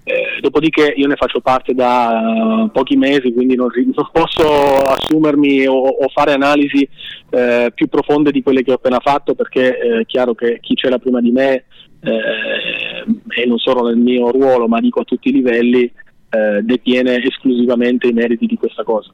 Eh, 0.04 0.40
dopodiché 0.40 0.94
io 0.96 1.08
ne 1.08 1.16
faccio 1.16 1.40
parte 1.40 1.74
da 1.74 2.64
uh, 2.64 2.70
pochi 2.70 2.96
mesi, 2.96 3.32
quindi 3.32 3.56
non, 3.56 3.68
non 3.74 4.08
posso 4.12 4.82
assumermi 4.84 5.66
o, 5.66 5.74
o 5.74 6.08
fare 6.08 6.32
analisi 6.32 6.88
eh, 7.30 7.72
più 7.74 7.88
profonde 7.88 8.30
di 8.30 8.42
quelle 8.42 8.62
che 8.62 8.70
ho 8.70 8.74
appena 8.74 9.00
fatto, 9.00 9.34
perché 9.34 9.78
eh, 9.78 10.00
è 10.00 10.06
chiaro 10.06 10.34
che 10.34 10.58
chi 10.60 10.74
c'era 10.74 10.98
prima 10.98 11.20
di 11.20 11.30
me, 11.30 11.64
eh, 12.00 13.40
e 13.42 13.46
non 13.46 13.58
solo 13.58 13.86
nel 13.86 13.96
mio 13.96 14.30
ruolo, 14.30 14.66
ma 14.66 14.80
dico 14.80 15.00
a 15.00 15.04
tutti 15.04 15.28
i 15.28 15.32
livelli, 15.32 15.90
eh, 16.32 16.62
detiene 16.62 17.22
esclusivamente 17.22 18.06
i 18.06 18.12
meriti 18.12 18.46
di 18.46 18.56
questa 18.56 18.82
cosa. 18.82 19.12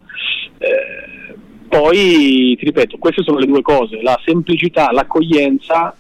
poi, 1.68 2.56
ti 2.56 2.64
ripeto, 2.64 2.96
queste 2.98 3.22
sono 3.22 3.38
le 3.38 3.46
due 3.46 3.62
cose, 3.62 4.00
la 4.00 4.18
semplicità, 4.24 4.90
l'accoglienza, 4.90 5.94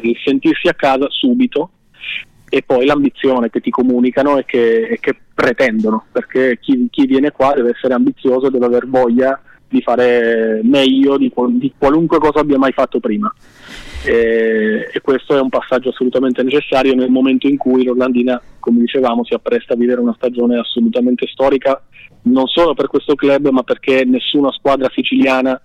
il 0.00 0.16
sentirsi 0.24 0.68
a 0.68 0.74
casa 0.74 1.06
subito, 1.10 1.70
e 2.48 2.62
poi 2.62 2.86
l'ambizione 2.86 3.50
che 3.50 3.60
ti 3.60 3.70
comunicano 3.70 4.38
e 4.38 4.44
che, 4.44 4.86
e 4.86 5.00
che 5.00 5.16
pretendono, 5.34 6.06
perché 6.12 6.58
chi, 6.60 6.86
chi, 6.88 7.04
viene 7.04 7.32
qua 7.32 7.52
deve 7.52 7.70
essere 7.70 7.94
ambizioso, 7.94 8.48
deve 8.48 8.66
aver 8.66 8.86
voglia 8.86 9.42
di 9.74 9.82
fare 9.82 10.60
meglio 10.62 11.18
di, 11.18 11.32
di 11.54 11.72
qualunque 11.76 12.18
cosa 12.18 12.40
abbia 12.40 12.58
mai 12.58 12.72
fatto 12.72 13.00
prima. 13.00 13.32
E, 14.04 14.88
e, 14.92 15.00
questo 15.00 15.36
è 15.36 15.40
un 15.40 15.48
passaggio 15.48 15.88
assolutamente 15.88 16.42
necessario 16.42 16.94
nel 16.94 17.10
momento 17.10 17.48
in 17.48 17.56
cui 17.56 17.84
l'Orlandina, 17.84 18.40
come 18.60 18.80
dicevamo, 18.80 19.24
si 19.24 19.34
appresta 19.34 19.72
a 19.72 19.76
vivere 19.76 20.00
una 20.00 20.14
stagione 20.16 20.58
assolutamente 20.58 21.26
storica, 21.26 21.82
non 22.22 22.46
solo 22.46 22.74
per 22.74 22.86
questo 22.86 23.14
club, 23.14 23.48
ma 23.48 23.62
perché 23.62 24.04
nessuna 24.04 24.52
squadra 24.52 24.88
siciliana 24.92 25.60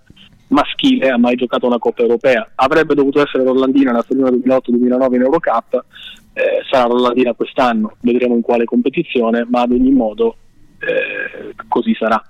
maschile 0.48 1.10
ha 1.10 1.18
mai 1.18 1.36
giocato 1.36 1.66
una 1.66 1.78
Coppa 1.78 2.02
Europea. 2.02 2.50
Avrebbe 2.56 2.94
dovuto 2.94 3.22
essere 3.22 3.44
l'Orlandina 3.44 3.92
la 3.92 4.02
stagione 4.02 4.30
2008-2009 4.30 5.14
in 5.14 5.20
Eurocup, 5.20 5.84
eh, 6.32 6.62
sarà 6.68 6.88
l'Orlandina 6.88 7.34
quest'anno, 7.34 7.96
vedremo 8.00 8.34
in 8.34 8.42
quale 8.42 8.64
competizione, 8.64 9.46
ma 9.48 9.60
ad 9.60 9.72
ogni 9.72 9.92
modo 9.92 10.36
eh, 10.80 11.54
così 11.68 11.94
sarà. 11.98 12.22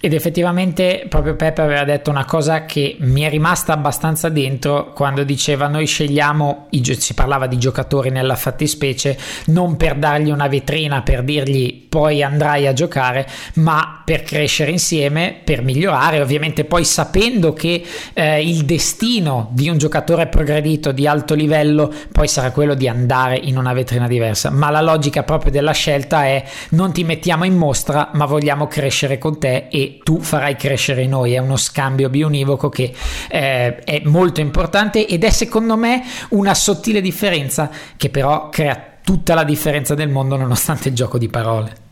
Ed 0.00 0.12
effettivamente 0.12 1.06
proprio 1.08 1.34
Peppe 1.34 1.60
aveva 1.60 1.82
detto 1.82 2.10
una 2.10 2.24
cosa 2.24 2.64
che 2.64 2.96
mi 3.00 3.22
è 3.22 3.28
rimasta 3.28 3.72
abbastanza 3.72 4.28
dentro 4.28 4.92
quando 4.92 5.24
diceva 5.24 5.66
noi 5.66 5.86
scegliamo, 5.86 6.68
si 6.70 7.14
parlava 7.14 7.48
di 7.48 7.58
giocatori 7.58 8.10
nella 8.10 8.36
fattispecie, 8.36 9.18
non 9.46 9.76
per 9.76 9.96
dargli 9.96 10.30
una 10.30 10.46
vetrina, 10.46 11.02
per 11.02 11.24
dirgli 11.24 11.86
poi 11.88 12.22
andrai 12.22 12.68
a 12.68 12.72
giocare, 12.72 13.26
ma 13.54 14.02
per 14.04 14.22
crescere 14.22 14.70
insieme, 14.70 15.36
per 15.42 15.62
migliorare, 15.62 16.20
ovviamente 16.20 16.64
poi 16.64 16.84
sapendo 16.84 17.52
che 17.52 17.84
eh, 18.12 18.40
il 18.40 18.64
destino 18.64 19.48
di 19.50 19.68
un 19.68 19.78
giocatore 19.78 20.28
progredito 20.28 20.92
di 20.92 21.08
alto 21.08 21.34
livello 21.34 21.92
poi 22.12 22.28
sarà 22.28 22.52
quello 22.52 22.74
di 22.74 22.86
andare 22.86 23.36
in 23.36 23.58
una 23.58 23.72
vetrina 23.72 24.06
diversa, 24.06 24.50
ma 24.50 24.70
la 24.70 24.80
logica 24.80 25.24
proprio 25.24 25.50
della 25.50 25.72
scelta 25.72 26.24
è 26.24 26.44
non 26.70 26.92
ti 26.92 27.02
mettiamo 27.02 27.44
in 27.44 27.56
mostra, 27.56 27.77
ma 27.86 28.26
vogliamo 28.26 28.66
crescere 28.66 29.18
con 29.18 29.38
te 29.38 29.68
e 29.70 30.00
tu 30.02 30.20
farai 30.20 30.56
crescere 30.56 31.06
noi. 31.06 31.34
È 31.34 31.38
uno 31.38 31.56
scambio 31.56 32.08
bionivoco 32.08 32.68
che 32.68 32.92
eh, 33.28 33.76
è 33.76 34.02
molto 34.04 34.40
importante 34.40 35.06
ed 35.06 35.24
è 35.24 35.30
secondo 35.30 35.76
me 35.76 36.02
una 36.30 36.54
sottile 36.54 37.00
differenza 37.00 37.70
che 37.96 38.10
però 38.10 38.48
crea 38.48 38.96
tutta 39.02 39.34
la 39.34 39.44
differenza 39.44 39.94
del 39.94 40.08
mondo 40.08 40.36
nonostante 40.36 40.88
il 40.88 40.94
gioco 40.94 41.18
di 41.18 41.28
parole. 41.28 41.86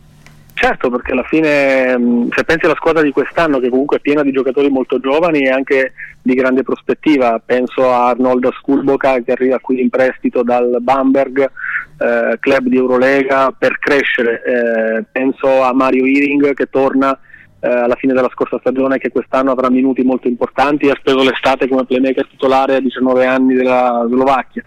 Certo, 0.59 0.89
perché 0.89 1.13
alla 1.13 1.23
fine 1.23 2.29
se 2.31 2.45
pensi 2.45 2.65
alla 2.65 2.75
squadra 2.77 3.03
di 3.03 3.11
quest'anno 3.11 3.59
che 3.59 3.69
comunque 3.69 3.99
è 3.99 4.01
piena 4.01 4.23
di 4.23 4.33
giocatori 4.33 4.71
molto 4.71 4.99
giovani 4.99 5.41
e 5.41 5.51
anche 5.51 5.93
di 6.23 6.33
grande 6.33 6.63
prospettiva, 6.63 7.41
penso 7.45 7.93
a 7.93 8.09
Arnold 8.09 8.51
Skulboka 8.55 9.21
che 9.21 9.33
arriva 9.33 9.59
qui 9.59 9.83
in 9.83 9.91
prestito 9.91 10.43
dal 10.43 10.79
Bamberg, 10.81 11.51
eh, 11.99 12.37
club 12.41 12.69
di 12.69 12.77
Eurolega 12.77 13.55
per 13.57 13.79
crescere, 13.79 14.43
eh, 14.45 15.05
penso 15.11 15.63
a 15.63 15.73
Mario 15.73 16.05
Iring 16.05 16.55
che 16.55 16.67
torna 16.67 17.19
eh, 17.61 17.69
alla 17.69 17.95
fine 17.97 18.13
della 18.13 18.31
scorsa 18.33 18.59
stagione 18.59 18.99
che 18.99 19.11
quest'anno 19.11 19.51
avrà 19.51 19.71
minuti 19.71 20.03
molto 20.03 20.29
importanti, 20.29 20.91
ha 20.91 20.97
speso 20.99 21.23
l'estate 21.23 21.69
come 21.69 21.85
playmaker 21.85 22.27
titolare 22.29 22.77
a 22.77 22.81
19 22.81 23.25
anni 23.25 23.55
della 23.55 24.05
Slovacchia. 24.09 24.63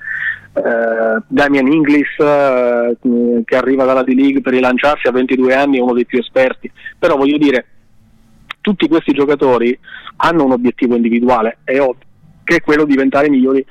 Uh, 0.52 1.22
Damian 1.28 1.72
Inglis 1.72 2.18
uh, 2.18 3.44
che 3.46 3.56
arriva 3.56 3.86
dalla 3.86 4.02
D-League 4.02 4.42
per 4.42 4.52
rilanciarsi 4.54 5.08
a 5.08 5.12
22 5.12 5.54
anni 5.54 5.78
è 5.78 5.82
uno 5.82 5.94
dei 5.94 6.08
più 6.08 6.20
esperti. 6.20 6.70
Però 6.98 7.16
voglio 7.16 7.38
dire 7.38 7.66
tutti 8.60 8.88
questi 8.88 9.14
giocatori 9.14 9.78
hanno 10.18 10.46
un 10.46 10.52
obiettivo 10.52 10.96
individuale 10.96 11.60
ovvio 11.78 12.08
che 12.44 12.56
è 12.56 12.62
quello 12.62 12.84
di 12.84 12.92
diventare 12.92 13.28
i 13.28 13.30
migliori 13.30 13.64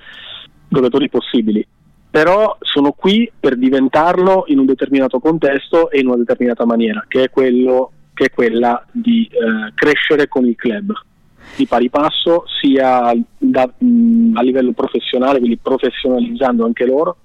giocatori 0.69 1.09
possibili 1.11 1.67
però 2.11 2.57
sono 2.61 2.93
qui 2.93 3.31
per 3.39 3.57
diventarlo 3.57 4.45
in 4.49 4.59
un 4.59 4.67
determinato 4.67 5.19
contesto 5.19 5.91
e 5.91 6.01
in 6.01 6.07
una 6.07 6.17
determinata 6.17 6.65
maniera 6.65 7.05
che 7.07 7.25
è 7.25 7.31
quello 7.31 7.93
che 8.19 8.25
è 8.25 8.31
quella 8.31 8.85
di 8.91 9.31
eh, 9.31 9.73
crescere 9.75 10.27
con 10.27 10.45
il 10.45 10.57
club. 10.57 10.93
Di 11.57 11.67
pari 11.67 11.89
passo 11.89 12.45
sia 12.61 13.15
da, 13.39 13.73
mh, 13.79 14.33
a 14.35 14.43
livello 14.43 14.73
professionale, 14.73 15.39
quindi 15.39 15.57
professionalizzando 15.57 16.65
anche 16.65 16.85
loro, 16.85 17.19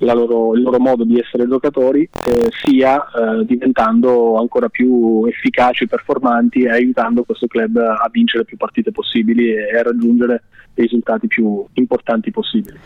loro 0.00 0.54
il 0.54 0.62
loro 0.62 0.78
modo 0.78 1.04
di 1.04 1.18
essere 1.18 1.46
giocatori, 1.46 2.08
eh, 2.26 2.48
sia 2.62 3.04
eh, 3.04 3.44
diventando 3.44 4.36
ancora 4.36 4.68
più 4.68 5.24
efficaci, 5.26 5.86
performanti 5.86 6.62
e 6.62 6.70
aiutando 6.70 7.24
questo 7.24 7.46
club 7.46 7.76
a 7.76 8.08
vincere 8.10 8.44
più 8.44 8.56
partite 8.56 8.92
possibili 8.92 9.52
e 9.52 9.76
a 9.76 9.82
raggiungere 9.82 10.42
i 10.74 10.82
risultati 10.82 11.26
più 11.26 11.64
importanti 11.74 12.30
possibili. 12.30 12.78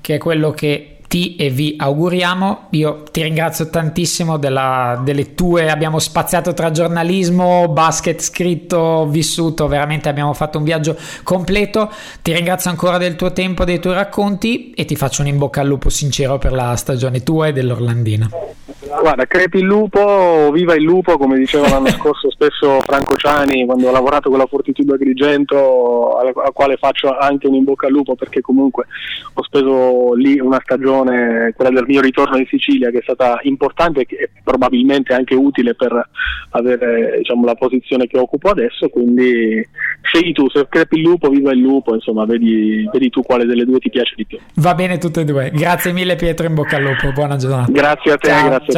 Che 0.00 0.14
è 0.14 0.18
quello 0.18 0.50
che 0.50 0.97
ti 1.08 1.34
e 1.36 1.50
vi 1.50 1.74
auguriamo. 1.76 2.66
Io 2.70 3.02
ti 3.10 3.22
ringrazio 3.22 3.68
tantissimo 3.68 4.36
della, 4.36 5.00
delle 5.02 5.34
tue, 5.34 5.70
abbiamo 5.70 5.98
spaziato 5.98 6.54
tra 6.54 6.70
giornalismo, 6.70 7.68
basket 7.68 8.20
scritto, 8.20 9.06
vissuto, 9.08 9.66
veramente 9.66 10.08
abbiamo 10.08 10.34
fatto 10.34 10.58
un 10.58 10.64
viaggio 10.64 10.96
completo. 11.24 11.90
Ti 12.22 12.32
ringrazio 12.32 12.70
ancora 12.70 12.98
del 12.98 13.16
tuo 13.16 13.32
tempo, 13.32 13.64
dei 13.64 13.80
tuoi 13.80 13.94
racconti 13.94 14.70
e 14.72 14.84
ti 14.84 14.94
faccio 14.94 15.22
un 15.22 15.28
in 15.28 15.38
bocca 15.38 15.62
al 15.62 15.66
lupo 15.66 15.88
sincero 15.88 16.38
per 16.38 16.52
la 16.52 16.76
stagione 16.76 17.22
tua 17.22 17.48
e 17.48 17.52
dell'Orlandina. 17.52 18.28
Guarda, 18.88 19.26
crepi 19.26 19.58
il 19.58 19.64
lupo, 19.64 20.50
viva 20.52 20.74
il 20.74 20.82
lupo, 20.82 21.18
come 21.18 21.38
diceva 21.38 21.68
l'anno 21.70 21.88
scorso 21.88 22.30
spesso 22.30 22.80
Franco 22.80 23.16
Ciani 23.16 23.66
quando 23.66 23.88
ho 23.88 23.92
lavorato 23.92 24.30
con 24.30 24.38
la 24.38 24.46
Fortitudo 24.46 24.94
Agrigento, 24.94 26.16
alla, 26.16 26.32
alla 26.34 26.50
quale 26.52 26.76
faccio 26.76 27.16
anche 27.16 27.46
un 27.46 27.54
in 27.54 27.64
bocca 27.64 27.86
al 27.86 27.92
lupo 27.92 28.14
perché 28.14 28.40
comunque 28.40 28.86
ho 29.34 29.42
speso 29.44 30.14
lì 30.14 30.38
una 30.40 30.60
stagione, 30.62 31.52
quella 31.54 31.70
del 31.70 31.84
mio 31.86 32.00
ritorno 32.00 32.38
in 32.38 32.46
Sicilia, 32.46 32.90
che 32.90 32.98
è 32.98 33.02
stata 33.02 33.38
importante 33.42 34.06
e 34.08 34.30
probabilmente 34.42 35.12
anche 35.12 35.34
utile 35.34 35.74
per 35.74 36.08
avere 36.50 37.18
diciamo, 37.18 37.44
la 37.44 37.54
posizione 37.54 38.06
che 38.06 38.18
occupo 38.18 38.48
adesso, 38.48 38.88
quindi 38.88 39.66
scegli 40.02 40.32
tu, 40.32 40.48
se 40.48 40.66
crepi 40.68 40.96
il 40.96 41.02
lupo, 41.02 41.28
viva 41.28 41.52
il 41.52 41.60
lupo, 41.60 41.94
insomma, 41.94 42.24
vedi, 42.24 42.88
vedi 42.92 43.10
tu 43.10 43.22
quale 43.22 43.44
delle 43.44 43.64
due 43.64 43.78
ti 43.78 43.90
piace 43.90 44.14
di 44.16 44.24
più. 44.24 44.38
Va 44.54 44.74
bene 44.74 44.98
tutte 44.98 45.20
e 45.20 45.24
due, 45.24 45.50
grazie 45.52 45.92
mille 45.92 46.16
Pietro, 46.16 46.46
in 46.46 46.54
bocca 46.54 46.76
al 46.76 46.82
lupo, 46.82 47.12
buona 47.12 47.36
giornata. 47.36 47.70
Grazie 47.70 48.12
a 48.12 48.16
te, 48.16 48.28
ciao. 48.28 48.48
grazie 48.48 48.72
ciao. 48.72 48.77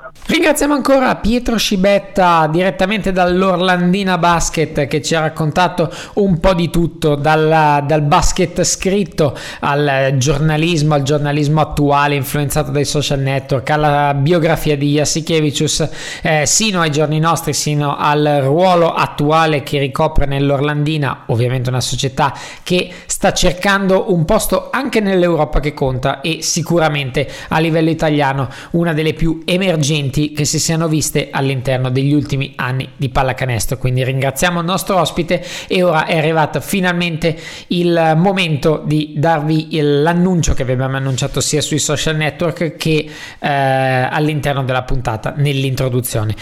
Ringraziamo 0.31 0.73
ancora 0.73 1.15
Pietro 1.17 1.57
Scibetta 1.57 2.47
direttamente 2.47 3.11
dall'Orlandina 3.11 4.17
Basket 4.17 4.87
che 4.87 5.01
ci 5.01 5.13
ha 5.13 5.19
raccontato 5.19 5.91
un 6.15 6.39
po' 6.39 6.53
di 6.53 6.69
tutto, 6.69 7.15
dal, 7.15 7.83
dal 7.85 8.01
basket 8.01 8.63
scritto 8.63 9.37
al 9.59 10.13
giornalismo, 10.17 10.93
al 10.93 11.03
giornalismo 11.03 11.59
attuale 11.59 12.15
influenzato 12.15 12.71
dai 12.71 12.85
social 12.85 13.19
network, 13.19 13.69
alla 13.71 14.13
biografia 14.13 14.77
di 14.77 14.91
Jasikevicius, 14.91 15.89
eh, 16.21 16.45
sino 16.45 16.79
ai 16.79 16.91
giorni 16.91 17.19
nostri, 17.19 17.53
sino 17.53 17.97
al 17.97 18.39
ruolo 18.41 18.93
attuale 18.93 19.63
che 19.63 19.79
ricopre 19.79 20.27
nell'Orlandina, 20.27 21.23
ovviamente 21.27 21.69
una 21.69 21.81
società 21.81 22.33
che 22.63 22.89
sta 23.05 23.33
cercando 23.33 24.13
un 24.13 24.23
posto 24.23 24.69
anche 24.71 25.01
nell'Europa 25.01 25.59
che 25.59 25.73
conta 25.73 26.21
e 26.21 26.41
sicuramente 26.41 27.29
a 27.49 27.59
livello 27.59 27.89
italiano 27.89 28.47
una 28.71 28.93
delle 28.93 29.13
più 29.13 29.41
emergenti 29.43 30.00
che 30.09 30.45
si 30.45 30.59
siano 30.59 30.87
viste 30.87 31.29
all'interno 31.31 31.89
degli 31.89 32.13
ultimi 32.13 32.53
anni 32.55 32.89
di 32.95 33.09
pallacanestro. 33.09 33.77
Quindi 33.77 34.03
ringraziamo 34.03 34.59
il 34.59 34.65
nostro 34.65 34.99
ospite 34.99 35.43
e 35.67 35.83
ora 35.83 36.05
è 36.05 36.17
arrivato 36.17 36.59
finalmente 36.61 37.37
il 37.67 38.13
momento 38.15 38.81
di 38.85 39.13
darvi 39.15 39.67
l'annuncio 39.81 40.53
che 40.53 40.65
vi 40.65 40.71
abbiamo 40.71 40.97
annunciato 40.97 41.41
sia 41.41 41.61
sui 41.61 41.79
social 41.79 42.15
network 42.15 42.75
che 42.77 43.09
eh, 43.39 43.47
all'interno 43.49 44.63
della 44.63 44.83
puntata 44.83 45.33
nell'introduzione. 45.35 46.35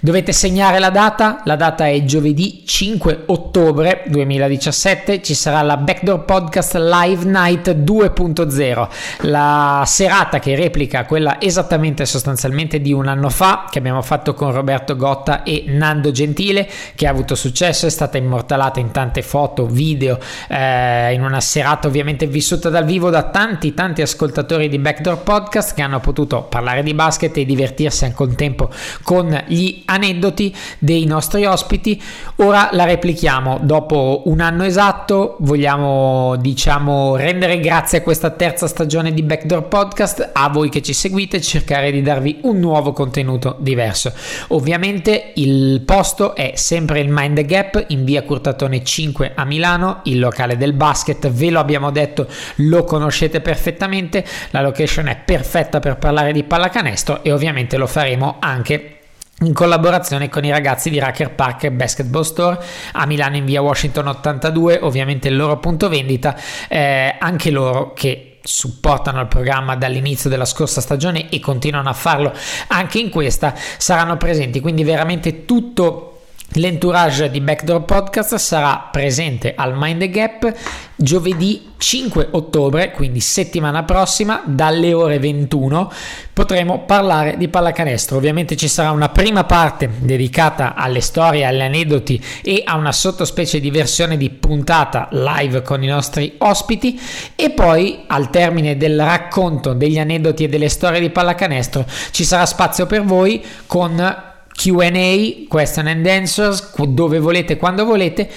Dovete 0.00 0.32
segnare 0.32 0.78
la 0.78 0.90
data, 0.90 1.42
la 1.44 1.56
data 1.56 1.86
è 1.86 2.04
giovedì 2.04 2.62
5 2.64 3.24
ottobre 3.26 4.04
2017, 4.06 5.22
ci 5.22 5.34
sarà 5.34 5.62
la 5.62 5.76
Backdoor 5.76 6.24
Podcast 6.24 6.74
Live 6.76 7.24
Night 7.24 7.70
2.0, 7.74 8.88
la 9.22 9.82
serata 9.86 10.38
che 10.38 10.54
replica 10.54 11.04
quella 11.04 11.40
esattamente 11.40 12.06
sostanzialmente 12.06 12.80
di 12.80 12.92
un 12.92 13.01
anno 13.08 13.28
fa 13.28 13.66
che 13.70 13.78
abbiamo 13.78 14.02
fatto 14.02 14.34
con 14.34 14.52
Roberto 14.52 14.96
Gotta 14.96 15.42
e 15.42 15.64
Nando 15.66 16.10
Gentile 16.10 16.68
che 16.94 17.06
ha 17.06 17.10
avuto 17.10 17.34
successo, 17.34 17.86
è 17.86 17.90
stata 17.90 18.18
immortalata 18.18 18.80
in 18.80 18.90
tante 18.90 19.22
foto, 19.22 19.66
video, 19.66 20.18
eh, 20.48 21.12
in 21.12 21.22
una 21.22 21.40
serata 21.40 21.88
ovviamente 21.88 22.26
vissuta 22.26 22.68
dal 22.68 22.84
vivo 22.84 23.10
da 23.10 23.24
tanti 23.24 23.74
tanti 23.74 24.02
ascoltatori 24.02 24.68
di 24.68 24.78
Backdoor 24.78 25.22
Podcast 25.22 25.74
che 25.74 25.82
hanno 25.82 26.00
potuto 26.00 26.42
parlare 26.42 26.82
di 26.82 26.94
basket 26.94 27.36
e 27.36 27.44
divertirsi 27.44 28.04
al 28.04 28.14
contempo 28.14 28.70
con 29.02 29.44
gli 29.46 29.82
aneddoti 29.84 30.54
dei 30.78 31.04
nostri 31.04 31.44
ospiti. 31.44 32.00
Ora 32.36 32.68
la 32.72 32.84
replichiamo 32.84 33.60
dopo 33.62 34.22
un 34.26 34.40
anno 34.40 34.64
esatto, 34.64 35.36
vogliamo 35.40 36.36
diciamo 36.36 37.16
rendere 37.16 37.58
grazie 37.60 37.98
a 37.98 38.02
questa 38.02 38.30
terza 38.30 38.66
stagione 38.66 39.12
di 39.12 39.22
Backdoor 39.22 39.64
Podcast, 39.64 40.30
a 40.32 40.48
voi 40.48 40.68
che 40.68 40.82
ci 40.82 40.92
seguite, 40.92 41.40
cercare 41.40 41.90
di 41.90 42.02
darvi 42.02 42.40
un 42.42 42.58
nuovo 42.58 42.91
contenuto 42.92 43.56
diverso. 43.58 44.12
Ovviamente 44.48 45.32
il 45.36 45.82
posto 45.84 46.34
è 46.34 46.52
sempre 46.54 47.00
il 47.00 47.08
Mind 47.10 47.40
Gap 47.42 47.84
in 47.88 48.04
via 48.04 48.22
Curtatone 48.22 48.84
5 48.84 49.32
a 49.34 49.44
Milano, 49.44 50.00
il 50.04 50.18
locale 50.18 50.56
del 50.56 50.72
basket, 50.72 51.28
ve 51.30 51.50
lo 51.50 51.60
abbiamo 51.60 51.90
detto, 51.90 52.26
lo 52.56 52.84
conoscete 52.84 53.40
perfettamente, 53.40 54.24
la 54.50 54.62
location 54.62 55.08
è 55.08 55.16
perfetta 55.16 55.80
per 55.80 55.96
parlare 55.96 56.32
di 56.32 56.44
pallacanestro 56.44 57.22
e 57.22 57.32
ovviamente 57.32 57.76
lo 57.76 57.86
faremo 57.86 58.36
anche 58.38 58.98
in 59.40 59.52
collaborazione 59.52 60.28
con 60.28 60.44
i 60.44 60.50
ragazzi 60.50 60.88
di 60.88 60.98
Racker 60.98 61.34
Park 61.34 61.68
Basketball 61.70 62.22
Store 62.22 62.58
a 62.92 63.06
Milano 63.06 63.36
in 63.36 63.44
via 63.44 63.60
Washington 63.60 64.08
82, 64.08 64.78
ovviamente 64.82 65.28
il 65.28 65.36
loro 65.36 65.58
punto 65.58 65.88
vendita, 65.88 66.36
eh, 66.68 67.16
anche 67.18 67.50
loro 67.50 67.92
che 67.92 68.31
supportano 68.42 69.20
il 69.20 69.28
programma 69.28 69.76
dall'inizio 69.76 70.28
della 70.28 70.44
scorsa 70.44 70.80
stagione 70.80 71.28
e 71.30 71.40
continuano 71.40 71.88
a 71.88 71.94
farlo 71.94 72.32
anche 72.68 72.98
in 72.98 73.10
questa 73.10 73.54
saranno 73.78 74.16
presenti. 74.16 74.60
Quindi 74.60 74.84
veramente 74.84 75.44
tutto 75.44 76.11
L'entourage 76.56 77.30
di 77.30 77.40
Backdoor 77.40 77.84
Podcast 77.84 78.34
sarà 78.34 78.88
presente 78.90 79.54
al 79.56 79.72
Mind 79.74 80.00
the 80.00 80.10
Gap 80.10 80.54
giovedì 80.96 81.70
5 81.78 82.28
ottobre, 82.32 82.90
quindi 82.90 83.20
settimana 83.20 83.84
prossima, 83.84 84.42
dalle 84.44 84.92
ore 84.92 85.18
21 85.18 85.90
potremo 86.34 86.80
parlare 86.80 87.38
di 87.38 87.48
pallacanestro. 87.48 88.18
Ovviamente 88.18 88.54
ci 88.56 88.68
sarà 88.68 88.90
una 88.90 89.08
prima 89.08 89.44
parte 89.44 89.88
dedicata 89.98 90.74
alle 90.74 91.00
storie, 91.00 91.46
agli 91.46 91.62
aneddoti 91.62 92.22
e 92.42 92.62
a 92.66 92.76
una 92.76 92.92
sottospecie 92.92 93.58
di 93.58 93.70
versione 93.70 94.18
di 94.18 94.28
puntata 94.28 95.08
live 95.10 95.62
con 95.62 95.82
i 95.82 95.86
nostri 95.86 96.34
ospiti 96.38 97.00
e 97.34 97.48
poi 97.50 98.04
al 98.08 98.28
termine 98.28 98.76
del 98.76 99.02
racconto 99.02 99.72
degli 99.72 99.98
aneddoti 99.98 100.44
e 100.44 100.48
delle 100.48 100.68
storie 100.68 101.00
di 101.00 101.08
pallacanestro 101.08 101.86
ci 102.10 102.24
sarà 102.24 102.44
spazio 102.44 102.84
per 102.84 103.04
voi 103.04 103.42
con 103.66 104.30
QA, 104.62 105.48
question 105.48 105.88
and 105.88 106.06
answers, 106.06 106.72
dove 106.88 107.18
volete, 107.18 107.56
quando 107.56 107.84
volete, 107.84 108.30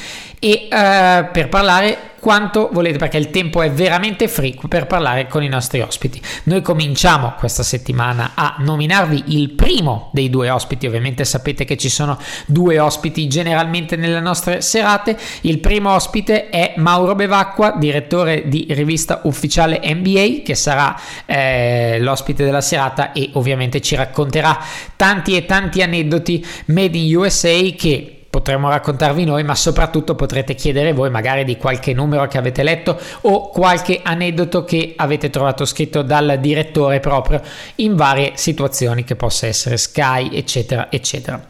e 0.45 0.67
uh, 0.69 1.31
per 1.31 1.49
parlare 1.49 1.97
quanto 2.19 2.69
volete 2.71 2.99
perché 2.99 3.17
il 3.17 3.31
tempo 3.31 3.63
è 3.63 3.71
veramente 3.71 4.27
free 4.27 4.55
per 4.67 4.85
parlare 4.85 5.27
con 5.27 5.41
i 5.41 5.47
nostri 5.47 5.81
ospiti. 5.81 6.21
Noi 6.43 6.61
cominciamo 6.61 7.33
questa 7.37 7.63
settimana 7.63 8.31
a 8.35 8.55
nominarvi 8.59 9.23
il 9.27 9.51
primo 9.51 10.09
dei 10.13 10.29
due 10.29 10.51
ospiti, 10.51 10.85
ovviamente 10.85 11.25
sapete 11.25 11.65
che 11.65 11.77
ci 11.77 11.89
sono 11.89 12.19
due 12.45 12.77
ospiti 12.77 13.27
generalmente 13.27 13.95
nelle 13.95 14.19
nostre 14.19 14.61
serate. 14.61 15.17
Il 15.41 15.59
primo 15.59 15.93
ospite 15.93 16.49
è 16.49 16.73
Mauro 16.77 17.15
Bevacqua, 17.15 17.75
direttore 17.77 18.47
di 18.47 18.67
rivista 18.69 19.21
ufficiale 19.23 19.81
NBA, 19.83 20.41
che 20.43 20.55
sarà 20.55 20.99
eh, 21.25 21.97
l'ospite 21.99 22.43
della 22.43 22.61
serata 22.61 23.13
e 23.13 23.29
ovviamente 23.33 23.81
ci 23.81 23.95
racconterà 23.95 24.59
tanti 24.95 25.35
e 25.35 25.45
tanti 25.45 25.81
aneddoti 25.81 26.45
made 26.65 26.97
in 26.97 27.15
USA 27.15 27.59
che 27.75 28.15
potremmo 28.35 28.67
raccontarvi 28.67 29.23
noi, 29.23 29.45
ma 29.45 29.55
soprattutto 29.55 30.13
potrete 30.13 30.55
chiedere 30.55 30.91
voi 30.91 31.09
magari 31.09 31.45
di 31.45 31.55
qualche 31.55 31.93
numero 31.93 32.27
che 32.27 32.37
avete 32.37 32.63
letto 32.63 32.99
o 33.21 33.47
qualche 33.47 34.01
aneddoto 34.03 34.65
che 34.65 34.93
avete 34.97 35.29
trovato 35.29 35.63
scritto 35.63 36.01
dal 36.01 36.37
direttore 36.41 36.99
proprio 36.99 37.41
in 37.75 37.95
varie 37.95 38.33
situazioni 38.35 39.05
che 39.05 39.15
possa 39.15 39.47
essere 39.47 39.77
Sky, 39.77 40.35
eccetera, 40.35 40.91
eccetera. 40.91 41.41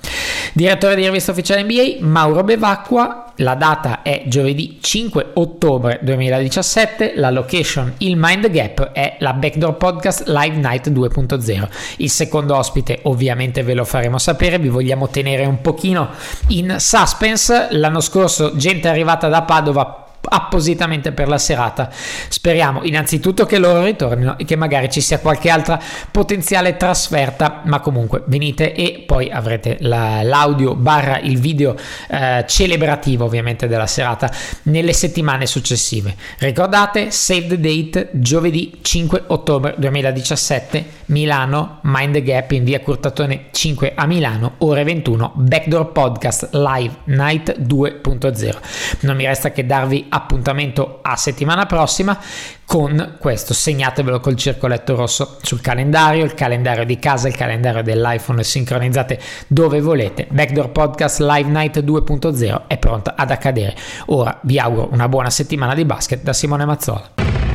Direttore 0.53 0.95
di 0.95 1.03
rivista 1.03 1.31
ufficiale 1.31 1.63
NBA 1.63 2.05
Mauro 2.05 2.43
Bevacqua, 2.43 3.24
la 3.37 3.55
data 3.55 4.01
è 4.01 4.23
giovedì 4.27 4.77
5 4.81 5.31
ottobre 5.33 5.99
2017, 6.01 7.13
la 7.15 7.29
location 7.29 7.93
il 7.99 8.15
Mind 8.17 8.49
Gap 8.49 8.91
è 8.91 9.17
la 9.19 9.33
Backdoor 9.33 9.75
Podcast 9.75 10.27
Live 10.27 10.55
Night 10.55 10.89
2.0. 10.89 11.67
Il 11.97 12.09
secondo 12.09 12.55
ospite 12.55 12.99
ovviamente 13.03 13.63
ve 13.63 13.73
lo 13.73 13.83
faremo 13.83 14.17
sapere, 14.17 14.59
vi 14.59 14.69
vogliamo 14.69 15.09
tenere 15.09 15.45
un 15.45 15.61
pochino 15.61 16.09
in 16.49 16.75
suspense. 16.79 17.67
L'anno 17.71 17.99
scorso 17.99 18.55
gente 18.55 18.87
arrivata 18.87 19.27
da 19.27 19.41
Padova 19.43 20.04
appositamente 20.27 21.11
per 21.11 21.27
la 21.27 21.37
serata. 21.37 21.89
Speriamo 21.91 22.83
innanzitutto 22.83 23.45
che 23.45 23.57
loro 23.57 23.83
ritornino 23.83 24.37
e 24.37 24.45
che 24.45 24.55
magari 24.55 24.89
ci 24.89 25.01
sia 25.01 25.19
qualche 25.19 25.49
altra 25.49 25.79
potenziale 26.11 26.77
trasferta, 26.77 27.61
ma 27.65 27.79
comunque 27.79 28.23
venite 28.27 28.73
e 28.73 29.03
poi 29.05 29.29
avrete 29.29 29.77
la, 29.81 30.21
l'audio 30.23 30.75
barra 30.75 31.19
il 31.19 31.39
video 31.39 31.75
eh, 32.09 32.45
celebrativo 32.47 33.25
ovviamente 33.25 33.67
della 33.67 33.87
serata 33.87 34.31
nelle 34.63 34.93
settimane 34.93 35.45
successive. 35.45 36.15
Ricordate, 36.39 37.11
save 37.11 37.47
the 37.47 37.59
date, 37.59 38.09
giovedì 38.13 38.79
5 38.81 39.23
ottobre 39.27 39.75
2017, 39.77 40.85
Milano, 41.07 41.79
Mind 41.83 42.13
the 42.13 42.23
Gap 42.23 42.51
in 42.51 42.63
via 42.63 42.79
Curtatone 42.79 43.45
5 43.51 43.93
a 43.95 44.05
Milano, 44.05 44.55
ore 44.59 44.83
21, 44.83 45.33
Backdoor 45.35 45.91
Podcast 45.91 46.49
Live 46.53 46.95
Night 47.05 47.59
2.0. 47.59 48.57
Non 49.01 49.15
mi 49.15 49.25
resta 49.25 49.51
che 49.51 49.65
darvi 49.65 50.05
appuntamento 50.15 50.99
a 51.01 51.15
settimana 51.15 51.65
prossima 51.65 52.17
con 52.65 53.17
questo. 53.19 53.53
Segnatevelo 53.53 54.19
col 54.19 54.35
circoletto 54.35 54.95
rosso 54.95 55.37
sul 55.41 55.61
calendario 55.61 56.23
il 56.23 56.33
calendario 56.33 56.85
di 56.85 56.97
casa 56.97 57.27
il 57.27 57.35
calendario 57.35 57.83
dell'iPhone 57.83 58.43
sincronizzate 58.43 59.19
dove 59.47 59.81
volete. 59.81 60.27
Backdoor 60.29 60.69
Podcast 60.69 61.19
Live 61.19 61.49
Night 61.49 61.79
2.0 61.79 62.63
è 62.67 62.77
pronta 62.77 63.15
ad 63.15 63.31
accadere. 63.31 63.75
Ora 64.07 64.39
vi 64.43 64.57
auguro 64.57 64.89
una 64.91 65.07
buona 65.07 65.29
settimana 65.29 65.75
di 65.75 65.85
basket 65.85 66.23
da 66.23 66.33
Simone 66.33 66.65
Mazzola 66.65 67.54